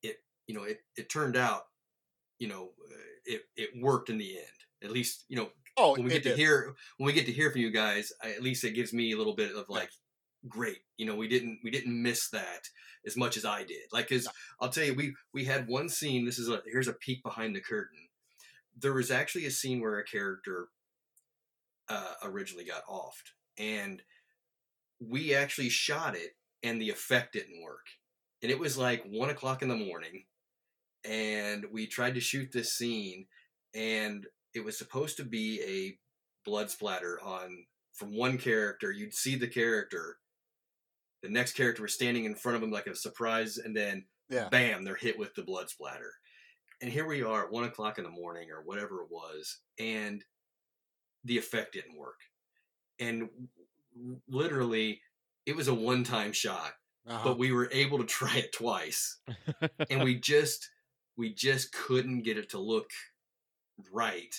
[0.04, 0.16] it,
[0.46, 1.62] you know, it, it turned out,
[2.38, 4.46] you know, uh, it, it worked in the end.
[4.84, 7.50] At least, you know, Oh, when we get to hear, when we get to hear
[7.50, 9.90] from you guys, I, at least it gives me a little bit of like,
[10.48, 10.78] great.
[10.96, 12.68] You know, we didn't, we didn't miss that
[13.06, 13.82] as much as I did.
[13.92, 14.26] Like, cause
[14.60, 17.54] I'll tell you, we, we had one scene, this is a, here's a peek behind
[17.54, 18.08] the curtain
[18.80, 20.68] there was actually a scene where a character
[21.88, 24.02] uh, originally got offed, and
[25.00, 27.86] we actually shot it, and the effect didn't work.
[28.42, 30.24] And it was like one o'clock in the morning,
[31.04, 33.26] and we tried to shoot this scene,
[33.74, 35.98] and it was supposed to be a
[36.48, 37.64] blood splatter on
[37.94, 38.90] from one character.
[38.90, 40.16] You'd see the character,
[41.22, 44.48] the next character was standing in front of him like a surprise, and then Yeah.
[44.48, 46.12] bam, they're hit with the blood splatter.
[46.80, 50.24] And here we are at one o'clock in the morning or whatever it was, and
[51.24, 52.20] the effect didn't work.
[52.98, 53.28] And
[54.28, 55.02] literally,
[55.46, 56.72] it was a one time shot,
[57.06, 57.30] Uh-huh.
[57.30, 59.18] but we were able to try it twice.
[59.90, 60.70] and we just
[61.16, 62.90] we just couldn't get it to look
[63.92, 64.34] right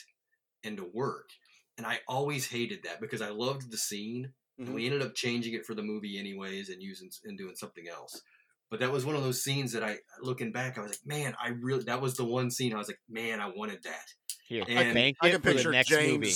[0.63, 1.29] and to work.
[1.77, 4.75] And I always hated that because I loved the scene and mm-hmm.
[4.75, 8.21] we ended up changing it for the movie anyways and using and doing something else.
[8.69, 11.35] But that was one of those scenes that I looking back, I was like, man,
[11.43, 14.05] I really that was the one scene I was like, man, I wanted that.
[14.47, 16.11] Here, And- bank I can for the picture next James.
[16.11, 16.35] movie.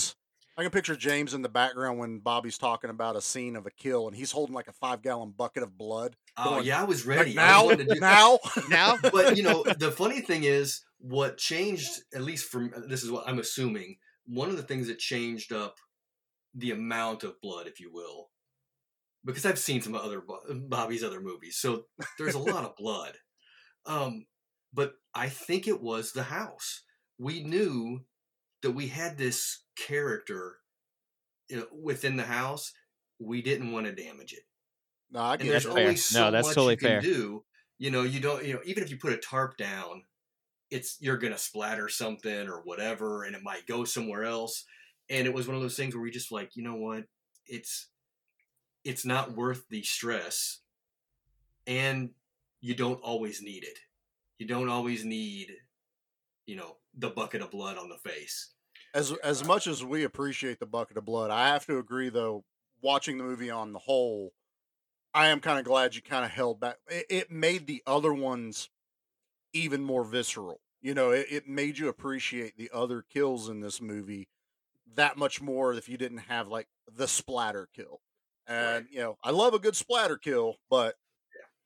[0.58, 3.72] I can picture James in the background when Bobby's talking about a scene of a
[3.72, 6.16] kill, and he's holding like a five gallon bucket of blood.
[6.38, 7.38] Oh going, yeah, I was ready.
[7.38, 8.40] I now, wanted to do- now,
[8.70, 13.12] Now, but you know, the funny thing is, what changed, at least from this is
[13.12, 13.98] what I'm assuming,
[14.28, 15.76] one of the things that changed up
[16.56, 18.30] the amount of blood, if you will,
[19.24, 21.84] because I've seen some other Bobby's other movies, so
[22.18, 23.14] there's a lot of blood.
[23.86, 24.26] Um,
[24.74, 26.84] but I think it was the house.
[27.20, 28.02] We knew
[28.62, 30.58] that we had this character
[31.50, 32.74] you know, within the house.
[33.20, 34.44] We didn't want to damage it
[35.12, 35.72] no, I get there's you.
[35.72, 35.88] fair.
[35.88, 37.02] only No, that's much totally you can fair.
[37.02, 37.44] do.
[37.78, 38.44] You know, you don't.
[38.46, 40.04] You know, even if you put a tarp down,
[40.72, 44.66] it's you're gonna splatter something or whatever, and it might go somewhere else.
[45.10, 47.06] And it was one of those things where we just like, you know what,
[47.46, 47.90] it's
[48.84, 50.62] it's not worth the stress,
[51.68, 52.12] and
[52.62, 53.80] you don't always need it.
[54.38, 55.52] You don't always need,
[56.46, 58.54] you know, the bucket of blood on the face.
[58.94, 62.46] As as much as we appreciate the bucket of blood, I have to agree though.
[62.82, 64.34] Watching the movie on the whole,
[65.14, 66.78] I am kind of glad you kind of held back.
[66.88, 68.70] It, it made the other ones
[69.54, 70.62] even more visceral.
[70.82, 74.28] You know, it, it made you appreciate the other kills in this movie
[74.96, 78.02] that much more if you didn't have like the splatter kill.
[78.48, 80.96] And you know, I love a good splatter kill, but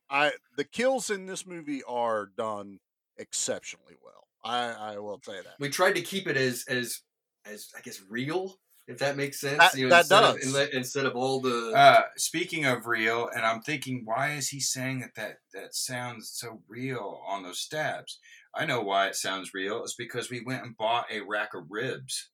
[0.10, 2.80] I the kills in this movie are done
[3.18, 4.28] exceptionally well.
[4.44, 5.56] I, I will say that.
[5.60, 7.02] We tried to keep it as as
[7.46, 8.56] as I guess real,
[8.88, 9.58] if that makes sense.
[9.58, 10.36] That- you know, that instead does.
[10.36, 14.48] Of, inle- instead of all the Uh, speaking of real, and I'm thinking, why is
[14.50, 18.20] he saying that that that sounds so real on those stabs?
[18.56, 19.84] I know why it sounds real.
[19.84, 22.32] It's because we went and bought a rack of ribs.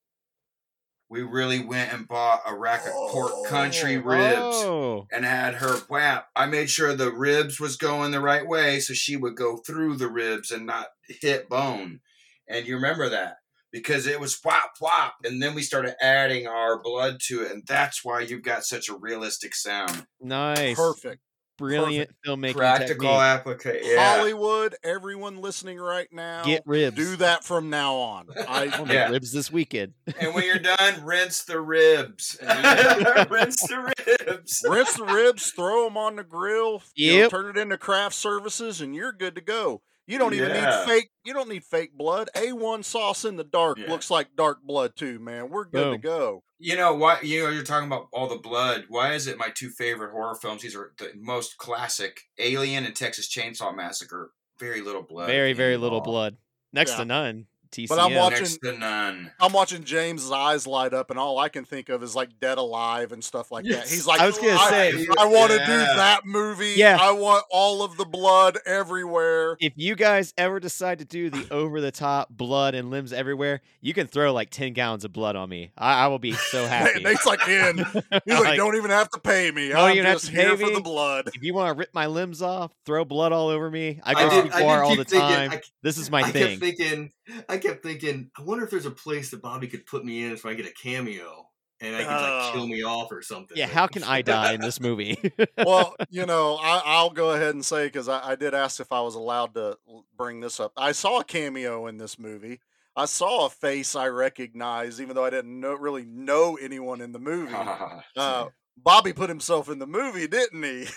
[1.09, 4.01] We really went and bought a rack of pork country oh.
[4.01, 5.07] ribs Oh.
[5.11, 6.29] and had her whap.
[6.35, 9.97] I made sure the ribs was going the right way so she would go through
[9.97, 11.99] the ribs and not hit bone.
[12.47, 13.37] And you remember that
[13.71, 17.61] because it was whop whop, and then we started adding our blood to it, and
[17.67, 20.07] that's why you've got such a realistic sound.
[20.21, 20.77] Nice.
[20.77, 21.21] Perfect.
[21.57, 23.09] Brilliant filmmaking Practical technique.
[23.11, 23.89] application.
[23.91, 24.17] Yeah.
[24.17, 26.97] Hollywood, everyone listening right now, Get ribs.
[26.97, 28.27] do that from now on.
[28.47, 29.09] I I'll make Yeah.
[29.09, 29.93] ribs this weekend.
[30.19, 32.37] And when you're done, rinse the ribs.
[32.41, 34.65] rinse the ribs.
[34.67, 37.31] rinse the ribs, throw them on the grill, you know, Yep.
[37.31, 39.81] turn it into craft services, and you're good to go.
[40.07, 40.79] You don't even Yeah.
[40.79, 41.09] need fake.
[41.23, 42.29] You don't need fake blood.
[42.35, 43.89] A1 sauce in the dark Yeah.
[43.89, 45.49] looks like dark blood too, man.
[45.49, 46.43] We're good to go.
[46.59, 47.19] You know why?
[47.21, 48.85] You know you're talking about all the blood.
[48.87, 50.61] Why is it my two favorite horror films?
[50.61, 54.31] These are the most classic: Alien and Texas Chainsaw Massacre.
[54.59, 55.27] Very little blood.
[55.27, 56.03] very, very little all.
[56.05, 56.37] blood.
[56.71, 56.97] Next Yeah.
[56.99, 57.47] to none.
[57.71, 57.87] TCM.
[57.89, 59.31] But I'm watching- Next to none.
[59.39, 62.57] I'm watching James's eyes light up, and all I can think of is like Dead
[62.57, 63.87] Alive and stuff like that.
[63.87, 66.73] He's like, I was gonna I, say- I want to do that movie.
[66.75, 66.97] Yeah.
[66.99, 69.57] I want all of the blood everywhere.
[69.59, 73.61] if you guys ever decide to do the over the top blood and limbs everywhere,
[73.81, 75.71] you can throw like 10 gallons of blood on me.
[75.77, 77.03] I, I will be so happy.
[77.03, 77.77] Nate's like in.
[77.85, 79.69] He's like, Like, don't even have to pay me.
[79.69, 80.73] don't I'm even have just to pay here for me.
[80.75, 81.29] the blood.
[81.33, 83.99] if you want to rip my limbs off, throw blood all over me.
[84.03, 85.51] I I go did- to I bar all the thinking- time.
[85.51, 86.59] I- this is my I thing.
[86.59, 87.11] kept thinking,
[87.49, 90.37] I kept thinking, I wonder if there's a place that Bobby could put me in
[90.37, 91.49] so I get a cameo
[91.81, 92.67] and I could like kill Oh.
[92.67, 93.57] me off or something.
[93.57, 95.17] yeah, how can I die in this movie?
[95.57, 98.91] well, you know, I, I'll go ahead and say because I, I did ask if
[98.91, 99.77] I was allowed to
[100.17, 100.71] bring this up.
[100.77, 102.59] I saw a cameo in this movie.
[102.95, 107.11] I saw a face I recognized, even though I didn't know, really know anyone in
[107.11, 107.53] the movie.
[108.17, 108.47] Uh,
[108.77, 110.87] Bobby put himself in the movie, didn't he?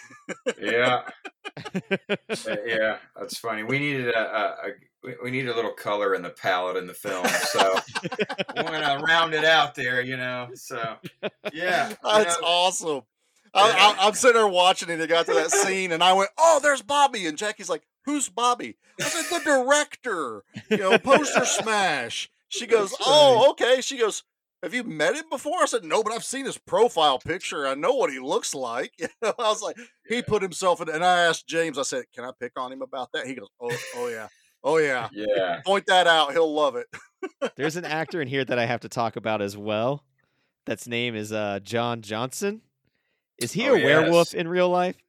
[0.60, 1.02] yeah,
[2.46, 3.62] Uh, yeah, that's funny.
[3.62, 6.94] We needed a, a, a we- needed a little color in the palette in the
[6.94, 7.78] film, so
[8.56, 10.48] we're gonna round it out there, you know.
[10.54, 10.96] So
[11.52, 13.00] yeah, you That's know, awesome.
[13.54, 15.00] I, I, I'm sitting there watching it.
[15.00, 18.28] It got to that scene, and I went, "Oh, there's Bobby." And Jackie's like, "Who's
[18.28, 22.30] Bobby?" I said, "The director." You know, poster smash.
[22.48, 24.22] She goes, "Oh, okay." She goes,
[24.62, 27.66] "Have you met him before?" I said, "No, but I've seen his profile picture.
[27.66, 29.76] I know what he looks like." You know, I was like,
[30.08, 30.88] he put himself in.
[30.88, 31.78] And I asked James.
[31.78, 34.28] I said, "Can I pick on him about that?" He goes, "Oh, oh yeah,
[34.64, 35.60] oh yeah." yeah.
[35.64, 36.32] Point that out.
[36.32, 36.86] He'll love it.
[37.56, 40.04] There's an actor in here that I have to talk about as well.
[40.66, 42.60] That's name is uh, John Johnson.
[43.38, 44.96] Is he Oh, a werewolf in real life?
[44.96, 45.04] Uh,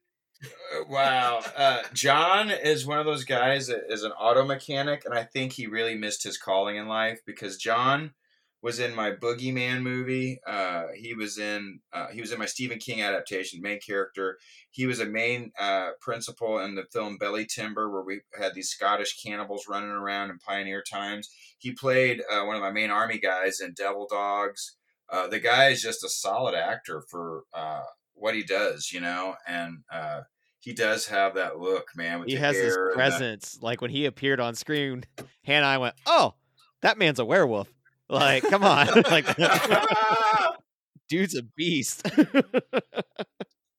[0.88, 1.40] Wow.
[1.56, 5.52] Uh, John is one of those guys that is an auto mechanic, and I think
[5.52, 8.12] he really missed his calling in life because John
[8.62, 10.40] was in my Boogeyman movie.
[10.46, 14.38] Uh, he was in uh, he was in my Stephen King adaptation, main character.
[14.70, 18.68] He was a main uh, principal in the film Belly Timber, where we had these
[18.70, 21.28] Scottish cannibals running around in pioneer times.
[21.58, 24.76] He played uh, one of my main army guys in Devil Dogs.
[25.08, 27.82] Uh, the guy is just a solid actor for uh,
[28.14, 30.20] what he does, you know, and uh,
[30.60, 32.22] he does have that look, man.
[32.26, 33.58] He has this hair and the- presence.
[33.62, 35.04] Like when he appeared on screen,
[35.44, 36.34] Hannah and I went, "Oh,
[36.82, 37.72] that man's a werewolf."
[38.10, 39.24] Like, come on, like,
[41.08, 42.02] dude's a beast.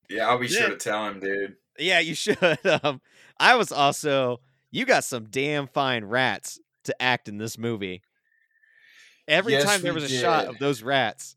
[0.09, 1.55] yeah, I'll be sure to tell him, dude.
[1.77, 2.37] yeah, you should.
[2.83, 3.01] Um,
[3.39, 4.39] I was also.
[4.73, 8.03] You got some damn fine rats to act in this movie.
[9.27, 11.35] Every Yes, time there was a shot of those rats,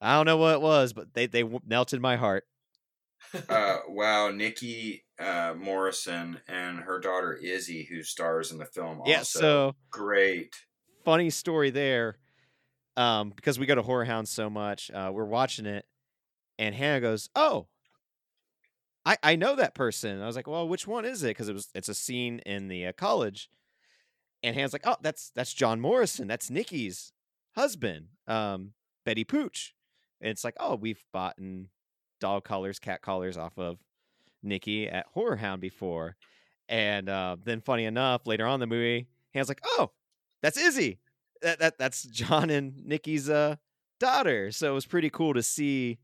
[0.00, 2.44] I don't know what it was, but they they melted my heart.
[3.50, 9.18] Uh, wow, Nikki uh, Morrison and her daughter Izzy, who stars in the film, Yeah,
[9.18, 10.54] also so- great.
[11.04, 12.16] Funny story there
[12.96, 15.84] um because we go to horror hounds so much uh we're watching it
[16.58, 17.66] and hannah goes oh!
[19.04, 20.20] I i know that person.
[20.22, 21.28] I was like well which one is it?
[21.28, 23.50] Because it was it's a scene in the uh, college
[24.42, 27.12] and hannah's like oh that's that's john morrison that's nikki's
[27.54, 28.72] husband um
[29.04, 29.74] betty pooch.
[30.20, 31.36] And it's like oh we've bought
[32.20, 33.78] dog collars cat collars off of
[34.42, 36.16] nikki at horror hound before.
[36.68, 39.90] And uh then funny enough later on in the movie hannah's like oh
[40.44, 40.98] that's Izzy.
[41.40, 43.56] That, that that's John and Nikki's uh
[43.98, 44.52] daughter.
[44.52, 45.98] So it was pretty cool to see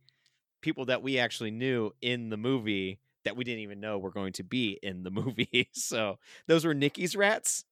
[0.63, 4.33] people that we actually knew in the movie that we didn't even know were going
[4.35, 5.69] to be in the movie.
[5.75, 7.65] So those were Nikki's rats.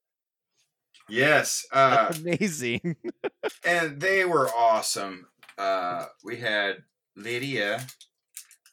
[1.08, 2.96] Yes, uh, amazing.
[3.64, 5.26] and they were awesome.
[5.56, 6.84] Uh, we had
[7.16, 7.86] Lydia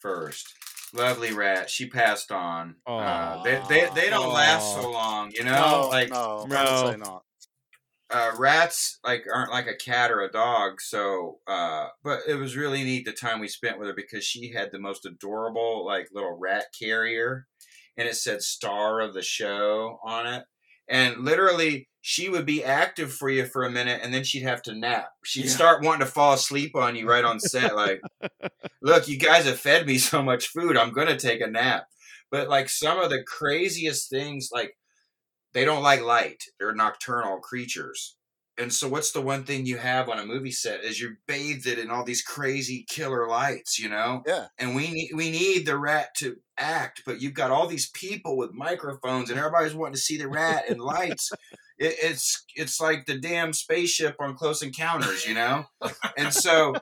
[0.02, 0.54] first.
[0.94, 1.70] lovely rat.
[1.70, 2.76] She passed on.
[2.86, 5.82] Uh, they, they they don't last so long, you know.
[5.84, 7.25] No, like no, I would not.
[8.12, 10.80] Uh, rats like aren't like a cat or a dog.
[10.82, 14.52] So, uh, but it was really neat the time we spent with her because she
[14.52, 17.48] had the most adorable like little rat carrier,
[17.98, 20.44] and it said "star of the show" on it.
[20.88, 24.62] And literally, she would be active for you for a minute, and then she'd have
[24.64, 25.10] to nap.
[25.24, 25.52] She'd Yeah.
[25.52, 27.76] start wanting to fall asleep on you right on set.
[27.76, 28.02] like,
[28.84, 30.78] look, you guys have fed me so much food.
[30.78, 31.86] I'm gonna take a nap.
[32.32, 34.78] But like some of the craziest things, like
[35.56, 36.44] they don't like light.
[36.60, 38.18] They're nocturnal creatures.
[38.58, 41.68] And so what's the one thing you have on a movie set is you're bathed
[41.68, 44.22] in all these crazy killer lights, you know?
[44.28, 44.48] Yeah.
[44.60, 48.38] And we need we need the rat to act, but you've got all these people
[48.38, 51.32] with microphones and everybody's wanting to see the rat and lights.
[51.78, 55.66] It, it's it's like the damn spaceship on Close Encounters, you know?
[56.18, 56.76] And so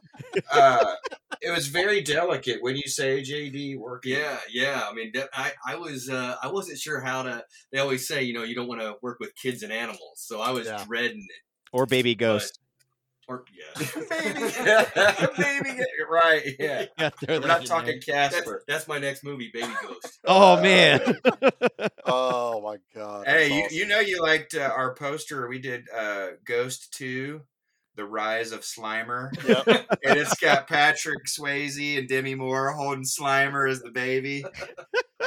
[0.52, 0.96] uh
[1.44, 4.14] it was very delicate when you say JD working.
[4.14, 4.88] Yeah, yeah.
[4.90, 7.44] I mean, I, I was, uh, I wasn't sure how to.
[7.72, 10.40] They always say, you know, you don't want to work with kids and animals, so
[10.40, 11.42] I was dreading it.
[11.74, 12.60] Or baby ghost.
[13.28, 13.74] Or yeah,
[15.38, 15.80] baby,
[16.10, 16.44] right?
[16.60, 18.64] Yeah, yeah We're not talking that's, Casper.
[18.68, 20.20] that's my next movie, Baby Ghost.
[20.26, 21.02] Oh man.
[22.06, 23.26] Oh my god.
[23.28, 23.78] Hey, you, awesome.
[23.78, 25.48] you know you liked uh, our poster.
[25.48, 27.42] We did uh, Ghost Two,
[27.96, 29.30] The Rise of Slimer.
[29.48, 29.68] Yep.
[30.04, 34.44] and it's got Patrick Swayze and Demi Moore holding Slimer as the baby.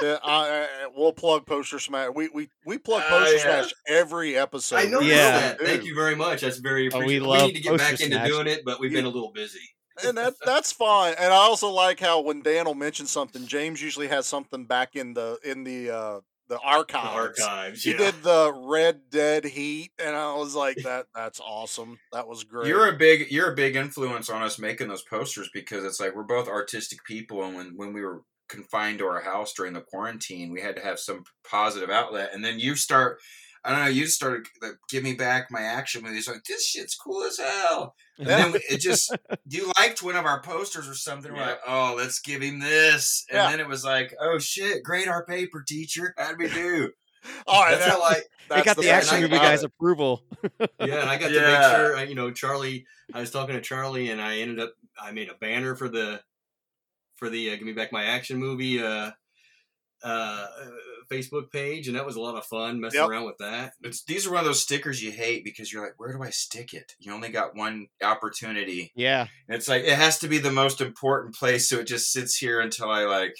[0.03, 2.11] Yeah, I, I- we'll plug Poster Smash.
[2.15, 3.63] We we we plug Oh, Poster yeah.
[3.63, 4.77] Smash every episode.
[4.77, 5.41] I know Yeah.
[5.41, 5.59] that.
[5.61, 6.43] Thank you very much.
[6.43, 7.27] That's very Oh, we appreciated.
[7.27, 9.59] we, need to get back Poster into doing it, but we've been a little busy.
[10.05, 11.15] and that that's fine.
[11.19, 14.97] And I also like how when Dan will mention something, James usually has something back
[14.97, 17.41] in the in the uh the archives.
[17.41, 17.97] archives, He yeah.
[17.99, 21.99] did the Red Dead Heat, and I was like, that that's awesome.
[22.13, 22.69] That was great.
[22.69, 26.15] You're a big you're a big influence on us making those posters because it's like
[26.15, 29.81] we're both artistic people and when when we were confined to our house during the
[29.81, 32.31] quarantine, we had to have some positive outlet.
[32.33, 33.19] And then you start
[33.67, 36.65] I don't know, you just started like, give me back my action movies like this
[36.67, 37.95] shit's cool as hell.
[38.19, 39.15] And then it just
[39.47, 41.31] you liked one of our posters or something.
[41.33, 41.47] We're Yeah.
[41.49, 43.27] like, oh, let's give him this.
[43.29, 43.51] And Yeah.
[43.51, 46.15] then it was like, oh shit, grade our paper, teacher.
[46.17, 46.93] How'd we do?
[47.47, 48.15] All right, That's that- how I.
[48.49, 49.67] They that's got the, best action movie guy's it.
[49.67, 50.23] approval.
[50.81, 52.05] Yeah, and I got to make sure.
[52.05, 52.87] You know, Charlie.
[53.13, 54.73] I was talking to Charlie, and I ended up.
[54.99, 56.23] I made a banner for the
[57.17, 59.11] for the uh, "Give Me Back My Action" movie uh,
[60.03, 60.47] uh,
[61.11, 63.09] Facebook page, and that was a lot of fun messing Yep.
[63.09, 63.73] around with that.
[63.83, 66.31] It's these are one of those stickers you hate because you're like, where do I
[66.31, 66.93] stick it?
[66.99, 68.93] You only got one opportunity.
[68.95, 69.27] Yeah.
[69.49, 72.37] And it's like it has to be the most important place, so it just sits
[72.37, 73.35] here until I like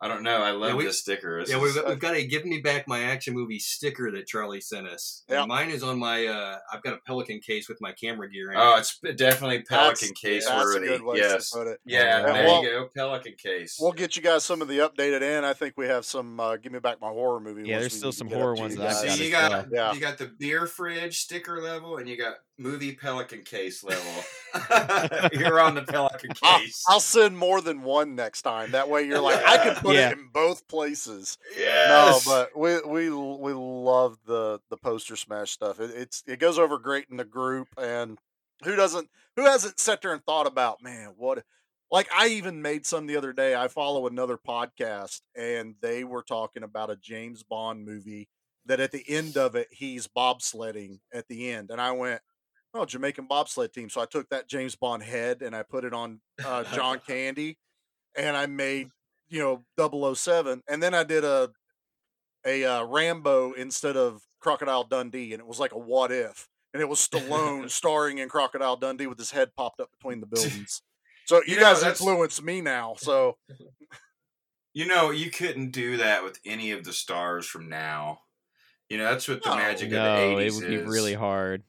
[0.00, 0.42] I don't know.
[0.42, 1.40] I love we- this sticker.
[1.40, 4.26] This Yeah, is- we've, we've got a "Give Me Back My Action" movie sticker that
[4.28, 5.24] Charlie sent us.
[5.28, 5.48] And Yep.
[5.48, 6.24] Mine is on my.
[6.26, 8.58] Uh, I've got a Pelican case with my camera gear in.
[8.58, 8.86] oh, it.
[9.02, 10.86] it's definitely Pelican case that's a worthy.
[10.86, 11.50] good way to yes.
[11.50, 11.80] put it.
[11.84, 12.88] Yeah, Yeah, there well- you go.
[12.96, 13.76] Pelican case.
[13.80, 15.44] We'll get you guys some of the updated in.
[15.44, 16.38] I think we have some.
[16.38, 17.68] Uh, Give me back my horror movie.
[17.68, 19.66] Yeah, there's still some horror ones that I've So got you got well.
[19.72, 19.92] Yeah.
[19.94, 24.12] you got the beer fridge sticker level, and you got movie Pelican case level.
[25.32, 26.84] You're on the Pelican I'll, case.
[26.88, 28.72] I'll send more than one next time.
[28.72, 30.10] That way, you're like, I can put Yeah.
[30.10, 31.38] it in both places.
[31.56, 32.26] yes.
[32.26, 35.80] No, but we we we love the the poster smash stuff.
[35.80, 38.18] It, it's it goes over great in the group, and
[38.64, 41.44] who doesn't who hasn't sat there and thought about man what
[41.90, 43.54] like I even made some the other day.
[43.54, 48.28] I follow another podcast, and they were talking about a James Bond movie
[48.66, 52.20] that at the end of it he's bobsledding at the end, and I went.
[52.74, 53.88] Oh, Jamaican bobsled team.
[53.88, 57.58] So I took that James Bond head and I put it on uh, John Candy,
[58.16, 58.90] and I made
[59.30, 59.40] you
[59.78, 61.50] know 007 and then i did a
[62.46, 66.80] a uh, rambo instead of crocodile dundee and it was like a what if and
[66.80, 70.80] it was stallone starring in crocodile dundee with his head popped up between the buildings
[71.26, 73.36] so you, You guys that's- influence me now so
[74.72, 78.20] You know, you couldn't do that with any of the stars from now.
[78.88, 79.56] You know, that's what the No.
[79.56, 80.88] magic of the No, 80s it would be is.
[80.88, 81.64] really hard.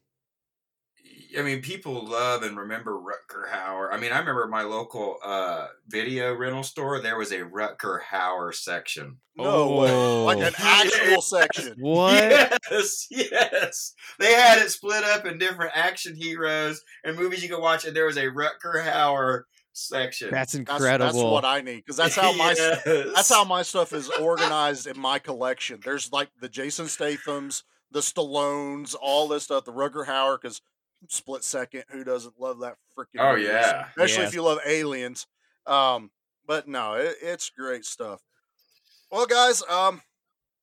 [1.38, 3.90] I mean, people love and remember Rutger Hauer.
[3.92, 8.54] I mean, I remember my local uh, video rental store, there was a Rutger Hauer
[8.54, 9.18] section.
[9.38, 9.92] no way
[10.26, 10.64] like an Oh.
[10.84, 12.58] actual section What?
[12.72, 13.94] Yes, yes.
[14.20, 17.96] They had it split up in different action heroes and movies you could watch, and
[17.96, 19.44] there was a Rutger Hauer
[19.74, 20.30] section.
[20.32, 21.14] That's that's, incredible.
[21.14, 22.84] that's what i need because that's how my Yes.
[23.16, 25.80] that's how my stuff is organized in my collection.
[25.86, 30.62] There's like the Jason Statham's, the Stallones, all this stuff, the Rutger Hauer, because
[31.08, 33.48] split second, who doesn't love that freaking Oh, movies?
[33.48, 33.88] yeah.
[33.90, 34.28] Especially Yeah.
[34.28, 35.28] if you love aliens.
[35.66, 36.12] Um,
[36.46, 38.22] but no, it, it's great stuff.
[39.12, 40.02] Well, guys, um,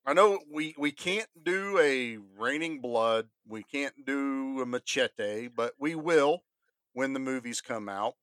[0.04, 5.74] I know we we can't do a raining blood, we can't do a machete, but
[5.78, 6.44] we will
[6.92, 8.14] when the movies come out.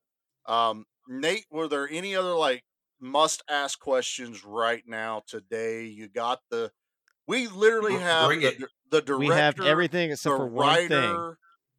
[0.46, 2.64] Um, Nate, were there any other like
[3.00, 5.86] must ask questions right now today.
[5.86, 6.72] You got the.
[7.28, 11.36] We literally have the, the director, We have everything except the for one thing.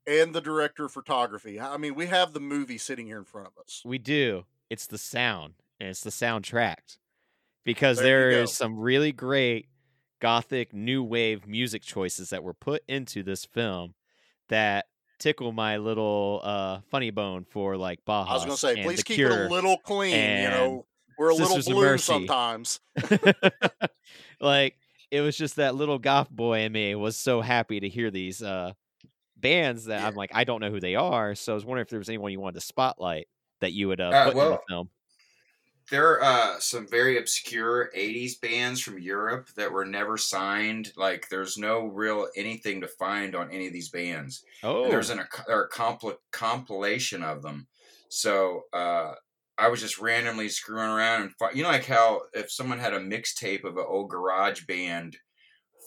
[0.06, 1.60] And the director of photography.
[1.60, 3.82] I mean, we have the movie sitting here in front of us.
[3.84, 4.44] We do.
[4.70, 6.96] It's the sound, and it's the soundtrack.
[7.64, 8.46] Because There there go.
[8.46, 9.68] some really great
[10.20, 13.94] gothic new wave music choices that were put into this film
[14.48, 14.86] that
[15.18, 18.30] tickle my little uh funny bone for like Baja.
[18.30, 20.12] I was going to say, please keep Cure it a little clean.
[20.42, 20.86] You know,
[21.18, 22.80] we're a little Sisters of blue sometimes.
[24.40, 24.76] like
[25.10, 28.42] it was just that little goth boy in me was so happy to hear these
[28.42, 28.72] uh
[29.44, 31.90] bands that I'm like I don't know who they are, so I was wondering if
[31.90, 33.28] there was anyone you wanted to spotlight
[33.60, 34.90] that you would uh, Uh, put in the film.
[35.90, 40.92] There are uh, some very obscure 80s bands from Europe that were never signed.
[40.96, 44.42] Like, there's no real anything to find on any of these bands.
[44.62, 47.68] Oh, And there's an, a, or a compl- compilation of them.
[48.08, 49.14] So uh,
[49.58, 53.00] I was just randomly screwing around and you know, like how if someone had a
[53.00, 55.18] mixtape of an old garage band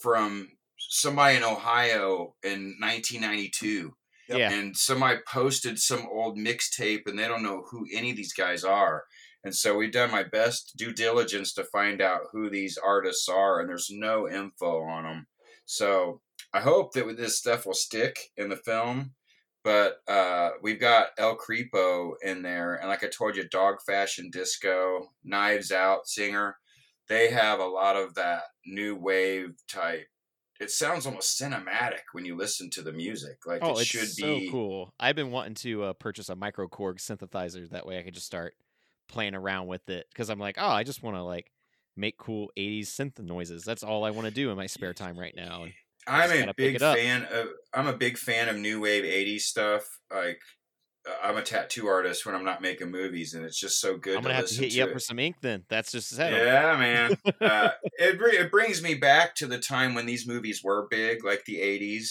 [0.01, 3.93] from somebody in Ohio in 1992,
[4.29, 4.51] yeah.
[4.51, 8.63] and somebody posted some old mixtape, and they don't know who any of these guys
[8.63, 9.03] are.
[9.43, 13.59] And so we've done my best due diligence to find out who these artists are,
[13.59, 15.27] and there's no info on them.
[15.65, 16.21] So
[16.53, 19.11] I hope that with this stuff will stick in the film.
[19.63, 24.29] But uh, we've got El Creepo in there, and like I told you, Dog Fashion
[24.31, 26.57] Disco, Knives Out singer.
[27.09, 30.07] They have a lot of that new wave type.
[30.59, 33.45] It sounds almost cinematic when you listen to the music.
[33.45, 34.49] Like Oh, it it's should so be.
[34.51, 34.93] cool.
[34.99, 37.69] I've been wanting to uh, purchase a micro Korg synthesizer.
[37.69, 38.55] That way, I could just start
[39.07, 40.07] playing around with it.
[40.11, 41.51] Because I'm like, oh, I just want to like
[41.95, 43.63] make cool '80s synth noises.
[43.63, 45.65] That's all I want to do in my spare time right now.
[46.07, 47.47] I'm a big fan of.
[47.73, 49.84] I'm a big fan of new wave '80s stuff.
[50.13, 50.39] Like
[51.23, 54.17] I'm a tattoo artist when I'm not making movies, and it's just so good.
[54.17, 55.38] I'm gonna have to hit you up for some ink.
[55.41, 56.45] Then that's just set 'em.
[56.45, 57.17] Yeah, man.
[57.41, 57.69] uh,
[57.99, 61.57] it it brings me back to the time when these movies were big, like the
[61.57, 62.09] '80s,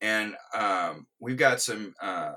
[0.00, 2.32] and um, we've got some uh,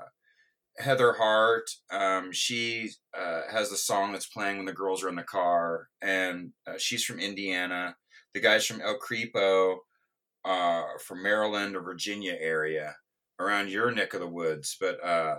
[0.78, 1.70] Heather Hart.
[1.90, 5.88] Um, she uh, has the song that's playing when the girls are in the car,
[6.00, 7.96] and uh, she's from Indiana.
[8.34, 9.78] The guys from El Creepo,
[10.44, 12.94] uh, from Maryland or Virginia area,
[13.40, 15.02] around your neck of the woods, but.
[15.04, 15.36] Uh,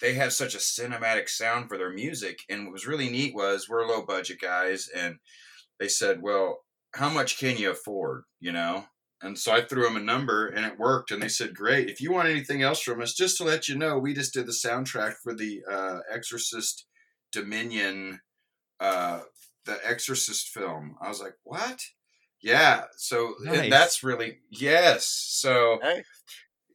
[0.00, 2.40] they have such a cinematic sound for their music.
[2.48, 5.16] And what was really neat was we're low budget guys, and
[5.80, 6.64] they said, "Well,
[6.94, 8.86] how much can you afford?" You know.
[9.20, 11.10] And so I threw them a number, and it worked.
[11.10, 11.90] And they said, "Great.
[11.90, 14.46] If you want anything else from us, just to let you know, we just did
[14.46, 16.86] the soundtrack for the uh, Exorcist
[17.32, 18.20] Dominion,
[18.80, 19.22] uh,
[19.64, 21.80] the Exorcist film." I was like, "What?"
[22.40, 22.84] Yeah.
[22.96, 23.70] So Nice.
[23.70, 25.06] that's really yes.
[25.08, 25.80] So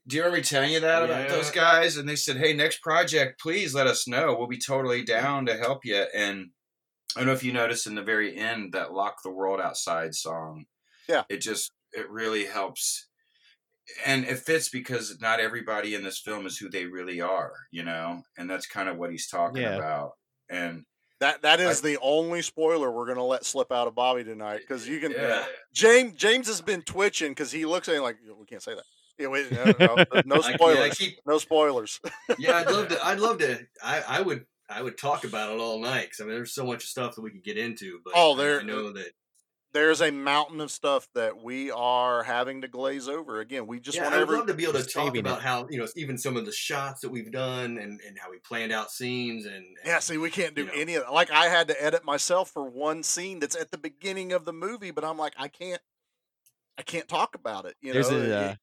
[0.06, 1.96] do you remember me telling you that about those guys?
[1.96, 4.34] And they said, "Hey, next project, please let us know.
[4.34, 6.50] We'll be totally down to help you." And
[7.16, 10.14] I don't know if you noticed in the very end that "Lock the World Outside"
[10.14, 10.66] song.
[11.08, 11.24] Yeah.
[11.28, 13.08] it just it really helps,
[14.04, 17.82] and it fits because not everybody in this film is who they really are, you
[17.82, 19.76] know, and that's kind of what he's talking Yeah.
[19.76, 20.12] about.
[20.48, 20.84] And
[21.20, 24.88] that that I- the only spoiler we're gonna let slip out of Bobby tonight because
[24.88, 25.12] you can.
[25.12, 28.84] yeah, James James has been twitching because he looks at like we can't say that.
[29.18, 30.98] Yeah, wait, no, no, no I- yeah, I spoilers.
[30.98, 32.00] keep- no spoilers.
[32.38, 33.06] yeah, I'd love to.
[33.06, 33.66] I'd love to.
[33.82, 34.46] I, I would.
[34.68, 37.20] I would talk about it all night because I mean, there's so much stuff that
[37.20, 38.00] we could get into.
[38.04, 39.12] But Oh, there- I know that.
[39.72, 43.40] There's a mountain of stuff that we are having to glaze over.
[43.40, 45.42] Again, we just yeah, want I'd every love to be able to talk about it.
[45.42, 48.38] how you know even some of the shots that we've done and, and how we
[48.38, 50.74] planned out scenes and, and Yeah, see, we can't do you know.
[50.76, 51.12] any of that.
[51.12, 54.52] Like I had to edit myself for one scene that's at the beginning of the
[54.52, 55.82] movie, but I'm like, I can't,
[56.78, 57.74] I can't talk about it.
[57.80, 58.54] You There's know, a uh,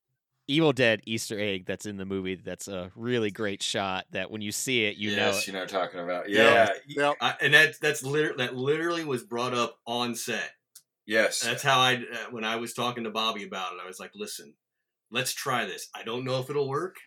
[0.52, 2.36] Evil Dead Easter egg that's in the movie.
[2.36, 4.06] That's a really great shot.
[4.12, 5.48] That when you see it, you know yes, it.
[5.48, 6.30] you know what I'm talking about.
[6.30, 6.44] Yeah.
[6.44, 10.52] Yeah, yeah, I, and that that's literally that literally was brought up on set.
[11.06, 14.00] yes, That's how I uh, when I was talking to Bobby about it, I was
[14.00, 14.54] like, "Listen,
[15.12, 15.90] let's try this.
[15.96, 16.98] I don't know if it'll work."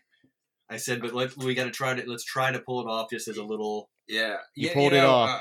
[0.71, 3.11] I said, "But let we got to try to let's try to pull it off
[3.11, 4.39] just as a little." yeah.
[4.57, 5.41] You Yeah, pulled it know, off.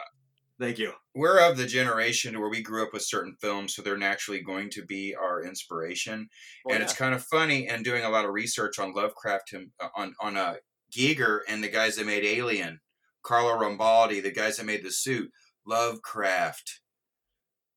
[0.63, 0.93] Thank you.
[1.13, 4.69] we're of the generation where we grew up with certain films, so they're naturally going
[4.71, 6.29] to be our inspiration.
[6.63, 6.85] well, and yeah.
[6.85, 10.15] it's kind of funny and doing a lot of research on Lovecraft him uh, on
[10.21, 10.55] on uh,
[10.95, 12.79] Giger and the guys that made Alien,
[13.23, 15.31] Carlo Rambaldi, the guys that made the suit,
[15.65, 16.79] Lovecraft.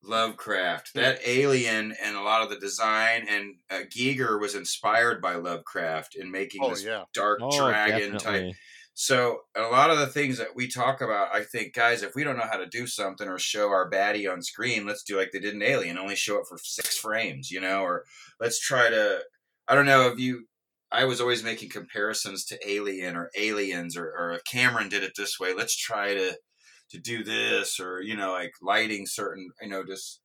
[0.04, 5.34] Lovecraft, that alien and a lot of the design and uh, Giger was inspired by
[5.34, 8.56] Lovecraft in making Oh this yeah, dark Oh, dragon type definitely.
[8.98, 12.24] So a lot of the things that we talk about, I think, guys, if we
[12.24, 15.32] don't know how to do something or show our baddie on screen, let's do like
[15.32, 18.04] they did in Alien, only show it for six frames, you know, or
[18.40, 19.20] let's try to.
[19.68, 20.46] I don't know if you.
[20.90, 25.12] I was always making comparisons to Alien or Aliens, or, or if Cameron did it
[25.14, 26.38] this way, let's try to
[26.92, 30.20] to do this or you know like lighting certain you know just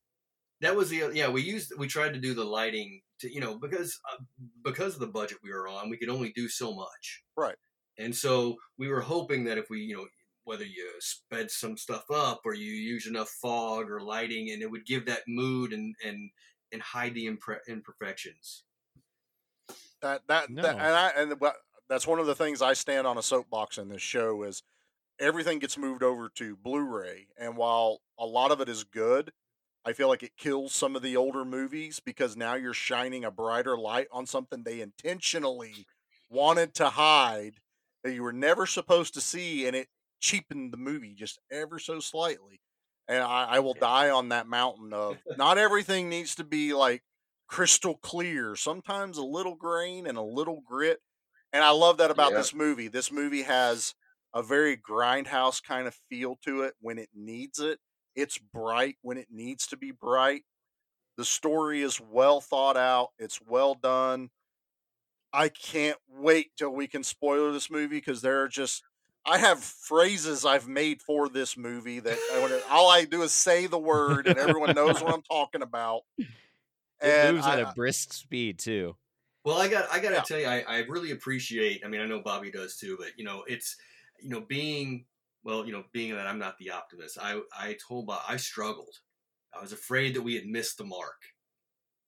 [0.61, 3.57] that was the yeah we used we tried to do the lighting to you know
[3.57, 4.23] because uh,
[4.63, 7.55] because of the budget we were on we could only do so much right
[8.01, 10.07] and so we were hoping that if we you know
[10.43, 14.69] whether you sped some stuff up or you use enough fog or lighting and it
[14.71, 16.29] would give that mood and and
[16.73, 18.63] and hide the impre- imperfections
[20.01, 20.61] that that, No.
[20.63, 23.77] that and I and what- that's one of the things I stand on a soapbox
[23.77, 24.63] in this show is
[25.19, 29.33] everything gets moved over to Blu-ray, and while a lot of it is good,
[29.85, 33.31] I feel like it kills some of the older movies because now you're shining a
[33.31, 35.87] brighter light on something they intentionally
[36.29, 37.60] wanted to hide
[38.03, 39.87] that you were never supposed to see, and it
[40.19, 42.61] cheapened the movie just ever so slightly.
[43.07, 47.03] And I, I will die on that mountain of not everything needs to be like
[47.47, 48.55] crystal clear.
[48.55, 50.99] Sometimes a little grain and a little grit.
[51.53, 52.37] And I love that about Yeah.
[52.37, 52.87] this movie.
[52.87, 53.93] This movie has
[54.33, 57.79] a very grindhouse kind of feel to it when it needs it.
[58.15, 60.43] It's bright when it needs to be bright.
[61.17, 63.09] The story is well thought out.
[63.19, 64.29] It's well done.
[65.33, 68.83] I can't wait till we can spoil this movie because there are just
[69.25, 73.31] I have phrases I've made for this movie that I wanna, all I do is
[73.31, 76.01] say the word and everyone knows what I'm talking about.
[76.17, 76.27] It
[77.01, 78.95] And moves at a brisk speed too.
[79.43, 81.81] Well, I got I got to tell you, I, I really appreciate.
[81.83, 83.75] I mean, I know Bobby does too, but you know, it's
[84.19, 85.05] you know being
[85.43, 87.17] well, you know, being that I'm not the optimist.
[87.19, 88.99] I I told Bob I struggled.
[89.53, 91.21] I was afraid that we had missed the mark.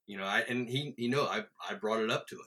[0.05, 2.45] You know, I and he you know I I brought it up to him.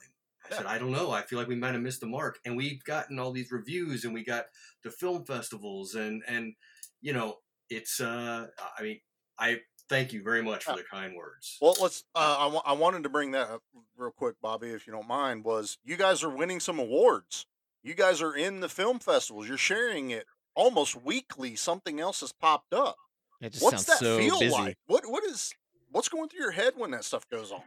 [0.51, 1.11] I said I don't know.
[1.11, 4.05] I feel like we might have missed the mark, and we've gotten all these reviews,
[4.05, 4.45] and we got
[4.83, 6.53] the film festivals, and and
[7.01, 7.37] you know,
[7.69, 8.47] it's uh,
[8.77, 8.99] I mean,
[9.39, 9.59] I
[9.89, 11.57] thank you very much for the kind words.
[11.61, 12.03] Well, let's.
[12.15, 13.61] Uh, I I wanted to bring that up
[13.97, 15.43] real quick, Bobby, if you don't mind.
[15.43, 17.45] Was you guys are winning some awards?
[17.83, 19.47] You guys are in the film festivals.
[19.47, 20.25] You're sharing it
[20.55, 21.55] almost weekly.
[21.55, 22.97] Something else has popped up.
[23.39, 24.51] It just What's that so feel busy.
[24.51, 24.77] like?
[24.87, 25.53] What What is
[25.91, 27.61] What's going through your head when that stuff goes on?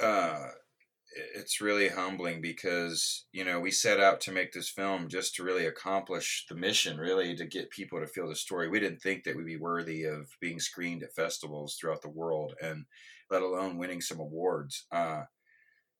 [0.00, 0.50] uh,
[1.34, 5.42] it's really humbling because you know we set out to make this film just to
[5.42, 8.68] really accomplish the mission, really to get people to feel the story.
[8.68, 12.54] We didn't think that we'd be worthy of being screened at festivals throughout the world,
[12.62, 12.84] and
[13.30, 14.86] let alone winning some awards.
[14.92, 15.22] Uh,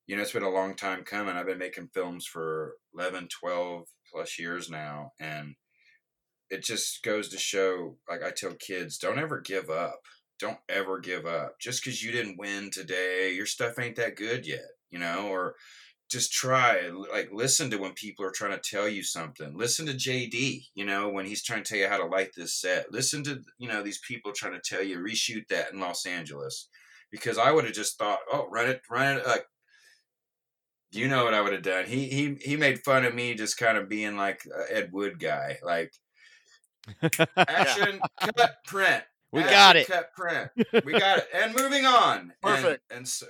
[0.06, 1.36] you know, it's been a long time coming.
[1.36, 5.54] I've been making films for 11, 12 plus years now, and
[6.50, 10.00] it just goes to show like I tell kids, don't ever give up.
[10.38, 11.58] Don't ever give up.
[11.60, 15.54] Just because you didn't win today, your stuff ain't that good yet, you know, or
[16.10, 19.56] just try like listen to when people are trying to tell you something.
[19.56, 22.54] Listen to jd you know when he's trying to tell you how to light this
[22.54, 22.90] set.
[22.92, 26.68] Listen to you know these people trying to tell you reshoot that in los angeles.
[27.10, 29.44] Because i would have just thought oh run it run it like
[30.92, 31.84] you know what i would have done.
[31.84, 35.18] He he he made fun of me just kind of being like a ed wood
[35.20, 35.92] guy like
[37.36, 38.00] action
[38.36, 39.04] cut print.
[39.30, 39.86] We Action, got it.
[39.88, 40.50] cut print.
[40.86, 41.28] We got it.
[41.34, 42.32] And moving on.
[42.42, 42.82] Perfect.
[42.90, 43.26] and, and so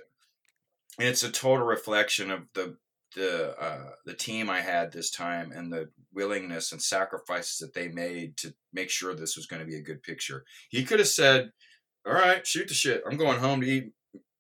[0.98, 2.76] it's a total reflection of the
[3.16, 7.88] the uh, the team I had this time and the willingness and sacrifices that they
[7.88, 10.44] made to make sure this was going to be a good picture.
[10.68, 11.50] He could have said,
[12.06, 13.02] "All right, shoot the shit.
[13.08, 13.92] I'm going home to eat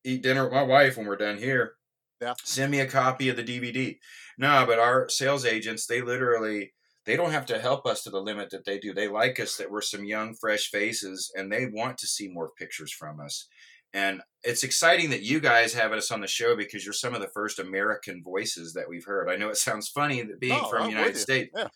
[0.04, 1.74] eat dinner with my wife when we're done here.
[2.20, 2.34] Yeah.
[2.44, 3.98] Send me a copy of the DVD."
[4.36, 6.72] No, but our sales agents, they literally
[7.06, 8.92] they don't have to help us to the limit that they do.
[8.92, 12.50] They like us that we're some young, fresh faces, and they want to see more
[12.58, 13.48] pictures from us.
[13.94, 17.20] And it's exciting that you guys have us on the show because you're some of
[17.20, 19.28] the first American voices that we've heard.
[19.28, 21.16] I know it sounds funny that being No, from the United.
[21.16, 21.68] States, Yeah.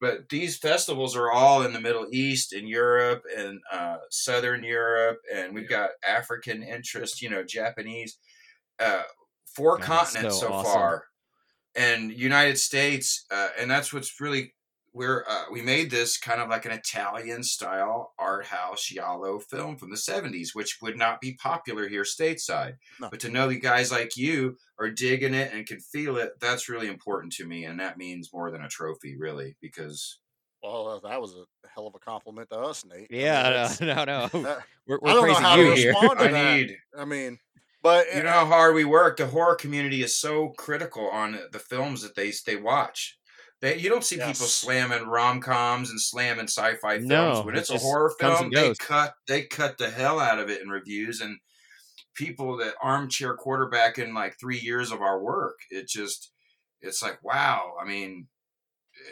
[0.00, 5.18] but these festivals are all in the Middle East and Europe and uh, Southern Europe,
[5.34, 8.18] and we've got African interest, you know, Japanese,
[8.78, 9.02] uh,
[9.54, 10.72] four continents so so awesome.
[10.72, 11.04] far,
[11.74, 14.54] and United States, uh, and that's what's really
[14.96, 19.76] we're uh, we made this kind of like an Italian style art house giallo film
[19.76, 22.74] from the 70s, which would not be popular here stateside.
[23.00, 23.10] No.
[23.10, 26.68] But to know that guys like you are digging it and can feel it, that's
[26.70, 30.18] really important to me, and that means more than a trophy, really, because
[30.62, 33.08] Well, uh, that was a hell of a compliment to us, Nate.
[33.10, 34.26] I mean, Yeah, no, no, no.
[34.44, 35.90] that- We're, I we're don't know how you to here.
[35.90, 36.56] respond to I that.
[36.56, 37.38] need I mean,
[37.82, 39.18] but you know how hard we work.
[39.18, 43.18] The horror community is so critical on the films that they they watch.
[43.66, 47.08] They you don't see people slamming rom coms and slamming sci-fi films.
[47.08, 50.48] No, when it it's a horror film, they cut they cut the hell out of
[50.48, 51.38] it in reviews and
[52.14, 55.58] people that armchair quarterback in like three years of our work.
[55.70, 56.30] It just
[56.80, 57.72] it's like wow.
[57.82, 58.28] I mean,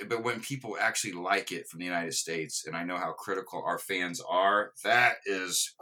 [0.01, 3.13] eh, but when people actually like it from the United States, and I know how
[3.13, 5.75] critical our fans are, that is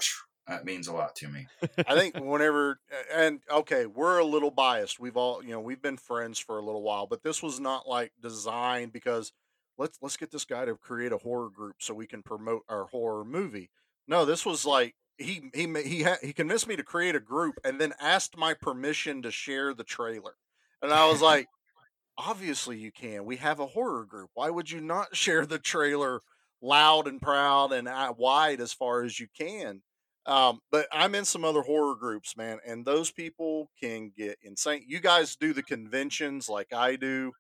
[0.47, 1.47] that means a lot to me.
[1.87, 2.81] I think whenever
[3.13, 4.99] and okay, we're a little biased.
[4.99, 7.89] We've all you know we've been friends for a little while, but this was not
[7.89, 9.33] like designed because
[9.79, 12.87] let's let's get this guy to create a horror group so we can promote our
[12.87, 13.71] horror movie.
[14.09, 17.59] No, this was like he he he ha- he convinced me to create a group
[17.65, 20.35] and then asked my permission to share the trailer.
[20.81, 21.47] And I was like,
[22.19, 23.25] obviously you can.
[23.25, 24.31] We have a horror group.
[24.35, 26.21] Why would you not share the trailer
[26.61, 29.83] loud and proud and uh, wide as far as you can?
[30.25, 34.85] Um, but I'm in some other horror groups, man, and those people can get insane.
[34.87, 37.33] You guys do the conventions like I do.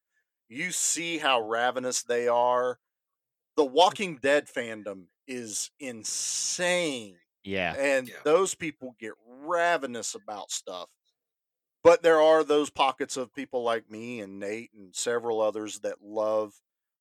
[0.48, 2.78] You see how ravenous they are.
[3.56, 7.16] The Walking Dead fandom is insane.
[7.44, 7.74] Yeah.
[7.74, 10.88] And those people get ravenous about stuff.
[11.84, 15.96] But there are those pockets of people like me and Nate and several others that
[16.02, 16.54] love.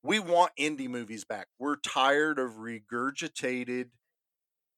[0.04, 1.48] We want indie movies back.
[1.60, 3.90] We're tired of regurgitated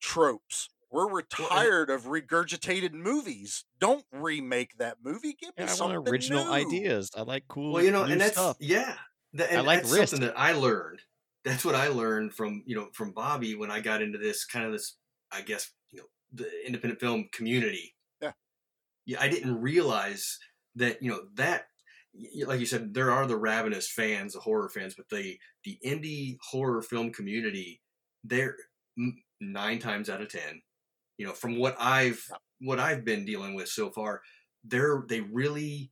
[0.02, 0.70] tropes.
[0.94, 3.66] We're retired of regurgitated movies.
[3.80, 5.34] Don't remake that movie.
[5.34, 6.52] Give me Yeah, I something want original new.
[6.52, 7.10] ideas.
[7.18, 7.74] I like cool.
[7.74, 8.58] Well, you know, new and that's stuff.
[8.60, 8.96] yeah,
[9.34, 10.12] that, I like that's risk.
[10.12, 11.00] something that I learned.
[11.44, 14.66] That's what I learned from you know from Bobby when I got into this kind
[14.66, 14.96] of this,
[15.32, 17.96] I guess you know the independent film community.
[18.22, 18.32] Yeah,
[19.06, 20.38] yeah, I didn't realize
[20.76, 21.66] that you know that
[22.46, 26.38] like you said there are the ravenous fans, the horror fans, but the the indie
[26.52, 27.82] horror film community,
[28.24, 28.56] they're
[29.00, 30.62] mm, nine times out of ten,
[31.18, 32.24] you know, from what I've
[32.60, 34.22] what I've been dealing with so far,
[34.64, 35.92] they're they really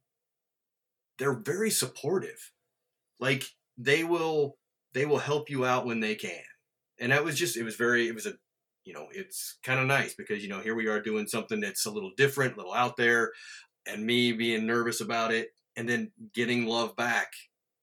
[1.18, 2.52] they're very supportive.
[3.19, 3.45] Like
[3.77, 4.57] they will
[4.93, 6.43] they will help you out when they can.
[6.99, 8.34] And that was just it was very it was a
[8.85, 11.85] you know, it's kind of nice because you know, here we are doing something that's
[11.85, 13.31] a little different, a little out there
[13.88, 17.31] and me being nervous about it and then getting love back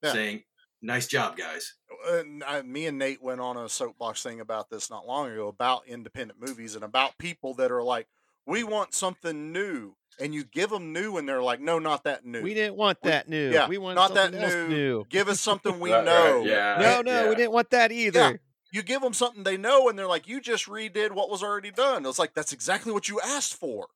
[0.03, 0.13] Yeah.
[0.13, 0.43] saying,
[0.81, 1.75] "Nice job, guys."
[2.09, 5.31] Uh, and I, me and Nate went on a soapbox thing about this not long
[5.31, 8.07] ago about independent movies and about people that are like,
[8.45, 12.25] we want something new, and you give them new, and they're like, no, not that
[12.25, 12.41] new.
[12.41, 13.51] We didn't want that new.
[13.51, 14.67] Yeah, we want not that new.
[14.67, 15.05] new.
[15.09, 16.43] Give us something we Right, right, know.
[16.45, 16.77] yeah.
[16.79, 18.19] No, no, we didn't want that either.
[18.19, 18.33] Yeah.
[18.71, 21.71] You give them something they know, and they're like, you just redid what was already
[21.71, 22.05] done.
[22.05, 23.87] It's like that's exactly what you asked for.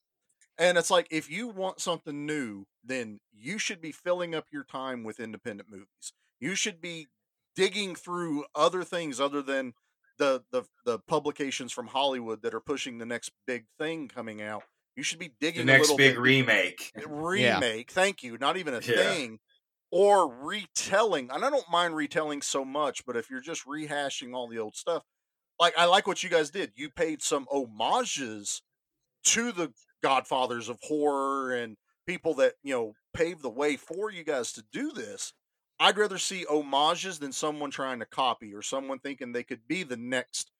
[0.57, 4.63] And it's like if you want something new, then you should be filling up your
[4.63, 6.13] time with independent movies.
[6.43, 7.07] You should be
[7.55, 9.75] digging through other things other than
[10.17, 14.63] the the the publications from Hollywood that are pushing the next big thing coming out.
[14.97, 16.91] You should be digging The next big bit remake.
[16.97, 17.91] Eh, remake.
[17.91, 18.37] Thank you.
[18.37, 18.95] Not even a Yeah.
[18.95, 19.39] thing.
[19.89, 21.31] Or retelling.
[21.31, 24.75] And I don't mind retelling so much, but if you're just rehashing all the old
[24.75, 25.03] stuff,
[25.59, 26.73] like I like what you guys did.
[26.75, 28.63] You paid some homages
[29.27, 29.71] to the
[30.01, 34.63] godfathers of horror and people that, you know, paved the way for you guys to
[34.73, 35.31] do this.
[35.79, 39.83] I'd rather see homages than someone trying to copy or someone thinking they could be
[39.83, 40.51] the next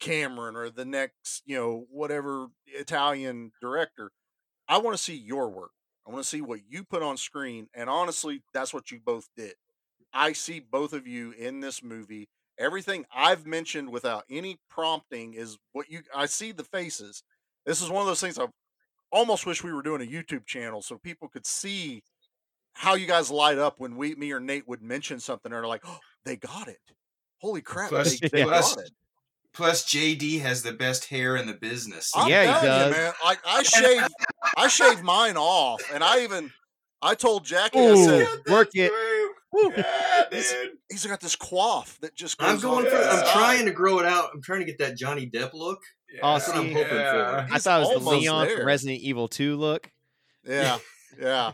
[0.00, 4.10] Cameron or the next, you know, whatever Italian director.
[4.68, 5.72] I want to see your work.
[6.06, 7.68] I want to see what you put on screen.
[7.74, 9.54] And honestly, that's what you both did.
[10.12, 12.28] I see both of you in this movie.
[12.58, 17.22] Everything I've mentioned without any prompting is what you I see the faces.
[17.64, 18.46] This is one of those things I
[19.10, 22.02] almost wish we were doing a YouTube channel so people could see
[22.74, 25.66] how you guys light up when we me or Nate would mention something and they're
[25.68, 26.80] like, oh, they got it.
[27.40, 28.90] Holy crap, Plus, they, they plus, got it.
[29.52, 32.12] plus, JD has the best hair in the business.
[32.14, 33.12] I'm telling you, man.
[33.24, 34.08] Like I shave,
[34.56, 36.50] I shave mine off, and I even,
[37.02, 38.92] I told Jackie, I said, work it.
[40.32, 40.54] he's,
[40.90, 42.38] he's got this quaff that just.
[42.38, 44.30] Goes I'm going on for I'm trying to grow it out.
[44.32, 45.80] I'm trying to get that Johnny Depp look.
[46.22, 47.46] Oh, That's what I'm see, hoping for.
[47.52, 48.56] I thought it was the almost Leon there.
[48.58, 49.90] from Resident Evil 2 look.
[50.44, 50.78] Yeah,
[51.20, 51.52] yeah.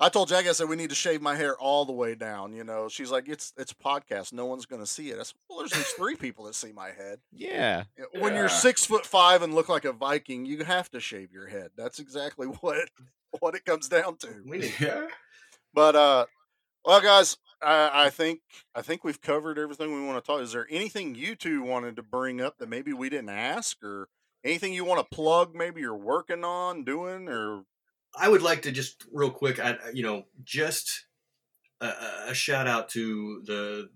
[0.00, 2.52] I told Jackie, I said we need to shave my hair all the way down.
[2.52, 5.18] You know, she's like, it's it's a podcast, no one's going to see it.
[5.18, 7.18] I said, well, there's at least three people that see my head.
[7.32, 7.84] Yeah.
[8.18, 11.46] When you're six foot five and look like a Viking, you have to shave your
[11.46, 11.70] head.
[11.76, 12.88] That's exactly what
[13.40, 14.28] what it comes down to.
[14.80, 15.06] Yeah.
[15.74, 16.26] But uh,
[16.84, 18.40] well, guys, I, I think
[18.74, 20.40] I think we've covered everything we want to talk.
[20.40, 24.08] Is there anything you two wanted to bring up that maybe we didn't ask, or
[24.44, 25.54] anything you want to plug?
[25.54, 27.64] Maybe you're working on doing, or
[28.16, 31.06] I would like to just real quick, I, you know, just
[31.80, 31.92] a,
[32.28, 33.90] a- shout out to the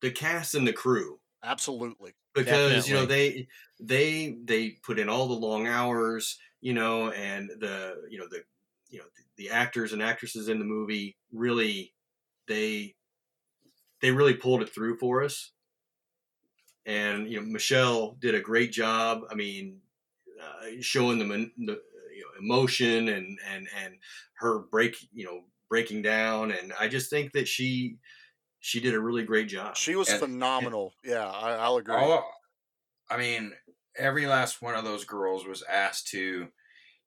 [0.00, 2.12] the cast and the crew absolutely.
[2.34, 3.46] because you know they
[3.80, 8.42] they they put in all the long hours, you know, and the you know the
[8.88, 11.94] you know the, the actors and actresses in the movie really
[12.48, 12.94] they
[14.00, 15.52] they really pulled it through for us.
[16.84, 19.22] And you know, Michelle did a great job.
[19.30, 19.78] I mean,
[20.42, 21.82] uh, showing them the, the
[22.42, 23.94] emotion and and and
[24.34, 26.50] her break, you know, breaking down.
[26.50, 27.96] And I just think that she
[28.60, 29.76] she did a really great job.
[29.76, 30.94] She was And- phenomenal.
[31.04, 31.94] yeah, I, I'll agree.
[31.94, 32.28] All,
[33.10, 33.52] I mean,
[33.96, 36.48] every last one of those girls was asked to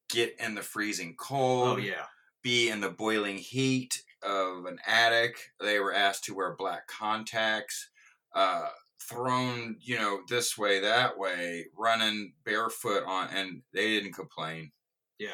[0.09, 1.77] get in the freezing cold.
[1.79, 2.05] Oh yeah,
[2.43, 4.01] be in the boiling heat.
[4.23, 5.37] of an attic.
[5.59, 7.89] They were asked to wear black contacts,
[8.33, 14.71] uh, thrown, you know, this way, that way, running barefoot on, and they didn't complain.
[15.19, 15.29] Yeah.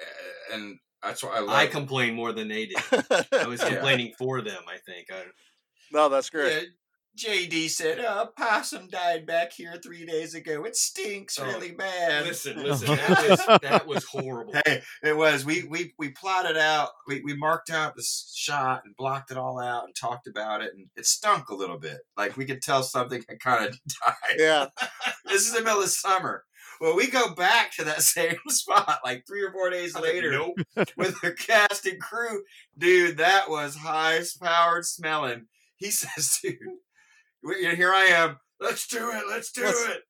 [0.00, 1.50] Uh, and that's what I love.
[1.50, 2.76] I complained more than they did.
[3.32, 3.70] I was Yeah.
[3.70, 4.62] complaining for them.
[4.68, 5.06] I think.
[5.12, 5.24] I,
[5.92, 6.52] No, that's great.
[6.52, 6.68] Yeah,
[7.16, 10.64] JD said, "Oh, possum died back here three days ago.
[10.64, 14.52] It stinks Oh, really bad." listen, listen, that was that was horrible.
[14.66, 15.42] Hey, it was.
[15.46, 16.90] We we we plotted out.
[17.06, 18.04] We we marked out the
[18.34, 21.78] shot and blocked it all out and talked about it, and it stunk a little
[21.78, 21.98] bit.
[22.18, 24.36] Like we could tell something had kind of died.
[24.38, 24.66] Yeah.
[25.24, 26.44] this is the middle of summer.
[26.80, 30.56] Well, we go back to that same spot like three or four days later Nope.
[30.96, 32.42] with the cast and crew.
[32.78, 35.46] Dude, that was high powered smelling.
[35.76, 36.56] He says, dude,
[37.42, 38.36] we- here I am.
[38.60, 39.24] Let's do it.
[39.28, 40.02] Let's do Let's- it.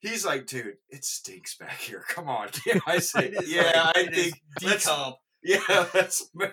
[0.00, 2.04] He's like, dude, it stinks back here.
[2.08, 2.48] Come on.
[2.64, 3.62] Yeah, I said, It is yeah,
[3.96, 5.14] like- I think let's, decomp.
[5.42, 6.52] yeah, let's move.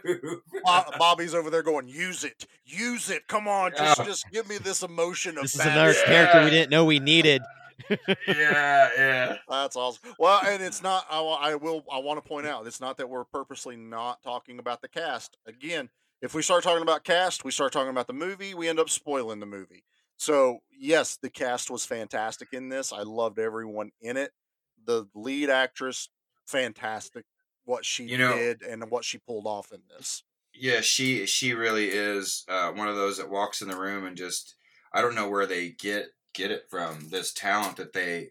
[0.98, 3.27] Bobby's over there going, "Use it, use it.
[3.27, 4.03] Come on, just Oh.
[4.03, 6.06] just give me this emotion of This is another Yeah.
[6.06, 7.44] character we didn't know we needed.
[8.27, 9.38] Yeah, yeah.
[9.49, 10.14] That's awesome.
[10.19, 11.06] Well, and it's not.
[11.10, 11.84] I, I will.
[11.91, 12.68] I want to point out.
[12.68, 15.38] It's not that we're purposely not talking about the cast.
[15.45, 15.89] Again,
[16.22, 18.53] if we start talking about cast, we start talking about the movie.
[18.53, 19.84] We end up spoiling the movie.
[20.18, 22.93] So yes, the cast was fantastic in this.
[22.93, 24.31] I loved everyone in it.
[24.85, 26.10] The lead actress,
[26.47, 27.26] fantastic.
[27.65, 30.23] What she You know- did and what she pulled off in this.
[30.57, 34.15] Yeah, she she really is uh, one of those that walks in the room and
[34.15, 34.56] just
[34.93, 36.06] I don't know where they get
[36.36, 38.30] get it from this talent that they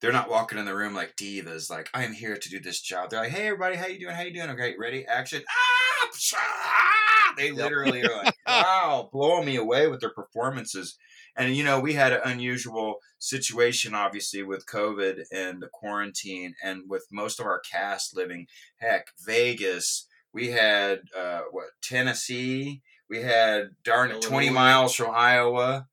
[0.00, 3.10] they're not walking in the room like divas like I'm here to do this job.
[3.10, 4.14] They're like, "Hey everybody, how you doing?
[4.14, 4.50] How you doing?
[4.50, 5.04] Okay, ready?
[5.06, 6.10] Action." Ah!
[6.36, 7.34] ah!
[7.36, 10.96] They literally are like, "Wow, blowing me away with their performances."
[11.36, 16.82] And you know, we had an unusual situation obviously with COVID and the quarantine and
[16.88, 18.46] with most of our cast living
[18.78, 25.86] heck, Vegas, we had uh, what Tennessee, we had darn it twenty miles from Iowa,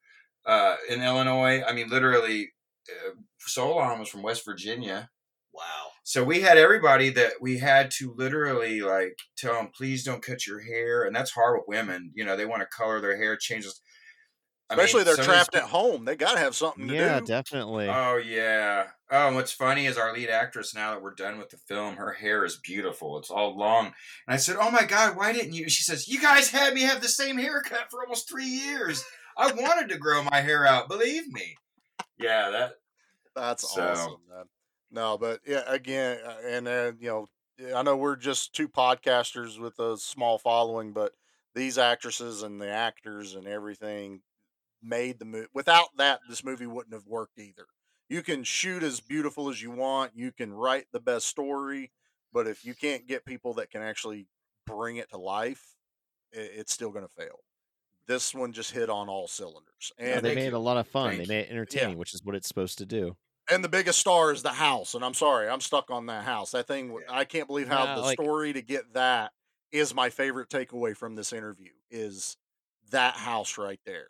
[0.47, 1.61] uh, in Illinois.
[1.67, 2.53] I mean, literally,
[2.89, 5.09] uh, Solon was from West Virginia.
[5.53, 5.63] Wow.
[6.03, 10.47] So we had everybody that we had to literally like tell them, please don't cut
[10.47, 12.11] your hair, and that's hard with women.
[12.15, 13.65] You know, they want to color their hair, change.
[13.65, 13.81] this-
[14.69, 16.03] I mean, Especially they're some these trapped at home.
[16.03, 17.25] They got to have something to Yeah, do.
[17.25, 17.87] definitely.
[17.89, 18.87] Oh yeah.
[19.09, 20.75] Oh, and what's funny is our lead actress.
[20.75, 23.17] Now that we're done with the film, her hair is beautiful.
[23.17, 23.85] It's all long.
[23.85, 23.93] And
[24.27, 27.01] I said, "Oh my god, why didn't you?" She says, "You guys had me have
[27.01, 29.05] the same haircut for almost three years.
[29.37, 30.89] I wanted to grow my hair out.
[30.89, 31.55] Believe me."
[32.17, 32.73] Yeah, that.
[33.35, 34.45] That's So- awesome, man.
[34.89, 37.29] No, but yeah, again, uh, and uh, you know,
[37.75, 41.13] I know we're just two podcasters with a small following, but
[41.53, 44.21] these actresses and the actors and everything
[44.81, 45.47] made the movie.
[45.53, 47.65] Without that, this movie wouldn't have worked either.
[48.09, 51.91] You can shoot as beautiful as you want, you can write the best story,
[52.31, 54.27] but if you can't get people that can actually
[54.65, 55.75] bring it to life,
[56.31, 57.39] it's still going to fail.
[58.07, 60.87] This one just hit on all cylinders, Yeah, and they made it a lot of
[60.87, 61.17] fun.
[61.17, 63.17] They made it entertaining, which is what it's supposed to do.
[63.51, 64.93] and the biggest star is the house.
[64.93, 66.51] And I'm sorry, I'm stuck on that house.
[66.51, 69.31] That thing, I can't believe how the like- story to get that
[69.71, 72.37] is my favorite takeaway from this interview is
[72.91, 74.07] that house right there.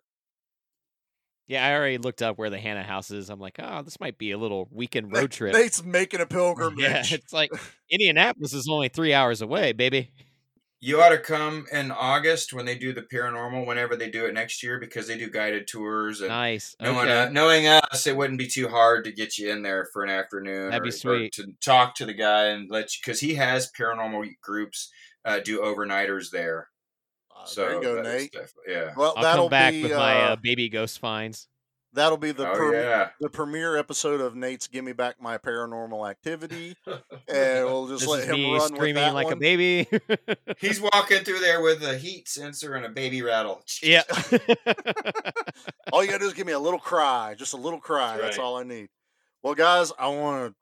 [1.47, 3.29] Yeah, I already looked up where the Hannah house is.
[3.29, 5.53] I'm like, oh, this might be a little weekend road trip.
[5.53, 6.79] Nate's making a pilgrimage.
[6.81, 7.51] yeah, it's like
[7.89, 10.11] Indianapolis is only three hours away, baby.
[10.79, 13.65] You ought to come in August when they do the paranormal.
[13.65, 16.75] Whenever they do it next year, because they do guided tours and Nice.
[16.79, 17.21] Knowing, okay.
[17.23, 20.11] uh, knowing us, it wouldn't be too hard to get you in there for an
[20.11, 20.69] afternoon.
[20.69, 21.33] That'd be or- or sweet.
[21.33, 24.91] to talk to the guy and let you, because he has paranormal groups
[25.25, 26.67] uh, do overnighters there.
[27.35, 28.35] Uh, So there you go, Nate.
[28.67, 28.93] yeah.
[28.95, 31.47] Well, I'll that'll come back be with my uh, uh, baby ghost finds.
[31.97, 33.09] That'll be the Oh, pre- yeah.
[33.19, 38.09] the premiere episode of Nate's "Give Me Back My Paranormal Activity," and we'll just This
[38.09, 39.87] let him me run with screaming that like a baby.
[40.59, 43.61] He's walking through there with a heat sensor and a baby rattle.
[43.83, 44.03] yeah.
[45.91, 48.13] all you gotta do is give me a little cry, just a little cry.
[48.13, 48.89] That's That's all I need.
[49.43, 50.55] Well, guys, I want to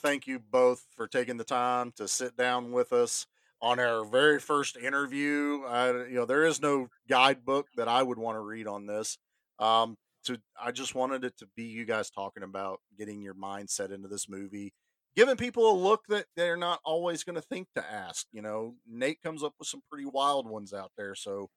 [0.00, 3.26] thank you both for taking the time to sit down with us
[3.60, 5.62] on our very first interview.
[5.66, 9.18] I, you know, there is no guidebook that I would want to read on this.
[9.58, 13.92] Um, to I just wanted it to be you guys talking about getting your mindset
[13.92, 14.72] into this movie,
[15.16, 18.26] giving people a look that they're not always going to think to ask.
[18.32, 21.50] You know, Nate comes up with some pretty wild ones out there, so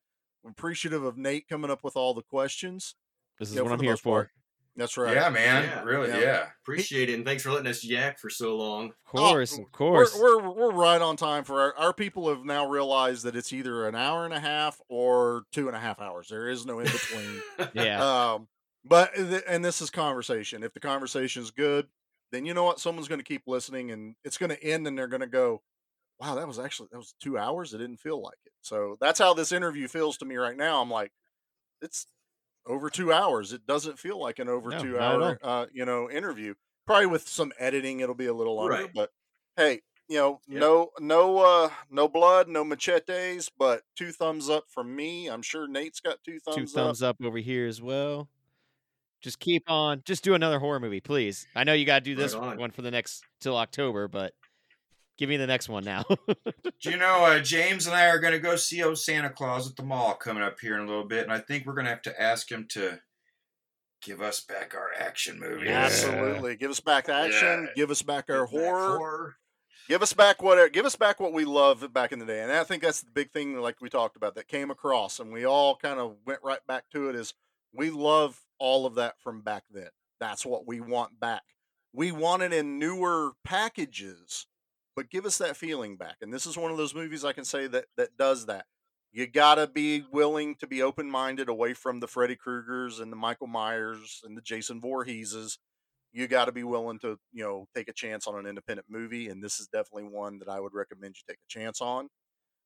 [0.43, 2.95] I'm appreciative of Nate coming up with all the questions.
[3.39, 4.21] this is Yeah, what I'm here for.
[4.23, 4.29] part.
[4.77, 5.15] That's right.
[5.15, 5.63] Yeah, man.
[5.63, 5.83] Yeah.
[5.83, 6.19] Really, Yeah.
[6.19, 6.47] yeah.
[6.61, 8.87] Appreciate it, and thanks for letting us yak for so long.
[8.89, 10.13] Of course, Oh, of course.
[10.19, 13.53] We're, we're we're right on time for our, our people have now realized that it's
[13.53, 16.27] either an hour and a half or two and a half hours.
[16.27, 17.41] There is no in between.
[17.73, 18.33] yeah.
[18.33, 18.49] um,
[18.85, 20.63] but and this is conversation.
[20.63, 21.87] If the conversation is good,
[22.31, 22.79] then you know what?
[22.79, 25.61] Someone's going to keep listening, and it's going to end, and they're going to go,
[26.19, 27.73] wow, that was actually that was two hours.
[27.73, 28.53] It didn't feel like it.
[28.61, 30.81] So that's how this interview feels to me right now.
[30.81, 31.11] I'm like,
[31.81, 32.05] it's
[32.65, 33.53] over two hours.
[33.53, 36.53] It doesn't feel like an over No, two hour, uh, you know, interview.
[36.87, 38.73] Probably with some editing, it'll be a little longer.
[38.73, 38.91] Right.
[38.93, 39.11] But
[39.57, 40.61] hey, you know, Yep.
[40.61, 45.27] no, no, uh, no blood, no machetes, but two thumbs up from me.
[45.27, 47.17] I'm sure Nate's got two thumbs, Two thumbs up.
[47.23, 48.29] over here as well.
[49.25, 50.03] Just keep on.
[50.05, 51.47] Just do another horror movie, please.
[51.55, 52.57] I know you got to do Right this on.
[52.59, 54.33] one for the next till October, but
[55.17, 56.03] give me the next one now.
[56.83, 59.67] Do you know, uh, James and I are going to go see old Santa Claus
[59.67, 61.85] at the mall coming up here in a little bit, and I think we're going
[61.85, 62.99] to have to ask him to
[64.03, 65.69] give us back our action movies.
[65.71, 66.55] Absolutely.
[66.55, 67.63] Give us back action.
[67.63, 67.73] Yeah.
[67.75, 68.97] Give us back our Back horror.
[68.99, 69.35] horror.
[69.89, 72.41] Give us back what give us back what we loved back in the day.
[72.43, 75.31] And I think that's the big thing like we talked about that came across and
[75.33, 77.33] we all kind of went right back to it is
[77.73, 79.89] we love all of that from back then.
[80.19, 81.43] That's what we want back.
[81.93, 84.47] We want it in newer packages,
[84.95, 86.17] but give us that feeling back.
[86.21, 88.65] And this is one of those movies I can say that that does that.
[89.11, 93.17] You gotta be willing to be open minded away from the Freddy Kruegers and the
[93.17, 95.57] Michael Myers and the Jason Voorheeses
[96.15, 99.27] you got to be willing to you know take a chance on an independent movie
[99.27, 102.07] and this is definitely one that i would recommend you take a chance on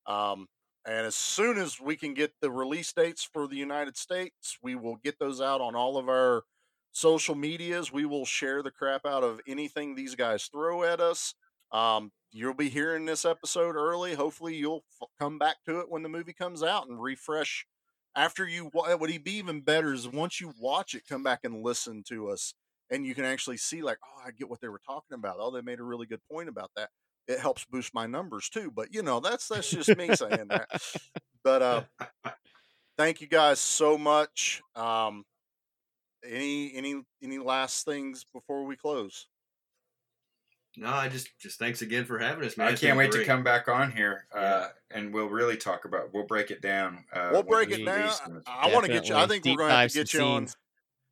[0.06, 0.48] um,
[0.86, 4.76] and as soon as we can get the release dates for the united states we
[4.76, 6.44] will get those out on all of our
[6.92, 7.92] social medias.
[7.92, 11.34] We will share the crap out of anything these guys throw at us.
[11.72, 14.16] Um, you'll be hearing this episode early.
[14.16, 17.66] Hopefully you'll f- come back to it when the movie comes out and refresh
[18.16, 21.64] after you what would be even better is once you watch it come back and
[21.64, 22.56] listen to us
[22.90, 25.38] and you can actually see like oh i get what they were talking about.
[25.40, 26.90] Oh they made a really good point about that
[27.30, 30.68] it helps boost my numbers too but you know that's that's just me saying that
[31.44, 31.84] but uh
[32.98, 35.24] thank you guys so much um
[36.26, 39.28] any any any last things before we close
[40.76, 42.68] No, I just just thanks again for having us, man.
[42.68, 43.22] I can't wait great.
[43.22, 46.14] to come back on here, uh, and we'll really talk about.
[46.14, 47.06] We'll break it down.
[47.14, 48.12] Uh, we'll break it down
[48.48, 49.40] i want to get you i Definitely.
[49.40, 50.58] think we're going to have dive to get you some on scenes.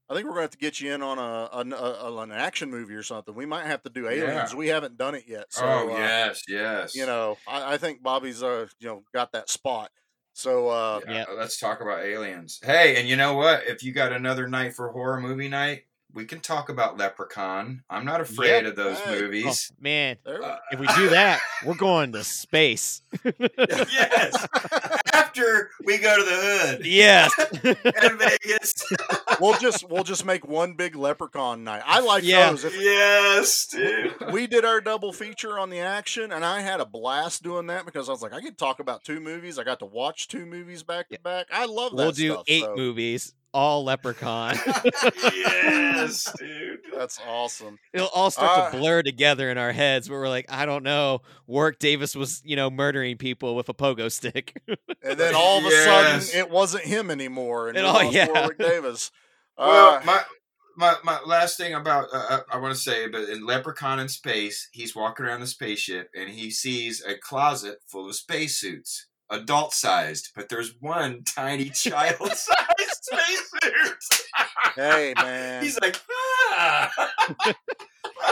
[0.10, 2.18] I think we're going to have to get you in on a an, a, a-
[2.20, 3.36] an action movie or something.
[3.36, 4.52] We might have to do aliens.
[4.52, 4.58] Yeah.
[4.58, 5.46] We haven't done it yet.
[5.50, 6.96] So, oh uh, yes, yes.
[6.96, 9.92] you know, I, I think Bobby's uh you know got that spot.
[10.34, 11.28] So uh Yeah, Yep.
[11.38, 12.60] let's talk about aliens.
[12.64, 13.64] Hey, and you know what?
[13.68, 17.84] If you got another night for horror movie night, we can talk about Leprechaun.
[17.90, 18.66] I'm not afraid Yep.
[18.68, 19.18] of those Hey.
[19.18, 19.72] Oh, movies.
[19.80, 23.02] man, Uh, if we do that, we're going to space.
[23.60, 24.48] yes.
[25.38, 27.32] After we go to the hood yes.
[27.64, 28.84] and Vegas.
[29.40, 31.84] we'll just we'll just make one big leprechaun night.
[31.86, 32.50] I like Yeah.
[32.50, 32.64] those.
[32.64, 34.16] If yes, dude.
[34.32, 37.86] we did our double feature on the action, and I had a blast doing that
[37.86, 39.60] because I was like, I could talk about two movies.
[39.60, 41.48] I got to watch two movies back to back.
[41.52, 41.98] I love that.
[41.98, 44.56] we'll do stuff, eight so movies, all Leprechaun.
[45.24, 46.80] yes, dude.
[46.96, 47.78] That's awesome.
[47.94, 50.84] It'll all start Uh, to blur together in our heads, where we're like, I don't
[50.84, 51.22] know.
[51.46, 54.60] Warwick Davis was, you know, murdering people with a pogo stick.
[55.04, 56.30] And then all of a Yes.
[56.30, 58.28] sudden, it wasn't him anymore, and And it all- was yeah.
[58.32, 59.12] Warwick Davis.
[59.60, 60.22] Well, Uh, my
[60.76, 64.08] my my last thing about uh, uh, I want to say, but in Leprechaun in
[64.08, 69.74] space, he's walking around the spaceship and he sees a closet full of spacesuits, adult
[69.74, 74.04] sized, but there's one tiny child sized spacesuit.
[74.76, 76.92] hey man, He's like, ah.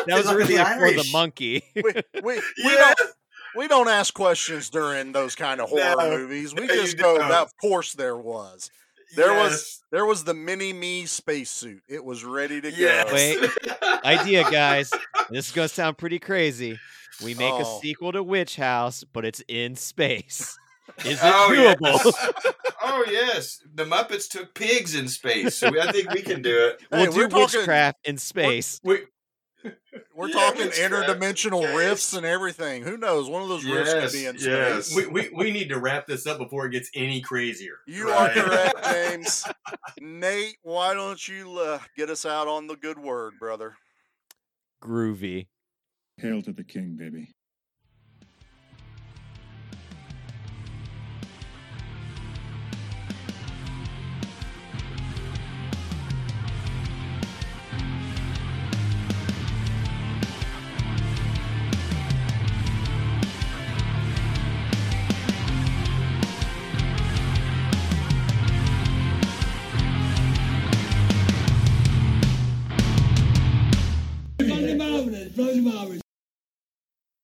[0.07, 1.63] that was really the for the monkey.
[1.75, 2.93] we we, we Yeah.
[2.97, 3.11] don't
[3.55, 6.17] we don't ask questions during those kind of horror No.
[6.17, 6.53] movies.
[6.53, 7.17] We just go.
[7.17, 7.31] don't.
[7.31, 8.69] Of course, there was.
[9.15, 11.81] There was there was the mini me spacesuit.
[11.87, 13.07] It was ready to Yes.
[13.09, 13.13] go.
[13.15, 14.03] Wait.
[14.03, 14.91] Idea, guys.
[15.29, 16.77] This is gonna sound pretty crazy.
[17.23, 17.79] We make a Oh.
[17.81, 20.57] sequel to Witch House, but it's in space.
[21.05, 22.03] Is it Oh doable?
[22.05, 22.53] yes.
[22.83, 23.61] oh yes.
[23.73, 26.81] The Muppets took pigs in space, so I think we can do it.
[26.91, 28.79] We'll Hey, we're do talking- witchcraft in space.
[28.83, 28.99] We,
[30.15, 30.93] We're Yeah, talking witchcraft.
[30.93, 31.75] interdimensional Yes.
[31.75, 32.83] rifts and everything.
[32.83, 33.27] Who knows?
[33.27, 34.95] One of those rifts could be in Yes, space.
[34.95, 34.95] yes.
[34.95, 37.77] We, we, we need to wrap this up before it gets any crazier.
[37.87, 38.37] You Right.
[38.37, 38.43] are
[38.73, 39.43] correct, James.
[39.99, 43.75] Nate, why don't you uh, get us out on the good word, brother?
[44.83, 45.47] Groovy.
[46.17, 47.33] Hail to the king, baby.
[75.35, 76.04] From the